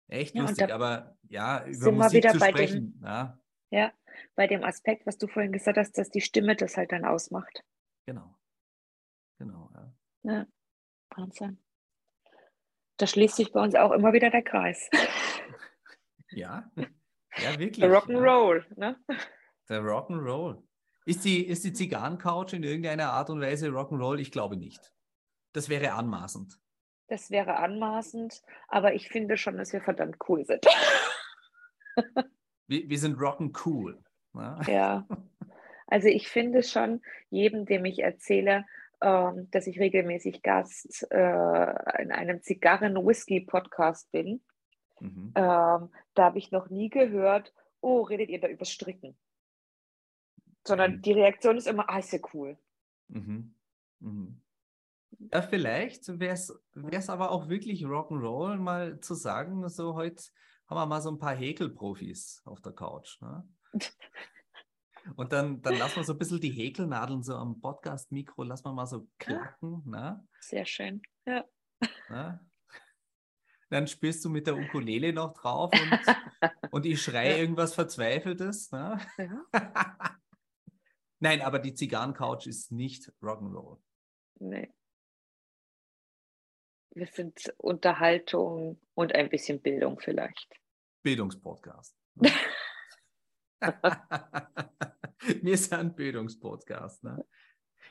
Echt 0.08 0.34
ja, 0.34 0.42
lustig, 0.42 0.72
aber 0.72 1.16
ja, 1.28 1.64
über 1.66 1.92
Musik 1.92 2.28
zu 2.30 2.36
sprechen. 2.36 2.92
Dem, 2.92 3.02
ja. 3.04 3.40
Ja, 3.70 3.92
bei 4.34 4.46
dem 4.46 4.64
Aspekt, 4.64 5.06
was 5.06 5.18
du 5.18 5.26
vorhin 5.26 5.52
gesagt 5.52 5.78
hast, 5.78 5.96
dass 5.98 6.10
die 6.10 6.20
Stimme 6.20 6.56
das 6.56 6.76
halt 6.76 6.92
dann 6.92 7.04
ausmacht. 7.04 7.64
Genau. 8.06 8.34
Genau, 9.38 9.70
ja. 9.74 9.94
Ja, 10.22 10.46
Wahnsinn. 11.16 11.58
Da 12.98 13.06
schließt 13.06 13.36
sich 13.36 13.52
bei 13.52 13.62
uns 13.62 13.74
auch 13.74 13.92
immer 13.92 14.12
wieder 14.12 14.30
der 14.30 14.42
Kreis. 14.42 14.90
Ja, 16.32 16.70
ja, 16.76 17.58
wirklich. 17.58 17.80
Der 17.80 17.90
Rock'n'Roll, 17.90 18.64
ja. 18.76 18.90
ne? 18.90 19.04
Der 19.68 19.80
Rock'n'Roll. 19.80 20.62
Ist 21.06 21.24
die, 21.24 21.44
ist 21.44 21.64
die 21.64 21.72
Zigarrencouch 21.72 22.52
in 22.52 22.62
irgendeiner 22.62 23.12
Art 23.12 23.30
und 23.30 23.40
Weise 23.40 23.68
Rock'n'Roll? 23.68 24.18
Ich 24.18 24.30
glaube 24.30 24.56
nicht. 24.56 24.92
Das 25.52 25.68
wäre 25.68 25.92
anmaßend. 25.94 26.60
Das 27.08 27.30
wäre 27.30 27.56
anmaßend, 27.56 28.42
aber 28.68 28.94
ich 28.94 29.08
finde 29.08 29.36
schon, 29.36 29.56
dass 29.56 29.72
wir 29.72 29.80
verdammt 29.80 30.18
cool 30.28 30.44
sind. 30.44 30.64
wir, 32.70 32.88
wir 32.88 32.98
sind 32.98 33.18
rock'n'cool. 33.18 33.98
Ja. 34.34 34.60
ja. 34.66 35.06
Also 35.86 36.08
ich 36.08 36.28
finde 36.28 36.62
schon, 36.62 37.02
jedem, 37.30 37.66
dem 37.66 37.84
ich 37.84 37.98
erzähle, 37.98 38.64
ähm, 39.02 39.48
dass 39.50 39.66
ich 39.66 39.80
regelmäßig 39.80 40.42
Gast 40.42 41.06
äh, 41.10 42.02
in 42.02 42.12
einem 42.12 42.42
Zigarren-Whisky-Podcast 42.42 44.10
bin, 44.12 44.40
mhm. 45.00 45.32
ähm, 45.34 45.90
da 46.14 46.24
habe 46.24 46.38
ich 46.38 46.52
noch 46.52 46.70
nie 46.70 46.88
gehört, 46.90 47.52
oh, 47.80 48.02
redet 48.02 48.30
ihr 48.30 48.40
da 48.40 48.48
über 48.48 48.64
Stricken? 48.64 49.16
sondern 50.66 50.96
mhm. 50.96 51.02
die 51.02 51.12
Reaktion 51.12 51.56
ist 51.56 51.66
immer, 51.66 51.88
ah, 51.88 51.98
ist 51.98 52.12
ja 52.12 52.18
cool. 52.34 52.56
Mhm. 53.08 53.54
Mhm. 54.00 54.40
Ja, 55.32 55.42
vielleicht 55.42 56.20
wäre 56.20 56.34
es 56.34 57.10
aber 57.10 57.30
auch 57.30 57.48
wirklich 57.48 57.84
Rock'n'Roll, 57.84 58.56
mal 58.56 59.00
zu 59.00 59.14
sagen, 59.14 59.68
so 59.68 59.94
heute 59.94 60.22
haben 60.70 60.76
wir 60.76 60.86
mal 60.86 61.02
so 61.02 61.10
ein 61.10 61.18
paar 61.18 61.34
Häkelprofis 61.34 62.42
auf 62.44 62.60
der 62.60 62.72
Couch. 62.72 63.20
Ne? 63.20 63.46
Und 65.16 65.32
dann, 65.32 65.60
dann 65.62 65.76
lassen 65.76 65.96
wir 65.96 66.04
so 66.04 66.12
ein 66.12 66.18
bisschen 66.18 66.40
die 66.40 66.52
Häkelnadeln 66.52 67.24
so 67.24 67.34
am 67.34 67.60
Podcast-Mikro, 67.60 68.44
lassen 68.44 68.66
wir 68.66 68.72
mal 68.72 68.86
so 68.86 69.08
klacken. 69.18 69.82
Ne? 69.84 70.24
Sehr 70.40 70.64
schön, 70.64 71.02
ja. 71.26 71.44
Ne? 72.08 72.46
Dann 73.70 73.86
spielst 73.88 74.24
du 74.24 74.30
mit 74.30 74.46
der 74.46 74.56
Ukulele 74.56 75.12
noch 75.12 75.32
drauf 75.32 75.72
und, 75.72 76.00
und 76.72 76.86
ich 76.86 77.02
schreie 77.02 77.38
irgendwas 77.38 77.74
Verzweifeltes. 77.74 78.70
Ne? 78.70 78.98
Ja. 79.18 79.44
Nein, 81.18 81.42
aber 81.42 81.58
die 81.58 81.74
Zigarrencouch 81.74 82.46
ist 82.46 82.70
nicht 82.70 83.12
Rock'n'Roll. 83.20 83.78
Nee. 84.38 84.72
Wir 86.92 87.06
sind 87.06 87.54
Unterhaltung 87.58 88.80
und 88.94 89.14
ein 89.14 89.28
bisschen 89.28 89.60
Bildung 89.60 90.00
vielleicht. 90.00 90.48
Bildungspodcast. 91.02 91.96
Wir 95.42 95.56
sind 95.56 95.72
ein 95.74 95.94
Bildungspodcast. 95.94 97.04
Ne? 97.04 97.24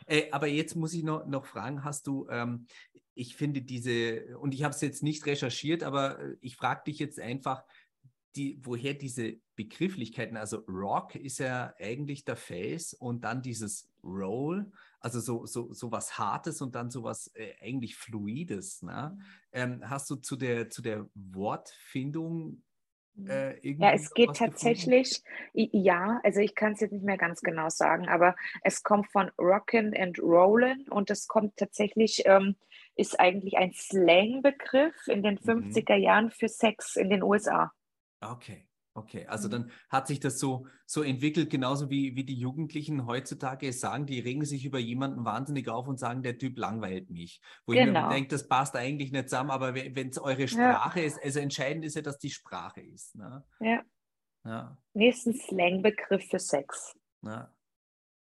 Äh, 0.05 0.29
aber 0.31 0.47
jetzt 0.47 0.75
muss 0.75 0.93
ich 0.93 1.03
noch, 1.03 1.25
noch 1.27 1.45
fragen, 1.45 1.83
hast 1.83 2.07
du, 2.07 2.27
ähm, 2.29 2.67
ich 3.13 3.35
finde 3.35 3.61
diese, 3.61 4.37
und 4.39 4.53
ich 4.53 4.63
habe 4.63 4.73
es 4.73 4.81
jetzt 4.81 5.03
nicht 5.03 5.25
recherchiert, 5.25 5.83
aber 5.83 6.19
äh, 6.19 6.35
ich 6.41 6.57
frage 6.57 6.83
dich 6.87 6.99
jetzt 6.99 7.19
einfach, 7.19 7.63
die, 8.35 8.59
woher 8.63 8.93
diese 8.93 9.37
Begrifflichkeiten, 9.55 10.37
also 10.37 10.57
Rock 10.67 11.15
ist 11.15 11.39
ja 11.39 11.73
eigentlich 11.79 12.25
der 12.25 12.35
Face 12.35 12.93
und 12.93 13.23
dann 13.23 13.41
dieses 13.41 13.89
Roll, 14.03 14.71
also 14.99 15.19
so, 15.19 15.45
so, 15.45 15.73
so 15.73 15.91
was 15.91 16.17
Hartes 16.17 16.61
und 16.61 16.75
dann 16.75 16.89
so 16.89 17.03
was 17.03 17.31
äh, 17.35 17.53
eigentlich 17.61 17.95
Fluides. 17.95 18.81
Ne? 18.81 19.17
Ähm, 19.51 19.81
hast 19.89 20.09
du 20.09 20.15
zu 20.15 20.35
der, 20.35 20.69
zu 20.69 20.81
der 20.81 21.07
Wortfindung 21.13 22.61
äh, 23.27 23.67
ja, 23.71 23.91
es 23.91 24.13
geht 24.13 24.35
tatsächlich, 24.35 25.21
gefunden? 25.53 25.83
ja, 25.83 26.21
also 26.23 26.39
ich 26.39 26.55
kann 26.55 26.73
es 26.73 26.79
jetzt 26.79 26.93
nicht 26.93 27.03
mehr 27.03 27.17
ganz 27.17 27.41
genau 27.41 27.69
sagen, 27.69 28.07
aber 28.07 28.35
es 28.61 28.83
kommt 28.83 29.11
von 29.11 29.29
Rockin' 29.37 29.93
and 29.97 30.19
Rollin' 30.19 30.87
und 30.89 31.09
es 31.09 31.27
kommt 31.27 31.57
tatsächlich, 31.57 32.23
ähm, 32.25 32.55
ist 32.95 33.19
eigentlich 33.19 33.57
ein 33.57 33.73
Slang-Begriff 33.73 35.07
in 35.07 35.23
den 35.23 35.37
50er 35.37 35.97
mhm. 35.97 36.03
Jahren 36.03 36.31
für 36.31 36.47
Sex 36.47 36.95
in 36.95 37.09
den 37.09 37.23
USA. 37.23 37.73
Okay, 38.21 38.68
okay. 38.99 39.25
Also 39.27 39.47
mhm. 39.47 39.51
dann 39.51 39.71
hat 39.89 40.07
sich 40.07 40.19
das 40.19 40.39
so, 40.39 40.67
so 40.85 41.01
entwickelt, 41.01 41.49
genauso 41.49 41.89
wie, 41.89 42.15
wie 42.15 42.23
die 42.23 42.37
Jugendlichen 42.37 43.05
heutzutage 43.05 43.71
sagen, 43.73 44.05
die 44.05 44.19
regen 44.19 44.45
sich 44.45 44.65
über 44.65 44.79
jemanden 44.79 45.25
wahnsinnig 45.25 45.69
auf 45.69 45.87
und 45.87 45.99
sagen, 45.99 46.21
der 46.21 46.37
Typ 46.37 46.57
langweilt 46.57 47.09
mich. 47.09 47.41
Wo 47.65 47.73
genau. 47.73 47.81
ich 47.81 47.87
mir 47.87 47.99
genau. 47.99 48.09
denke, 48.09 48.29
das 48.29 48.47
passt 48.47 48.75
eigentlich 48.75 49.11
nicht 49.11 49.29
zusammen, 49.29 49.51
aber 49.51 49.73
wenn 49.73 50.09
es 50.09 50.19
eure 50.19 50.47
Sprache 50.47 50.99
ja. 50.99 51.05
ist, 51.07 51.23
also 51.23 51.39
entscheidend 51.39 51.85
ist 51.85 51.95
ja, 51.95 52.01
dass 52.01 52.17
die 52.17 52.29
Sprache 52.29 52.81
ist. 52.81 53.15
Ne? 53.15 53.43
Ja. 53.59 53.81
ja. 54.45 54.77
Nächsten 54.93 55.33
Slangbegriff 55.33 56.25
für 56.29 56.39
Sex. 56.39 56.95
Ja. 57.23 57.51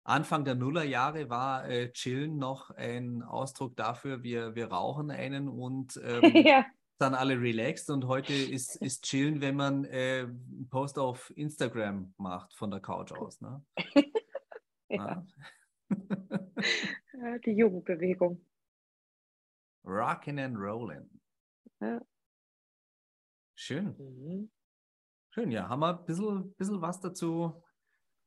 Anfang 0.04 0.46
der 0.46 0.54
Nullerjahre 0.54 1.32
war 1.32 1.68
äh, 1.68 1.92
Chillen 1.92 2.38
noch 2.38 2.70
ein 2.70 3.24
Ausdruck 3.24 3.76
dafür, 3.76 4.22
wir, 4.22 4.54
wir 4.54 4.68
rauchen 4.68 5.10
einen 5.10 5.48
und 5.48 6.00
ähm, 6.04 6.22
ja 6.46 6.66
dann 6.98 7.14
alle 7.14 7.40
relaxed 7.40 7.90
und 7.90 8.08
heute 8.08 8.34
ist, 8.34 8.76
ist 8.78 9.04
chillen, 9.04 9.42
wenn 9.42 9.56
man 9.56 9.86
äh, 9.86 10.22
einen 10.22 10.68
Post 10.70 10.98
auf 10.98 11.32
Instagram 11.36 12.14
macht 12.18 12.54
von 12.54 12.72
der 12.72 12.80
Couch 12.80 13.12
aus. 13.12 13.42
Ne? 13.42 13.64
ja. 14.90 15.26
Die 17.46 17.52
Jugendbewegung. 17.52 18.46
Rockin' 19.86 20.40
and 20.40 20.58
rollin'. 20.58 21.10
Ja. 21.80 22.02
Schön. 23.56 23.96
Mhm. 23.98 24.52
Schön, 25.32 25.52
ja. 25.52 25.68
Haben 25.70 25.82
wir 25.82 26.00
ein 26.00 26.06
bisschen, 26.06 26.54
bisschen 26.56 26.82
was 26.82 27.00
dazu 27.02 27.62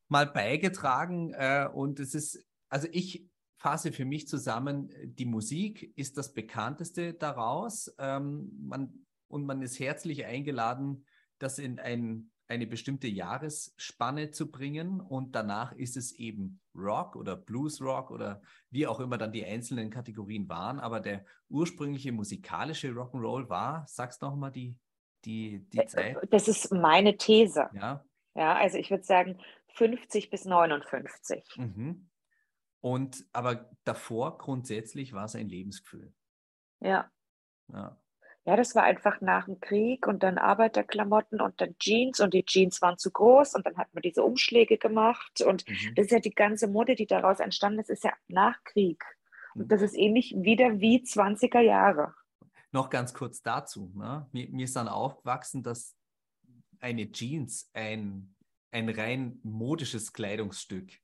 mal 0.08 0.26
beigetragen. 0.26 1.32
Äh, 1.34 1.68
und 1.72 2.00
es 2.00 2.14
ist, 2.14 2.46
also 2.68 2.88
ich 2.92 3.27
fasse 3.58 3.92
für 3.92 4.04
mich 4.04 4.28
zusammen, 4.28 4.90
die 5.04 5.26
Musik 5.26 5.92
ist 5.96 6.16
das 6.16 6.32
bekannteste 6.32 7.12
daraus. 7.12 7.92
Ähm, 7.98 8.50
man, 8.60 9.06
und 9.26 9.44
man 9.44 9.60
ist 9.62 9.78
herzlich 9.78 10.24
eingeladen, 10.24 11.04
das 11.38 11.58
in 11.58 11.78
ein, 11.80 12.30
eine 12.46 12.66
bestimmte 12.66 13.08
Jahresspanne 13.08 14.30
zu 14.30 14.50
bringen. 14.50 15.00
Und 15.00 15.34
danach 15.34 15.72
ist 15.72 15.96
es 15.96 16.12
eben 16.12 16.60
Rock 16.74 17.16
oder 17.16 17.36
Blues 17.36 17.80
Rock 17.82 18.12
oder 18.12 18.40
wie 18.70 18.86
auch 18.86 19.00
immer 19.00 19.18
dann 19.18 19.32
die 19.32 19.44
einzelnen 19.44 19.90
Kategorien 19.90 20.48
waren. 20.48 20.78
Aber 20.78 21.00
der 21.00 21.24
ursprüngliche 21.48 22.12
musikalische 22.12 22.90
Rock'n'Roll 22.90 23.48
war, 23.48 23.84
sag's 23.88 24.20
nochmal 24.20 24.52
die, 24.52 24.78
die, 25.24 25.66
die 25.72 25.78
äh, 25.78 25.86
Zeit. 25.86 26.16
Das 26.30 26.46
ist 26.46 26.72
meine 26.72 27.16
These. 27.16 27.68
Ja. 27.74 28.04
Ja, 28.36 28.54
also 28.54 28.78
ich 28.78 28.90
würde 28.90 29.02
sagen 29.02 29.40
50 29.74 30.30
bis 30.30 30.44
59. 30.44 31.44
Mhm. 31.56 32.07
Und 32.80 33.26
aber 33.32 33.70
davor 33.84 34.38
grundsätzlich 34.38 35.12
war 35.12 35.24
es 35.24 35.34
ein 35.34 35.48
Lebensgefühl. 35.48 36.12
Ja. 36.80 37.10
ja. 37.72 37.98
Ja, 38.44 38.56
das 38.56 38.74
war 38.74 38.84
einfach 38.84 39.20
nach 39.20 39.44
dem 39.44 39.60
Krieg 39.60 40.06
und 40.06 40.22
dann 40.22 40.38
Arbeiterklamotten 40.38 41.42
und 41.42 41.60
dann 41.60 41.76
Jeans 41.78 42.18
und 42.18 42.32
die 42.32 42.46
Jeans 42.46 42.80
waren 42.80 42.96
zu 42.96 43.10
groß 43.10 43.54
und 43.54 43.66
dann 43.66 43.76
hat 43.76 43.92
man 43.92 44.00
diese 44.00 44.22
Umschläge 44.22 44.78
gemacht 44.78 45.42
und 45.42 45.68
mhm. 45.68 45.94
das 45.96 46.06
ist 46.06 46.12
ja 46.12 46.18
die 46.18 46.30
ganze 46.30 46.66
Mode, 46.66 46.94
die 46.94 47.06
daraus 47.06 47.40
entstanden 47.40 47.80
ist, 47.80 47.90
ist 47.90 48.04
ja 48.04 48.14
nach 48.26 48.64
Krieg. 48.64 49.04
Und 49.54 49.64
mhm. 49.64 49.68
das 49.68 49.82
ist 49.82 49.94
ähnlich 49.94 50.34
wieder 50.34 50.80
wie 50.80 51.02
20er 51.02 51.60
Jahre. 51.60 52.14
Noch 52.72 52.88
ganz 52.88 53.12
kurz 53.12 53.42
dazu. 53.42 53.92
Ne? 53.94 54.26
Mir, 54.32 54.48
mir 54.48 54.64
ist 54.64 54.76
dann 54.76 54.88
aufgewachsen, 54.88 55.62
dass 55.62 55.94
eine 56.80 57.12
Jeans 57.12 57.68
ein, 57.74 58.34
ein 58.70 58.88
rein 58.88 59.40
modisches 59.42 60.14
Kleidungsstück 60.14 60.98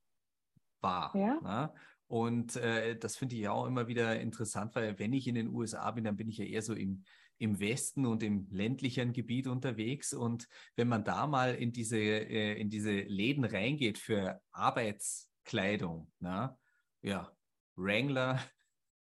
war. 0.81 1.15
Ja. 1.15 1.39
Ne? 1.41 1.73
Und 2.07 2.55
äh, 2.57 2.97
das 2.97 3.17
finde 3.17 3.35
ich 3.35 3.47
auch 3.47 3.65
immer 3.65 3.87
wieder 3.87 4.19
interessant, 4.19 4.75
weil 4.75 4.99
wenn 4.99 5.13
ich 5.13 5.27
in 5.27 5.35
den 5.35 5.49
USA 5.49 5.89
bin, 5.91 6.03
dann 6.03 6.17
bin 6.17 6.27
ich 6.27 6.37
ja 6.37 6.45
eher 6.45 6.61
so 6.61 6.73
im, 6.73 7.03
im 7.37 7.59
Westen 7.59 8.05
und 8.05 8.21
im 8.21 8.47
ländlichen 8.51 9.11
Gebiet 9.11 9.47
unterwegs. 9.47 10.13
Und 10.13 10.47
wenn 10.75 10.87
man 10.87 11.03
da 11.03 11.25
mal 11.27 11.55
in 11.55 11.71
diese, 11.71 11.97
äh, 11.97 12.59
in 12.59 12.69
diese 12.69 12.91
Läden 12.91 13.43
reingeht 13.43 13.97
für 13.97 14.41
Arbeitskleidung, 14.51 16.11
na, 16.19 16.57
ja, 17.01 17.31
Wrangler, 17.75 18.39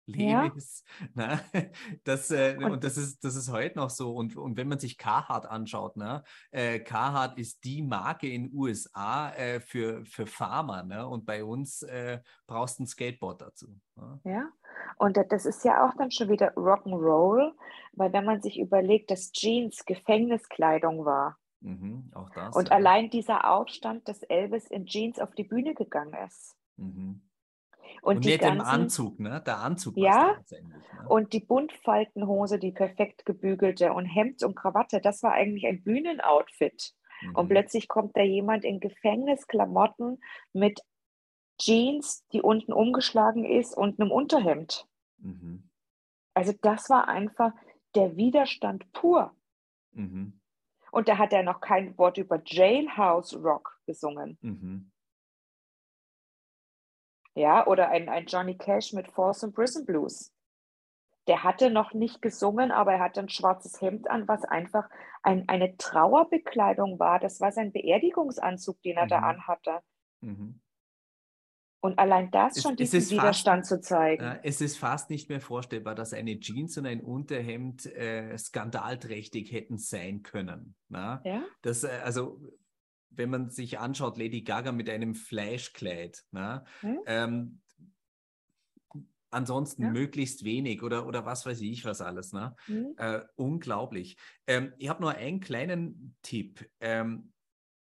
Levis. 0.05 0.83
Ja. 1.15 1.39
Ne? 1.53 1.71
Das, 2.03 2.31
äh, 2.31 2.55
und, 2.57 2.71
und, 2.71 2.83
das, 2.83 2.97
ist, 2.97 3.23
das 3.23 3.35
ist 3.35 3.51
heute 3.51 3.77
noch 3.77 3.89
so. 3.89 4.13
Und, 4.13 4.35
und 4.37 4.57
wenn 4.57 4.67
man 4.67 4.79
sich 4.79 4.97
Carhartt 4.97 5.45
anschaut, 5.45 5.97
ne? 5.97 6.23
Äh, 6.51 6.79
Carhartt 6.79 7.37
ist 7.37 7.63
die 7.63 7.81
Marke 7.81 8.27
in 8.27 8.49
den 8.49 8.53
USA 8.57 9.31
äh, 9.33 9.59
für, 9.59 10.05
für 10.05 10.25
Farmer. 10.25 10.83
Ne? 10.83 11.07
Und 11.07 11.25
bei 11.25 11.43
uns 11.43 11.81
äh, 11.83 12.19
brauchst 12.47 12.79
du 12.79 12.83
ein 12.83 12.87
Skateboard 12.87 13.41
dazu. 13.41 13.79
Ne? 13.95 14.19
Ja, 14.23 14.49
und 14.97 15.17
das 15.29 15.45
ist 15.45 15.63
ja 15.63 15.87
auch 15.87 15.95
dann 15.95 16.11
schon 16.11 16.29
wieder 16.29 16.53
Rock'n'Roll, 16.55 17.51
weil 17.93 18.13
wenn 18.13 18.25
man 18.25 18.41
sich 18.41 18.59
überlegt, 18.59 19.11
dass 19.11 19.31
Jeans 19.31 19.85
Gefängniskleidung 19.85 21.05
war. 21.05 21.37
Mhm, 21.61 22.11
auch 22.15 22.29
das. 22.31 22.55
Und 22.55 22.69
ja. 22.69 22.75
allein 22.75 23.09
dieser 23.09 23.51
Aufstand, 23.51 24.07
dass 24.07 24.23
Elvis 24.23 24.67
in 24.67 24.85
Jeans 24.85 25.19
auf 25.19 25.33
die 25.35 25.43
Bühne 25.43 25.75
gegangen 25.75 26.15
ist. 26.25 26.55
Mhm. 26.77 27.21
Und, 28.01 28.17
und 28.17 28.25
die 28.25 28.31
mit 28.31 28.41
ganzen, 28.41 28.57
dem 28.59 28.65
Anzug, 28.65 29.19
ne? 29.19 29.41
Der 29.45 29.59
Anzug 29.59 29.97
ja. 29.97 30.37
Ne? 30.51 31.05
Und 31.07 31.33
die 31.33 31.39
Buntfaltenhose, 31.39 32.59
die 32.59 32.71
perfekt 32.71 33.25
gebügelte 33.25 33.93
und 33.93 34.05
Hemd 34.05 34.43
und 34.43 34.55
Krawatte, 34.55 35.01
das 35.01 35.23
war 35.23 35.33
eigentlich 35.33 35.65
ein 35.65 35.83
Bühnenoutfit. 35.83 36.93
Mhm. 37.21 37.35
Und 37.35 37.47
plötzlich 37.49 37.87
kommt 37.87 38.15
da 38.17 38.21
jemand 38.21 38.63
in 38.63 38.79
Gefängnisklamotten 38.79 40.19
mit 40.53 40.81
Jeans, 41.59 42.25
die 42.33 42.41
unten 42.41 42.73
umgeschlagen 42.73 43.45
ist 43.45 43.75
und 43.75 43.99
einem 43.99 44.11
Unterhemd. 44.11 44.87
Mhm. 45.17 45.69
Also 46.33 46.53
das 46.61 46.89
war 46.89 47.07
einfach 47.07 47.51
der 47.95 48.15
Widerstand 48.15 48.91
pur. 48.93 49.35
Mhm. 49.91 50.39
Und 50.91 51.07
da 51.07 51.17
hat 51.17 51.33
er 51.33 51.43
noch 51.43 51.61
kein 51.61 51.97
Wort 51.97 52.17
über 52.17 52.41
Jailhouse 52.43 53.35
Rock 53.35 53.79
gesungen. 53.85 54.37
Ja, 57.35 57.65
oder 57.67 57.89
ein, 57.89 58.09
ein 58.09 58.25
Johnny 58.25 58.57
Cash 58.57 58.93
mit 58.93 59.07
Force 59.07 59.43
and 59.43 59.55
Prison 59.55 59.85
Blues. 59.85 60.33
Der 61.27 61.43
hatte 61.43 61.69
noch 61.69 61.93
nicht 61.93 62.21
gesungen, 62.21 62.71
aber 62.71 62.93
er 62.93 62.99
hatte 62.99 63.19
ein 63.21 63.29
schwarzes 63.29 63.79
Hemd 63.79 64.09
an, 64.09 64.27
was 64.27 64.43
einfach 64.43 64.89
ein, 65.21 65.47
eine 65.47 65.77
Trauerbekleidung 65.77 66.99
war. 66.99 67.19
Das 67.19 67.39
war 67.39 67.51
sein 67.51 67.71
Beerdigungsanzug, 67.71 68.81
den 68.81 68.97
er 68.97 69.05
mhm. 69.05 69.09
da 69.09 69.19
anhatte. 69.19 69.79
Mhm. 70.21 70.59
Und 71.83 71.97
allein 71.97 72.29
das 72.29 72.61
schon 72.61 72.75
diesen 72.75 73.09
Widerstand 73.09 73.65
fast, 73.65 73.69
zu 73.69 73.81
zeigen. 73.81 74.23
Äh, 74.23 74.39
es 74.43 74.61
ist 74.61 74.77
fast 74.77 75.09
nicht 75.09 75.29
mehr 75.29 75.41
vorstellbar, 75.41 75.95
dass 75.95 76.13
eine 76.13 76.39
Jeans 76.39 76.77
und 76.77 76.85
ein 76.85 77.01
Unterhemd 77.01 77.87
äh, 77.87 78.37
skandalträchtig 78.37 79.51
hätten 79.51 79.79
sein 79.79 80.21
können. 80.21 80.75
Ja? 80.89 81.23
Das, 81.63 81.83
äh, 81.83 82.01
also 82.03 82.39
wenn 83.11 83.29
man 83.29 83.49
sich 83.49 83.79
anschaut, 83.79 84.17
Lady 84.17 84.41
Gaga 84.41 84.71
mit 84.71 84.89
einem 84.89 85.15
Fleischkleid. 85.15 86.23
Ne? 86.31 86.63
Hm? 86.81 86.99
Ähm, 87.05 87.61
ansonsten 89.29 89.83
ja. 89.83 89.89
möglichst 89.89 90.43
wenig 90.43 90.83
oder, 90.83 91.07
oder 91.07 91.25
was 91.25 91.45
weiß 91.45 91.61
ich 91.61 91.85
was 91.85 92.01
alles. 92.01 92.33
Ne? 92.33 92.55
Hm? 92.65 92.93
Äh, 92.97 93.21
unglaublich. 93.35 94.17
Ähm, 94.47 94.73
ich 94.77 94.89
habe 94.89 95.01
nur 95.01 95.11
einen 95.11 95.39
kleinen 95.39 96.15
Tipp. 96.21 96.69
Ähm, 96.79 97.31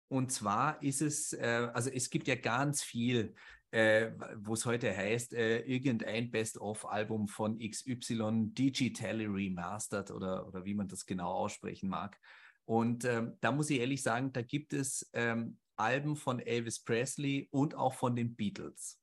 und 0.09 0.33
zwar 0.33 0.83
ist 0.83 1.03
es, 1.03 1.33
äh, 1.33 1.69
also 1.73 1.91
es 1.91 2.11
gibt 2.11 2.27
ja 2.29 2.35
ganz 2.35 2.83
viel, 2.83 3.35
äh, 3.71 4.11
wo 4.37 4.55
es 4.55 4.67
heute 4.67 4.95
heißt, 4.95 5.35
äh, 5.35 5.61
irgendein 5.61 6.31
Best-of-Album 6.31 7.29
von 7.29 7.59
XY 7.59 8.51
digitally 8.53 9.27
remastered 9.27 10.11
oder, 10.11 10.47
oder 10.49 10.65
wie 10.65 10.75
man 10.75 10.89
das 10.89 11.07
genau 11.07 11.31
aussprechen 11.33 11.89
mag. 11.89 12.19
Und 12.65 13.05
ähm, 13.05 13.37
da 13.41 13.53
muss 13.53 13.71
ich 13.71 13.81
ehrlich 13.81 14.03
sagen, 14.03 14.33
da 14.33 14.43
gibt 14.43 14.73
es 14.73 15.09
ähm, 15.13 15.59
Alben 15.77 16.17
von 16.17 16.41
Elvis 16.41 16.81
Presley 16.83 17.49
und 17.51 17.75
auch 17.75 17.95
von 17.95 18.15
den 18.15 18.37
Beatles. 18.37 19.01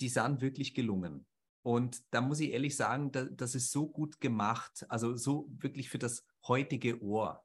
Die 0.00 0.08
sind 0.08 0.40
wirklich 0.40 0.74
gelungen. 0.74 1.26
Und 1.62 2.02
da 2.12 2.20
muss 2.20 2.40
ich 2.40 2.50
ehrlich 2.50 2.76
sagen, 2.76 3.12
da, 3.12 3.24
das 3.24 3.54
ist 3.54 3.70
so 3.70 3.88
gut 3.88 4.20
gemacht, 4.20 4.84
also 4.88 5.16
so 5.16 5.48
wirklich 5.58 5.88
für 5.88 5.98
das 5.98 6.26
heutige 6.46 7.00
Ohr. 7.00 7.44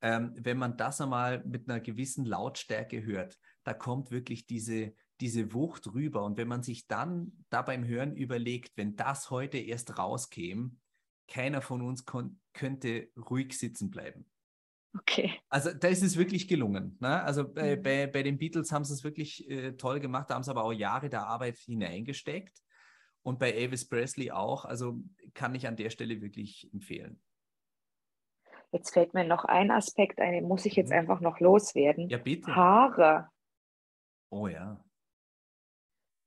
Ähm, 0.00 0.32
wenn 0.36 0.56
man 0.56 0.76
das 0.76 1.00
einmal 1.00 1.44
mit 1.44 1.68
einer 1.68 1.80
gewissen 1.80 2.24
Lautstärke 2.24 3.02
hört, 3.04 3.38
da 3.64 3.74
kommt 3.74 4.10
wirklich 4.10 4.46
diese, 4.46 4.94
diese 5.20 5.52
Wucht 5.52 5.92
rüber. 5.92 6.24
Und 6.24 6.38
wenn 6.38 6.48
man 6.48 6.62
sich 6.62 6.86
dann 6.86 7.44
da 7.50 7.62
beim 7.62 7.84
Hören 7.84 8.16
überlegt, 8.16 8.76
wenn 8.76 8.96
das 8.96 9.30
heute 9.30 9.58
erst 9.58 9.98
rauskäme, 9.98 10.70
keiner 11.30 11.62
von 11.62 11.80
uns 11.80 12.04
könnte 12.52 13.08
ruhig 13.16 13.58
sitzen 13.58 13.90
bleiben. 13.90 14.26
Okay. 14.98 15.32
Also 15.48 15.72
da 15.72 15.88
ist 15.88 16.02
es 16.02 16.16
wirklich 16.16 16.48
gelungen. 16.48 16.96
Ne? 17.00 17.22
Also 17.22 17.48
bei, 17.48 17.76
mhm. 17.76 17.82
bei, 17.82 18.06
bei, 18.08 18.22
den 18.22 18.38
Beatles 18.38 18.72
haben 18.72 18.84
sie 18.84 18.92
es 18.92 19.04
wirklich 19.04 19.48
äh, 19.48 19.72
toll 19.72 20.00
gemacht, 20.00 20.28
da 20.28 20.34
haben 20.34 20.42
sie 20.42 20.50
aber 20.50 20.64
auch 20.64 20.72
Jahre 20.72 21.08
der 21.08 21.26
Arbeit 21.26 21.56
hineingesteckt. 21.58 22.58
Und 23.22 23.38
bei 23.38 23.52
Elvis 23.52 23.86
Presley 23.86 24.30
auch. 24.30 24.64
Also 24.64 24.98
kann 25.34 25.54
ich 25.54 25.68
an 25.68 25.76
der 25.76 25.90
Stelle 25.90 26.20
wirklich 26.22 26.68
empfehlen. 26.72 27.22
Jetzt 28.72 28.92
fällt 28.92 29.14
mir 29.14 29.24
noch 29.24 29.44
ein 29.44 29.70
Aspekt 29.70 30.20
ein, 30.20 30.32
den 30.32 30.48
muss 30.48 30.64
ich 30.64 30.74
jetzt 30.74 30.90
mhm. 30.90 30.98
einfach 30.98 31.20
noch 31.20 31.38
loswerden. 31.38 32.08
Ja, 32.08 32.18
bitte. 32.18 32.54
Haare. 32.54 33.28
Oh 34.30 34.46
ja. 34.48 34.82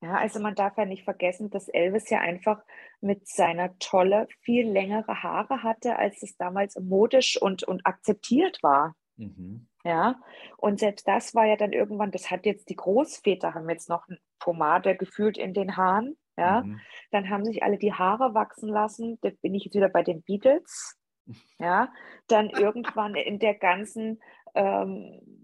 Ja, 0.03 0.15
also 0.15 0.41
man 0.41 0.53
darf 0.53 0.77
ja 0.77 0.83
nicht 0.83 1.05
vergessen, 1.05 1.49
dass 1.49 1.69
Elvis 1.69 2.09
ja 2.09 2.19
einfach 2.19 2.61
mit 2.99 3.25
seiner 3.25 3.77
Tolle 3.79 4.27
viel 4.41 4.69
längere 4.69 5.23
Haare 5.23 5.63
hatte, 5.63 5.95
als 5.97 6.21
es 6.23 6.35
damals 6.35 6.77
modisch 6.77 7.41
und, 7.41 7.63
und 7.63 7.85
akzeptiert 7.85 8.61
war. 8.61 8.95
Mhm. 9.15 9.67
Ja, 9.85 10.19
und 10.57 10.79
selbst 10.79 11.07
das 11.07 11.33
war 11.35 11.45
ja 11.45 11.55
dann 11.55 11.71
irgendwann, 11.71 12.11
das 12.11 12.31
hat 12.31 12.45
jetzt 12.45 12.69
die 12.69 12.75
Großväter, 12.75 13.53
haben 13.53 13.69
jetzt 13.69 13.87
noch 13.87 14.09
eine 14.09 14.17
Pomade 14.39 14.97
gefühlt 14.97 15.37
in 15.37 15.53
den 15.53 15.77
Haaren. 15.77 16.17
Ja, 16.35 16.63
mhm. 16.63 16.81
dann 17.11 17.29
haben 17.29 17.45
sich 17.45 17.63
alle 17.63 17.77
die 17.77 17.93
Haare 17.93 18.33
wachsen 18.33 18.67
lassen. 18.67 19.19
Da 19.21 19.29
bin 19.41 19.55
ich 19.55 19.63
jetzt 19.63 19.75
wieder 19.75 19.89
bei 19.89 20.03
den 20.03 20.21
Beatles. 20.21 20.99
Ja, 21.57 21.93
dann 22.27 22.49
irgendwann 22.49 23.15
in 23.15 23.39
der 23.39 23.55
ganzen 23.55 24.21
ähm, 24.55 25.42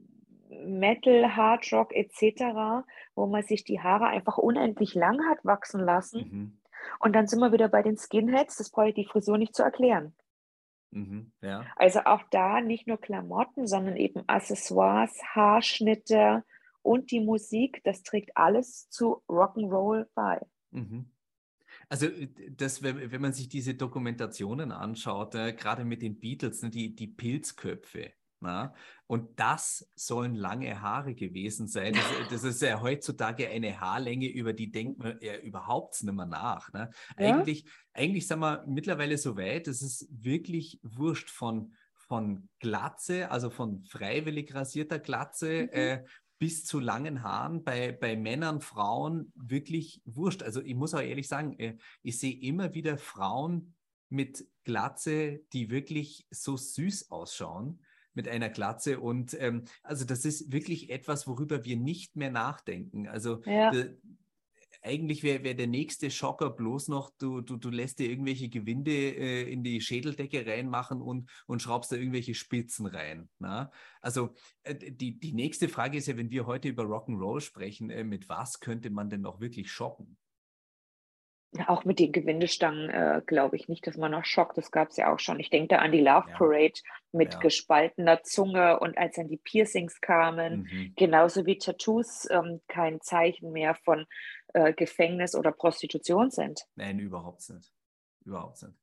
Metal, 0.49 1.35
Hard 1.35 1.71
Rock 1.71 1.93
etc., 1.93 2.85
wo 3.15 3.27
man 3.27 3.43
sich 3.43 3.63
die 3.63 3.81
Haare 3.81 4.07
einfach 4.07 4.37
unendlich 4.37 4.95
lang 4.95 5.19
hat 5.29 5.45
wachsen 5.45 5.81
lassen. 5.81 6.19
Mhm. 6.19 6.59
Und 6.99 7.13
dann 7.13 7.27
sind 7.27 7.39
wir 7.39 7.51
wieder 7.51 7.69
bei 7.69 7.83
den 7.83 7.97
Skinheads, 7.97 8.57
das 8.57 8.71
brauche 8.71 8.89
ich 8.89 8.95
die 8.95 9.05
Frisur 9.05 9.37
nicht 9.37 9.55
zu 9.55 9.63
erklären. 9.63 10.15
Mhm, 10.91 11.31
ja. 11.41 11.65
Also 11.75 11.99
auch 12.05 12.23
da 12.31 12.61
nicht 12.61 12.87
nur 12.87 12.97
Klamotten, 12.97 13.67
sondern 13.67 13.95
eben 13.95 14.23
Accessoires, 14.27 15.21
Haarschnitte 15.35 16.43
und 16.81 17.11
die 17.11 17.19
Musik, 17.19 17.81
das 17.83 18.01
trägt 18.01 18.35
alles 18.35 18.89
zu 18.89 19.21
Rock'n'Roll 19.27 20.07
bei. 20.15 20.41
Mhm. 20.71 21.11
Also 21.87 22.07
das, 22.51 22.81
wenn, 22.81 23.11
wenn 23.11 23.21
man 23.21 23.33
sich 23.33 23.49
diese 23.49 23.75
Dokumentationen 23.75 24.71
anschaut, 24.71 25.35
äh, 25.35 25.53
gerade 25.53 25.85
mit 25.85 26.01
den 26.01 26.19
Beatles, 26.19 26.61
ne, 26.61 26.69
die, 26.69 26.95
die 26.95 27.07
Pilzköpfe, 27.07 28.13
Na? 28.41 28.73
Und 29.05 29.39
das 29.39 29.89
sollen 29.95 30.35
lange 30.35 30.81
Haare 30.81 31.13
gewesen 31.13 31.67
sein. 31.67 31.93
Das, 31.93 32.03
das, 32.29 32.43
ist 32.43 32.61
ja 32.61 32.81
heutzutage 32.81 33.49
eine 33.49 33.79
Haarlänge, 33.79 34.27
über 34.27 34.53
die 34.53 34.71
denkt 34.71 34.99
man 34.99 35.17
ja 35.21 35.37
überhaupt 35.37 36.01
nicht 36.01 36.13
mehr 36.13 36.25
nach. 36.25 36.71
Ne? 36.71 36.89
Ja? 37.17 37.25
Eigentlich, 37.25 37.65
eigentlich 37.93 38.27
sind 38.27 38.39
wir 38.39 38.63
mittlerweile 38.67 39.17
so 39.17 39.35
weit, 39.35 39.67
es 39.67 39.81
ist 39.81 40.07
wirklich 40.11 40.79
wurscht 40.83 41.29
von, 41.29 41.73
von 41.95 42.47
Glatze, 42.59 43.29
also 43.29 43.49
von 43.49 43.83
freiwillig 43.83 44.53
rasierter 44.53 44.99
Glatze, 44.99 45.63
mhm. 45.63 45.69
äh, 45.71 46.03
bis 46.37 46.63
zu 46.63 46.79
langen 46.79 47.21
Haaren 47.21 47.65
bei, 47.65 47.91
bei 47.91 48.15
Männern, 48.15 48.61
Frauen 48.61 49.33
wirklich 49.35 50.01
wurscht. 50.05 50.41
Also 50.41 50.61
ich 50.61 50.75
muss 50.75 50.93
auch 50.93 51.01
ehrlich 51.01 51.27
sagen, 51.27 51.59
äh, 51.59 51.77
ich 52.01 52.17
sehe 52.17 52.39
immer 52.39 52.73
wieder 52.73 52.97
Frauen 52.97 53.75
mit 54.07 54.47
Glatze, 54.63 55.41
die 55.51 55.69
wirklich 55.69 56.25
so 56.31 56.55
süß 56.55 57.11
ausschauen 57.11 57.81
mit 58.19 58.27
einer 58.27 58.49
Glatze. 58.49 58.99
Und 58.99 59.33
ähm, 59.39 59.63
also 59.81 60.03
das 60.03 60.25
ist 60.25 60.51
wirklich 60.51 60.89
etwas, 60.89 61.25
worüber 61.25 61.63
wir 61.63 61.77
nicht 61.77 62.17
mehr 62.17 62.31
nachdenken. 62.31 63.07
Also 63.07 63.41
ja. 63.45 63.71
de, 63.71 63.95
eigentlich 64.81 65.23
wäre 65.23 65.45
wär 65.45 65.53
der 65.53 65.67
nächste 65.67 66.11
Schocker 66.11 66.49
bloß 66.49 66.89
noch, 66.89 67.11
du, 67.17 67.39
du, 67.39 67.55
du 67.55 67.69
lässt 67.69 67.99
dir 67.99 68.09
irgendwelche 68.09 68.49
Gewinde 68.49 68.91
äh, 68.91 69.49
in 69.49 69.63
die 69.63 69.79
Schädeldecke 69.79 70.45
reinmachen 70.45 71.01
und, 71.01 71.29
und 71.47 71.61
schraubst 71.61 71.93
da 71.93 71.95
irgendwelche 71.95 72.35
Spitzen 72.35 72.87
rein. 72.87 73.29
Na? 73.39 73.71
Also 74.01 74.33
äh, 74.63 74.75
die, 74.75 75.17
die 75.17 75.31
nächste 75.31 75.69
Frage 75.69 75.97
ist 75.97 76.07
ja, 76.07 76.17
wenn 76.17 76.29
wir 76.29 76.45
heute 76.45 76.67
über 76.67 76.83
Rock'n'Roll 76.83 77.39
sprechen, 77.39 77.89
äh, 77.89 78.03
mit 78.03 78.27
was 78.27 78.59
könnte 78.59 78.89
man 78.89 79.09
denn 79.09 79.21
noch 79.21 79.39
wirklich 79.39 79.71
schocken? 79.71 80.17
Auch 81.67 81.83
mit 81.83 81.99
den 81.99 82.11
Gewindestangen 82.11 82.89
äh, 82.89 83.21
glaube 83.25 83.55
ich 83.55 83.67
nicht, 83.67 83.85
dass 83.87 83.97
man 83.97 84.11
noch 84.11 84.25
schockt. 84.25 84.57
Das 84.57 84.71
gab 84.71 84.89
es 84.89 84.97
ja 84.97 85.11
auch 85.11 85.19
schon. 85.19 85.39
Ich 85.39 85.49
denke 85.49 85.69
da 85.69 85.77
an 85.77 85.91
die 85.91 86.01
Love 86.01 86.27
Parade 86.37 86.73
ja. 86.75 86.91
mit 87.11 87.33
ja. 87.33 87.39
gespaltener 87.39 88.21
Zunge 88.23 88.79
und 88.79 88.97
als 88.97 89.15
dann 89.15 89.27
die 89.27 89.37
Piercings 89.37 89.99
kamen, 89.99 90.67
mhm. 90.71 90.93
genauso 90.95 91.45
wie 91.45 91.57
Tattoos 91.57 92.27
ähm, 92.29 92.61
kein 92.67 93.01
Zeichen 93.01 93.51
mehr 93.51 93.73
von 93.73 94.05
äh, 94.53 94.73
Gefängnis 94.73 95.35
oder 95.35 95.51
Prostitution 95.51 96.29
sind. 96.29 96.67
Nein, 96.75 96.99
überhaupt 96.99 97.49
nicht. 97.49 97.71
Überhaupt 98.25 98.61
nicht. 98.61 98.75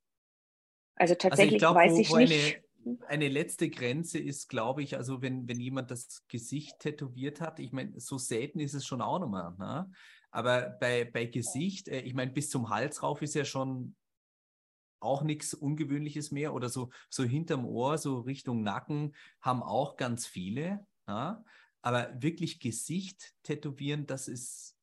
Also 0.95 1.15
tatsächlich 1.15 1.45
also 1.45 1.55
ich 1.55 1.59
glaub, 1.59 1.75
weiß 1.75 1.93
wo, 1.93 1.99
ich 1.99 2.09
wo 2.09 2.17
nicht. 2.17 2.55
Eine, 2.55 2.66
eine 3.07 3.27
letzte 3.27 3.69
Grenze 3.69 4.19
ist, 4.19 4.49
glaube 4.49 4.83
ich, 4.83 4.97
also 4.97 5.21
wenn, 5.21 5.47
wenn 5.47 5.59
jemand 5.59 5.91
das 5.91 6.25
Gesicht 6.27 6.79
tätowiert 6.79 7.41
hat, 7.41 7.59
ich 7.59 7.71
meine, 7.71 7.99
so 7.99 8.17
selten 8.17 8.59
ist 8.59 8.73
es 8.73 8.85
schon 8.85 9.01
auch 9.01 9.19
nochmal. 9.19 9.55
Ne? 9.57 9.91
Aber 10.31 10.77
bei, 10.79 11.05
bei 11.05 11.25
Gesicht, 11.25 11.87
äh, 11.87 12.01
ich 12.01 12.13
meine, 12.13 12.31
bis 12.31 12.49
zum 12.49 12.69
Hals 12.69 13.03
rauf 13.03 13.21
ist 13.21 13.35
ja 13.35 13.45
schon 13.45 13.95
auch 14.99 15.23
nichts 15.23 15.53
Ungewöhnliches 15.53 16.31
mehr. 16.31 16.53
Oder 16.53 16.69
so, 16.69 16.89
so 17.09 17.23
hinterm 17.23 17.65
Ohr, 17.65 17.97
so 17.97 18.19
Richtung 18.19 18.61
Nacken, 18.61 19.15
haben 19.41 19.63
auch 19.63 19.95
ganz 19.97 20.25
viele. 20.25 20.85
Ja? 21.07 21.43
Aber 21.81 22.11
wirklich 22.21 22.59
Gesicht 22.59 23.33
tätowieren, 23.43 24.05
das 24.05 24.27
ist. 24.27 24.76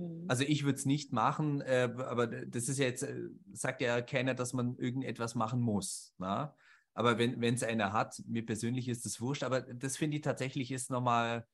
Mhm. 0.00 0.24
Also 0.28 0.44
ich 0.44 0.64
würde 0.64 0.78
es 0.78 0.86
nicht 0.86 1.12
machen, 1.12 1.60
äh, 1.60 1.90
aber 1.96 2.26
das 2.26 2.68
ist 2.68 2.78
ja 2.78 2.86
jetzt, 2.86 3.02
äh, 3.02 3.28
sagt 3.52 3.80
ja 3.80 4.00
keiner, 4.00 4.34
dass 4.34 4.52
man 4.52 4.76
irgendetwas 4.76 5.34
machen 5.34 5.60
muss. 5.60 6.14
Na? 6.18 6.54
Aber 6.94 7.18
wenn 7.18 7.54
es 7.54 7.62
einer 7.62 7.92
hat, 7.92 8.20
mir 8.26 8.44
persönlich 8.44 8.88
ist 8.88 9.04
das 9.04 9.20
wurscht, 9.20 9.44
aber 9.44 9.60
das 9.60 9.96
finde 9.96 10.16
ich 10.16 10.22
tatsächlich 10.22 10.72
ist 10.72 10.90
nochmal 10.90 11.46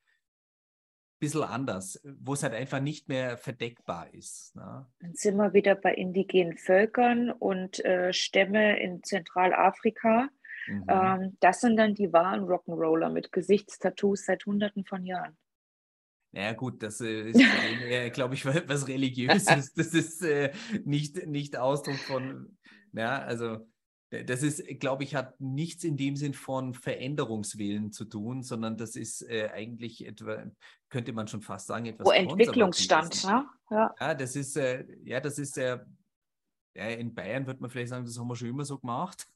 bisschen 1.19 1.43
anders, 1.43 2.01
wo 2.05 2.35
es 2.35 2.43
halt 2.43 2.55
einfach 2.55 2.81
nicht 2.81 3.09
mehr 3.09 3.39
verdeckbar 3.39 4.13
ist. 4.13 4.55
Ne? 4.55 4.87
Dann 5.01 5.15
sind 5.15 5.37
wir 5.37 5.53
wieder 5.53 5.75
bei 5.75 5.95
indigenen 5.95 6.57
Völkern 6.57 7.31
und 7.31 7.85
äh, 7.85 8.13
Stämme 8.13 8.79
in 8.81 9.03
Zentralafrika. 9.03 10.29
Mhm. 10.67 10.85
Ähm, 10.89 11.37
das 11.41 11.61
sind 11.61 11.77
dann 11.77 11.95
die 11.95 12.13
wahren 12.13 12.45
Rock'n'Roller 12.45 13.09
mit 13.09 13.33
Gesichtstattoos 13.33 14.27
seit 14.27 14.45
Hunderten 14.47 14.85
von 14.85 15.07
Jahren. 15.07 15.37
Naja 16.37 16.53
gut, 16.53 16.83
das 16.83 17.01
äh, 17.01 17.31
ist, 17.31 18.13
glaube 18.13 18.35
ich, 18.35 18.45
was 18.69 18.87
Religiöses. 18.87 19.73
Das 19.75 19.95
ist 19.95 20.23
äh, 20.23 20.53
nicht, 20.85 21.27
nicht 21.27 21.57
Ausdruck 21.57 21.97
von, 21.97 22.59
ja, 22.93 23.23
also 23.23 23.67
äh, 24.11 24.23
das 24.23 24.43
ist, 24.43 24.63
glaube 24.79 25.05
ich, 25.05 25.15
hat 25.15 25.41
nichts 25.41 25.83
in 25.83 25.97
dem 25.97 26.15
Sinn 26.15 26.35
von 26.35 26.75
Veränderungswillen 26.75 27.91
zu 27.91 28.05
tun, 28.05 28.43
sondern 28.43 28.77
das 28.77 28.97
ist 28.97 29.23
äh, 29.23 29.49
eigentlich 29.49 30.07
etwa, 30.07 30.45
könnte 30.91 31.15
man 31.15 31.27
schon 31.27 31.41
fast 31.41 31.69
sagen, 31.69 31.87
etwas. 31.87 32.07
Wo 32.07 32.11
Entwicklungsstand, 32.11 33.25
ne? 33.25 33.47
Ja. 33.71 33.95
ja, 33.99 34.15
das 34.15 34.37
ist, 34.37 34.57
äh, 34.59 34.85
ja, 35.05 35.21
das 35.21 35.39
ist 35.39 35.57
äh, 35.57 35.79
ja, 36.75 36.89
in 36.89 37.15
Bayern 37.15 37.47
wird 37.47 37.63
man 37.63 37.71
vielleicht 37.71 37.89
sagen, 37.89 38.05
das 38.05 38.19
haben 38.19 38.29
wir 38.29 38.37
schon 38.37 38.49
immer 38.49 38.67
so 38.67 38.79
gemacht. 38.79 39.27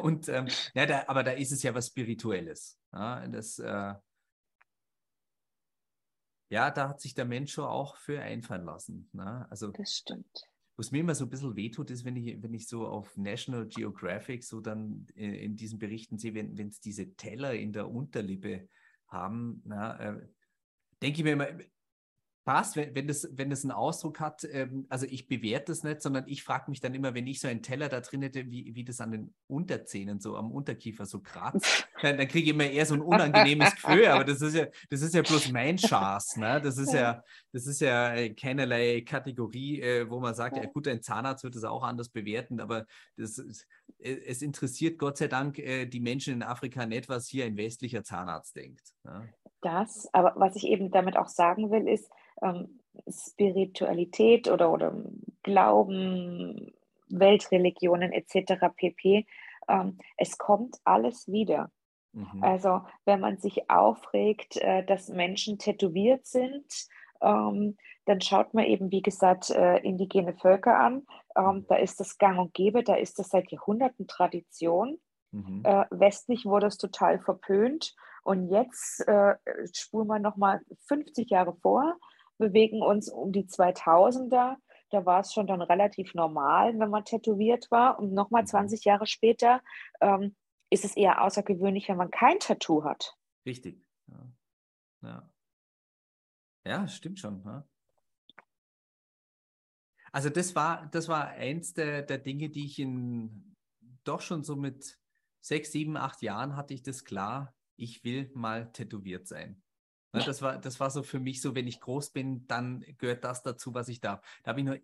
Und 0.00 0.28
ähm, 0.28 0.46
ja, 0.74 0.86
da, 0.86 1.02
aber 1.08 1.24
da 1.24 1.32
ist 1.32 1.50
es 1.50 1.64
ja 1.64 1.74
was 1.74 1.88
Spirituelles. 1.88 2.78
Ja, 2.92 3.26
das, 3.26 3.58
äh, 3.58 3.94
ja, 6.52 6.70
da 6.70 6.90
hat 6.90 7.00
sich 7.00 7.14
der 7.14 7.24
Mensch 7.24 7.54
schon 7.54 7.64
auch 7.64 7.96
für 7.96 8.20
einfallen 8.20 8.66
lassen. 8.66 9.08
Ne? 9.14 9.46
Also, 9.48 9.68
das 9.68 9.96
stimmt. 9.96 10.50
Was 10.76 10.90
mir 10.90 11.00
immer 11.00 11.14
so 11.14 11.24
ein 11.24 11.30
bisschen 11.30 11.56
wehtut, 11.56 11.90
ist, 11.90 12.04
wenn 12.04 12.14
ich, 12.14 12.42
wenn 12.42 12.52
ich 12.52 12.68
so 12.68 12.86
auf 12.86 13.16
National 13.16 13.66
Geographic 13.66 14.44
so 14.44 14.60
dann 14.60 15.06
in, 15.14 15.32
in 15.32 15.56
diesen 15.56 15.78
Berichten 15.78 16.18
sehe, 16.18 16.34
wenn 16.34 16.68
es 16.68 16.78
diese 16.78 17.14
Teller 17.14 17.54
in 17.54 17.72
der 17.72 17.90
Unterlippe 17.90 18.68
haben, 19.08 19.62
na, 19.64 19.98
äh, 19.98 20.28
denke 21.00 21.18
ich 21.18 21.24
mir 21.24 21.32
immer, 21.32 21.48
passt, 22.44 22.76
wenn, 22.76 22.94
wenn, 22.94 23.06
das, 23.06 23.28
wenn 23.32 23.50
das 23.50 23.64
einen 23.64 23.72
Ausdruck 23.72 24.20
hat, 24.20 24.46
ähm, 24.50 24.86
also 24.88 25.06
ich 25.06 25.28
bewerte 25.28 25.72
das 25.72 25.82
nicht, 25.82 26.02
sondern 26.02 26.24
ich 26.26 26.42
frage 26.42 26.70
mich 26.70 26.80
dann 26.80 26.94
immer, 26.94 27.14
wenn 27.14 27.26
ich 27.26 27.40
so 27.40 27.48
einen 27.48 27.62
Teller 27.62 27.88
da 27.88 28.00
drin 28.00 28.22
hätte, 28.22 28.50
wie, 28.50 28.74
wie 28.74 28.84
das 28.84 29.00
an 29.00 29.12
den 29.12 29.34
Unterzähnen, 29.46 30.20
so 30.20 30.36
am 30.36 30.50
Unterkiefer 30.50 31.06
so 31.06 31.20
kratzt, 31.20 31.88
dann, 32.02 32.18
dann 32.18 32.28
kriege 32.28 32.50
ich 32.50 32.54
immer 32.54 32.64
eher 32.64 32.86
so 32.86 32.94
ein 32.94 33.00
unangenehmes 33.00 33.74
Gefühl, 33.76 34.06
aber 34.06 34.24
das 34.24 34.42
ist 34.42 34.54
ja, 34.54 34.66
das 34.90 35.02
ist 35.02 35.14
ja 35.14 35.22
bloß 35.22 35.52
mein 35.52 35.78
Schaß, 35.78 36.36
ne? 36.36 36.60
Das 36.60 36.78
ist 36.78 36.92
ja, 36.92 37.22
das 37.52 37.66
ist 37.66 37.80
ja 37.80 38.28
keinerlei 38.34 39.02
Kategorie, 39.02 39.80
äh, 39.80 40.10
wo 40.10 40.20
man 40.20 40.34
sagt, 40.34 40.56
ja 40.56 40.66
gut, 40.66 40.88
ein 40.88 41.02
Zahnarzt 41.02 41.44
wird 41.44 41.54
das 41.54 41.64
auch 41.64 41.82
anders 41.82 42.08
bewerten, 42.08 42.60
aber 42.60 42.86
das, 43.16 43.38
äh, 43.38 43.52
es 43.98 44.42
interessiert 44.42 44.98
Gott 44.98 45.16
sei 45.16 45.28
Dank 45.28 45.58
äh, 45.58 45.86
die 45.86 46.00
Menschen 46.00 46.34
in 46.34 46.42
Afrika 46.42 46.86
nicht, 46.86 47.08
was 47.08 47.28
hier 47.28 47.44
ein 47.44 47.56
westlicher 47.56 48.04
Zahnarzt 48.04 48.56
denkt. 48.56 48.94
Ne? 49.04 49.32
Das, 49.60 50.08
aber 50.12 50.34
was 50.36 50.56
ich 50.56 50.66
eben 50.66 50.90
damit 50.90 51.16
auch 51.16 51.28
sagen 51.28 51.70
will, 51.70 51.88
ist, 51.88 52.10
ähm, 52.42 52.80
Spiritualität 53.08 54.48
oder, 54.48 54.70
oder 54.72 54.94
Glauben, 55.42 56.72
Weltreligionen 57.08 58.12
etc. 58.12 58.66
pp. 58.76 59.26
Ähm, 59.68 59.98
es 60.16 60.38
kommt 60.38 60.76
alles 60.84 61.28
wieder. 61.28 61.70
Mhm. 62.12 62.42
Also 62.42 62.82
wenn 63.04 63.20
man 63.20 63.38
sich 63.38 63.70
aufregt, 63.70 64.56
äh, 64.56 64.84
dass 64.84 65.08
Menschen 65.08 65.58
tätowiert 65.58 66.26
sind, 66.26 66.66
ähm, 67.22 67.76
dann 68.04 68.20
schaut 68.20 68.52
man 68.54 68.64
eben, 68.64 68.90
wie 68.90 69.02
gesagt, 69.02 69.50
äh, 69.50 69.78
indigene 69.78 70.34
Völker 70.34 70.78
an. 70.78 71.06
Ähm, 71.36 71.44
mhm. 71.44 71.66
da 71.68 71.76
ist 71.76 72.00
das 72.00 72.18
gang 72.18 72.38
und 72.38 72.54
gäbe, 72.54 72.82
da 72.82 72.94
ist 72.94 73.18
das 73.18 73.28
seit 73.28 73.50
Jahrhunderten 73.50 74.06
Tradition. 74.06 74.98
Mhm. 75.30 75.62
Äh, 75.64 75.84
westlich 75.90 76.44
wurde 76.44 76.66
es 76.66 76.76
total 76.76 77.18
verpönt. 77.18 77.94
Und 78.24 78.48
jetzt 78.50 79.06
äh, 79.08 79.34
spuren 79.72 80.08
wir 80.08 80.18
nochmal 80.18 80.60
50 80.86 81.30
Jahre 81.30 81.54
vor 81.54 81.96
bewegen 82.38 82.82
uns 82.82 83.08
um 83.08 83.32
die 83.32 83.44
2000er. 83.44 84.56
Da 84.90 85.06
war 85.06 85.20
es 85.20 85.32
schon 85.32 85.46
dann 85.46 85.62
relativ 85.62 86.12
normal, 86.14 86.78
wenn 86.78 86.90
man 86.90 87.04
tätowiert 87.04 87.70
war. 87.70 87.98
Und 87.98 88.12
nochmal 88.12 88.46
20 88.46 88.84
mhm. 88.84 88.88
Jahre 88.88 89.06
später 89.06 89.62
ähm, 90.00 90.34
ist 90.70 90.84
es 90.84 90.96
eher 90.96 91.22
außergewöhnlich, 91.22 91.88
wenn 91.88 91.96
man 91.96 92.10
kein 92.10 92.38
Tattoo 92.40 92.84
hat. 92.84 93.16
Richtig. 93.46 93.84
Ja, 94.08 94.26
ja. 95.02 95.31
Ja 96.64 96.88
stimmt 96.88 97.18
schon. 97.18 97.42
Ja. 97.44 97.66
Also 100.12 100.28
das 100.28 100.54
war, 100.54 100.86
das 100.86 101.08
war 101.08 101.28
eins 101.28 101.72
der, 101.72 102.02
der 102.02 102.18
Dinge, 102.18 102.50
die 102.50 102.66
ich 102.66 102.78
in 102.78 103.56
doch 104.04 104.20
schon 104.20 104.44
so 104.44 104.56
mit 104.56 104.98
sechs, 105.40 105.72
sieben, 105.72 105.96
acht 105.96 106.22
Jahren 106.22 106.56
hatte 106.56 106.74
ich 106.74 106.82
das 106.82 107.04
klar, 107.04 107.54
ich 107.76 108.04
will 108.04 108.30
mal 108.34 108.70
tätowiert 108.72 109.26
sein. 109.26 109.62
Ne, 110.14 110.22
das, 110.24 110.42
war, 110.42 110.58
das 110.58 110.78
war 110.78 110.90
so 110.90 111.02
für 111.02 111.18
mich 111.18 111.40
so, 111.40 111.54
wenn 111.54 111.66
ich 111.66 111.80
groß 111.80 112.10
bin, 112.10 112.46
dann 112.46 112.84
gehört 112.98 113.24
das 113.24 113.42
dazu, 113.42 113.72
was 113.72 113.88
ich 113.88 114.00
darf. 114.00 114.20
Da 114.42 114.50
habe 114.50 114.60
ich 114.60 114.66
nur, 114.66 114.78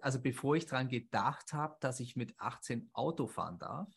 also 0.00 0.20
bevor 0.20 0.56
ich 0.56 0.64
daran 0.64 0.88
gedacht 0.88 1.52
habe, 1.52 1.76
dass 1.80 2.00
ich 2.00 2.16
mit 2.16 2.34
18 2.40 2.88
Auto 2.94 3.26
fahren 3.26 3.58
darf, 3.58 3.92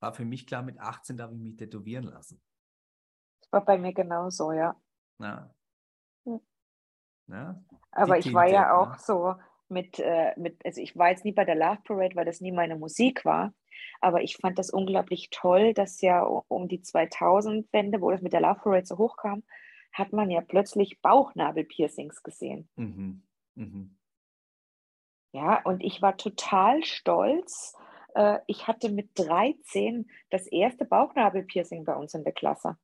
war 0.00 0.14
für 0.14 0.24
mich 0.24 0.46
klar, 0.46 0.62
mit 0.62 0.78
18 0.78 1.18
darf 1.18 1.30
ich 1.32 1.38
mich 1.38 1.56
tätowieren 1.56 2.04
lassen. 2.04 2.40
Das 3.42 3.52
war 3.52 3.64
bei 3.64 3.76
mir 3.76 3.92
genauso, 3.92 4.52
ja. 4.52 4.74
Ja. 5.18 5.54
Ja. 7.30 7.62
Aber 7.92 8.18
ich 8.18 8.32
war 8.32 8.48
ja 8.48 8.76
auch 8.76 8.92
ne? 8.92 8.98
so 8.98 9.34
mit, 9.68 9.98
äh, 9.98 10.32
mit, 10.36 10.64
also 10.64 10.80
ich 10.80 10.96
war 10.96 11.10
jetzt 11.10 11.24
nie 11.24 11.32
bei 11.32 11.44
der 11.44 11.54
Love 11.54 11.80
Parade, 11.84 12.16
weil 12.16 12.24
das 12.24 12.40
nie 12.40 12.52
meine 12.52 12.76
Musik 12.76 13.24
war. 13.24 13.52
Aber 14.00 14.22
ich 14.22 14.36
fand 14.36 14.58
das 14.58 14.70
unglaublich 14.70 15.30
toll, 15.30 15.74
dass 15.74 16.00
ja 16.00 16.22
um 16.22 16.68
die 16.68 16.80
2000-Wende, 16.80 18.00
wo 18.00 18.10
das 18.10 18.22
mit 18.22 18.32
der 18.32 18.40
Love 18.40 18.60
Parade 18.62 18.86
so 18.86 18.98
hochkam, 18.98 19.42
hat 19.92 20.12
man 20.12 20.30
ja 20.30 20.40
plötzlich 20.40 21.00
Bauchnabelpiercings 21.00 22.22
gesehen. 22.22 22.68
Mhm. 22.76 23.22
Mhm. 23.54 23.96
Ja, 25.32 25.62
und 25.62 25.82
ich 25.82 26.02
war 26.02 26.16
total 26.16 26.82
stolz, 26.84 27.76
äh, 28.14 28.40
ich 28.46 28.66
hatte 28.66 28.90
mit 28.90 29.10
13 29.14 30.10
das 30.30 30.46
erste 30.46 30.84
Bauchnabelpiercing 30.84 31.84
bei 31.84 31.94
uns 31.94 32.14
in 32.14 32.24
der 32.24 32.32
Klasse. 32.32 32.76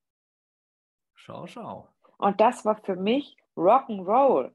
Schau, 1.14 1.46
schau. 1.46 1.88
Und 2.18 2.40
das 2.40 2.64
war 2.64 2.76
für 2.76 2.96
mich 2.96 3.36
Rock'n'Roll. 3.56 4.52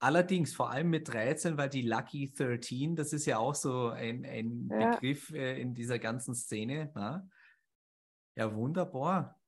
Allerdings 0.00 0.54
vor 0.54 0.70
allem 0.70 0.90
mit 0.90 1.08
13, 1.08 1.56
weil 1.56 1.70
die 1.70 1.82
Lucky 1.82 2.32
13, 2.32 2.94
das 2.94 3.12
ist 3.12 3.26
ja 3.26 3.38
auch 3.38 3.54
so 3.54 3.88
ein, 3.88 4.24
ein 4.24 4.68
ja. 4.70 4.90
Begriff 4.92 5.30
äh, 5.32 5.60
in 5.60 5.74
dieser 5.74 5.98
ganzen 5.98 6.34
Szene. 6.34 6.92
Na? 6.94 7.26
Ja, 8.34 8.54
wunderbar. 8.54 9.40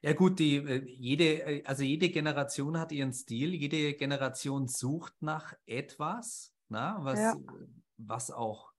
Ja 0.00 0.12
gut, 0.12 0.38
die, 0.38 0.56
äh, 0.56 0.84
jede, 0.84 1.42
äh, 1.42 1.64
also 1.64 1.82
jede 1.82 2.10
Generation 2.10 2.78
hat 2.78 2.92
ihren 2.92 3.12
Stil, 3.12 3.54
jede 3.54 3.94
Generation 3.94 4.68
sucht 4.68 5.14
nach 5.20 5.54
etwas, 5.66 6.54
na, 6.68 7.02
was, 7.02 7.18
ja. 7.18 7.36
was 7.96 8.30
auch 8.30 8.72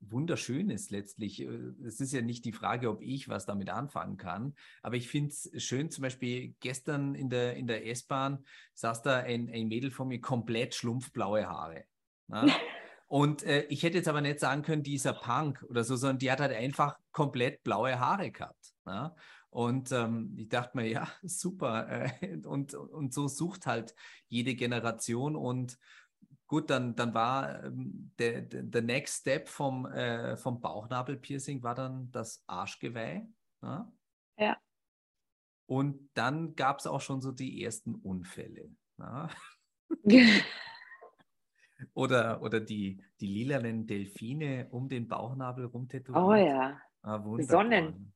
wunderschön 0.00 0.70
ist 0.70 0.90
letztlich. 0.90 1.42
Äh, 1.42 1.72
es 1.84 2.00
ist 2.00 2.12
ja 2.12 2.22
nicht 2.22 2.44
die 2.44 2.52
Frage, 2.52 2.90
ob 2.90 3.02
ich 3.02 3.28
was 3.28 3.46
damit 3.46 3.70
anfangen 3.70 4.16
kann, 4.16 4.54
aber 4.82 4.96
ich 4.96 5.08
finde 5.08 5.30
es 5.30 5.50
schön, 5.62 5.90
zum 5.90 6.02
Beispiel 6.02 6.54
gestern 6.60 7.14
in 7.14 7.30
der, 7.30 7.56
in 7.56 7.66
der 7.66 7.86
S-Bahn 7.86 8.44
saß 8.74 9.02
da 9.02 9.18
ein, 9.18 9.50
ein 9.52 9.68
Mädel 9.68 9.90
von 9.90 10.08
mir 10.08 10.20
komplett 10.20 10.74
schlumpfblaue 10.74 11.48
Haare. 11.48 11.84
Und 13.08 13.42
äh, 13.42 13.62
ich 13.70 13.82
hätte 13.82 13.96
jetzt 13.96 14.08
aber 14.08 14.20
nicht 14.20 14.38
sagen 14.38 14.62
können, 14.62 14.82
dieser 14.82 15.14
Punk 15.14 15.64
oder 15.70 15.82
so, 15.82 15.96
sondern 15.96 16.18
die 16.18 16.30
hat 16.30 16.40
halt 16.40 16.52
einfach 16.52 16.98
komplett 17.10 17.64
blaue 17.64 17.98
Haare 17.98 18.30
gehabt. 18.30 18.74
Ja? 18.86 19.16
Und 19.50 19.92
ähm, 19.92 20.34
ich 20.36 20.50
dachte 20.50 20.76
mir, 20.76 20.86
ja, 20.86 21.08
super. 21.22 21.88
Äh, 21.88 22.36
und, 22.46 22.74
und 22.74 23.14
so 23.14 23.26
sucht 23.28 23.66
halt 23.66 23.94
jede 24.28 24.54
Generation. 24.54 25.36
Und 25.36 25.78
gut, 26.48 26.70
dann, 26.70 26.96
dann 26.96 27.14
war 27.14 27.62
ähm, 27.62 28.10
der, 28.18 28.42
der 28.42 28.82
Next 28.82 29.20
Step 29.20 29.48
vom, 29.48 29.86
äh, 29.86 30.36
vom 30.36 30.60
Bauchnabelpiercing 30.60 31.62
war 31.62 31.74
dann 31.74 32.10
das 32.10 32.42
Arschgeweih. 32.48 33.28
Ja. 33.62 33.92
ja. 34.36 34.56
Und 35.66 36.10
dann 36.14 36.56
gab 36.56 36.78
es 36.78 36.86
auch 36.86 37.02
schon 37.02 37.20
so 37.20 37.30
die 37.30 37.62
ersten 37.62 37.94
Unfälle. 37.94 38.70
Ja. 38.98 39.28
oder, 41.94 42.42
oder 42.42 42.60
die, 42.60 43.04
die 43.20 43.26
lilanen 43.26 43.86
Delfine 43.86 44.68
um 44.70 44.88
den 44.88 45.06
Bauchnabel 45.06 45.66
rumtätowiert. 45.66 46.24
Oh 46.24 46.34
ja. 46.34 46.80
Ah, 47.02 47.22
Sonnen. 47.40 48.14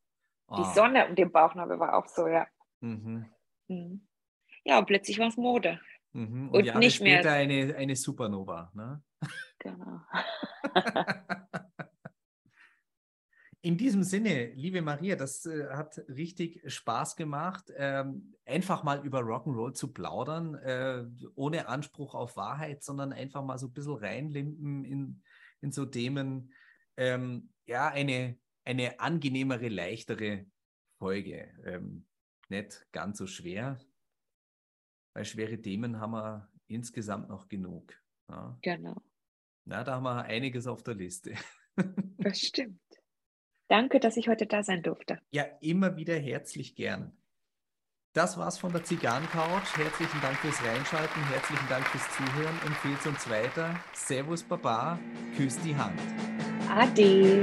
Oh. 0.49 0.57
Die 0.57 0.75
Sonne 0.75 1.07
um 1.09 1.15
den 1.15 1.31
Bauchnabel 1.31 1.79
war 1.79 1.97
auch 1.97 2.09
so, 2.09 2.27
ja. 2.27 2.47
Mhm. 2.81 3.27
Mhm. 3.69 4.09
Ja, 4.65 4.79
und 4.79 4.87
plötzlich 4.87 5.19
war 5.19 5.29
es 5.29 5.37
Mode. 5.37 5.81
Mhm. 6.13 6.49
Und, 6.49 6.55
und 6.55 6.65
Jahre 6.65 6.79
nicht 6.79 6.97
später 6.97 7.31
mehr. 7.31 7.41
Eine, 7.41 7.77
eine 7.77 7.97
Supernova. 7.97 8.71
Ne? 8.75 9.03
Genau. 9.59 10.01
In 13.65 13.79
diesem 13.79 14.03
Sinne, 14.03 14.47
liebe 14.55 14.83
Maria, 14.83 15.15
das 15.15 15.47
äh, 15.47 15.69
hat 15.71 15.97
richtig 16.09 16.61
Spaß 16.67 17.15
gemacht, 17.15 17.73
ähm, 17.77 18.35
einfach 18.45 18.83
mal 18.83 19.07
über 19.07 19.21
Rock'n'Roll 19.21 19.73
zu 19.73 19.93
plaudern, 19.93 20.57
äh, 20.57 21.05
ohne 21.37 21.69
Anspruch 21.69 22.17
auf 22.17 22.37
Wahrheit, 22.37 22.83
sondern 22.83 23.13
einfach 23.13 23.45
mal 23.45 23.59
so 23.59 23.69
ein 23.69 23.73
bisschen 23.73 23.95
reinlimpen 23.95 24.85
in, 24.85 25.23
in 25.61 25.71
so 25.71 25.87
Themen. 25.87 26.53
Ähm, 26.97 27.51
ja, 27.67 27.87
eine, 27.87 28.37
eine 28.65 28.99
angenehmere, 28.99 29.69
leichtere 29.69 30.47
Folge. 30.99 31.49
Ähm, 31.65 32.05
nicht 32.49 32.85
ganz 32.91 33.19
so 33.19 33.29
schwer, 33.29 33.79
weil 35.15 35.25
schwere 35.25 35.61
Themen 35.61 36.01
haben 36.01 36.13
wir 36.13 36.49
insgesamt 36.67 37.29
noch 37.29 37.49
genug. 37.49 37.95
Ja. 38.29 38.59
Genau. 38.63 38.97
Na, 39.65 39.85
da 39.85 39.97
haben 39.97 40.05
wir 40.05 40.25
einiges 40.25 40.67
auf 40.67 40.83
der 40.83 40.95
Liste. 40.95 41.35
Das 42.19 42.39
stimmt. 42.39 42.79
Danke, 43.67 43.99
dass 43.99 44.19
ich 44.19 44.29
heute 44.29 44.47
da 44.47 44.63
sein 44.63 44.83
durfte. 44.83 45.19
Ja, 45.31 45.45
immer 45.63 45.97
wieder 45.97 46.15
herzlich 46.19 46.77
gern. 46.77 47.17
Das 48.13 48.37
war's 48.37 48.59
von 48.59 48.73
der 48.73 48.85
Zigarrencouch. 48.85 49.77
Herzlichen 49.79 50.21
Dank 50.21 50.37
fürs 50.37 50.63
Reinschalten, 50.63 51.25
herzlichen 51.31 51.69
Dank 51.71 51.87
fürs 51.87 52.07
Zuhören. 52.11 52.55
Empfehlt 52.67 53.07
uns 53.07 53.31
weiter. 53.31 53.81
Servus 53.95 54.43
Baba, 54.43 54.99
küss 55.35 55.59
die 55.63 55.75
Hand. 55.75 55.99
Ade. 56.69 57.43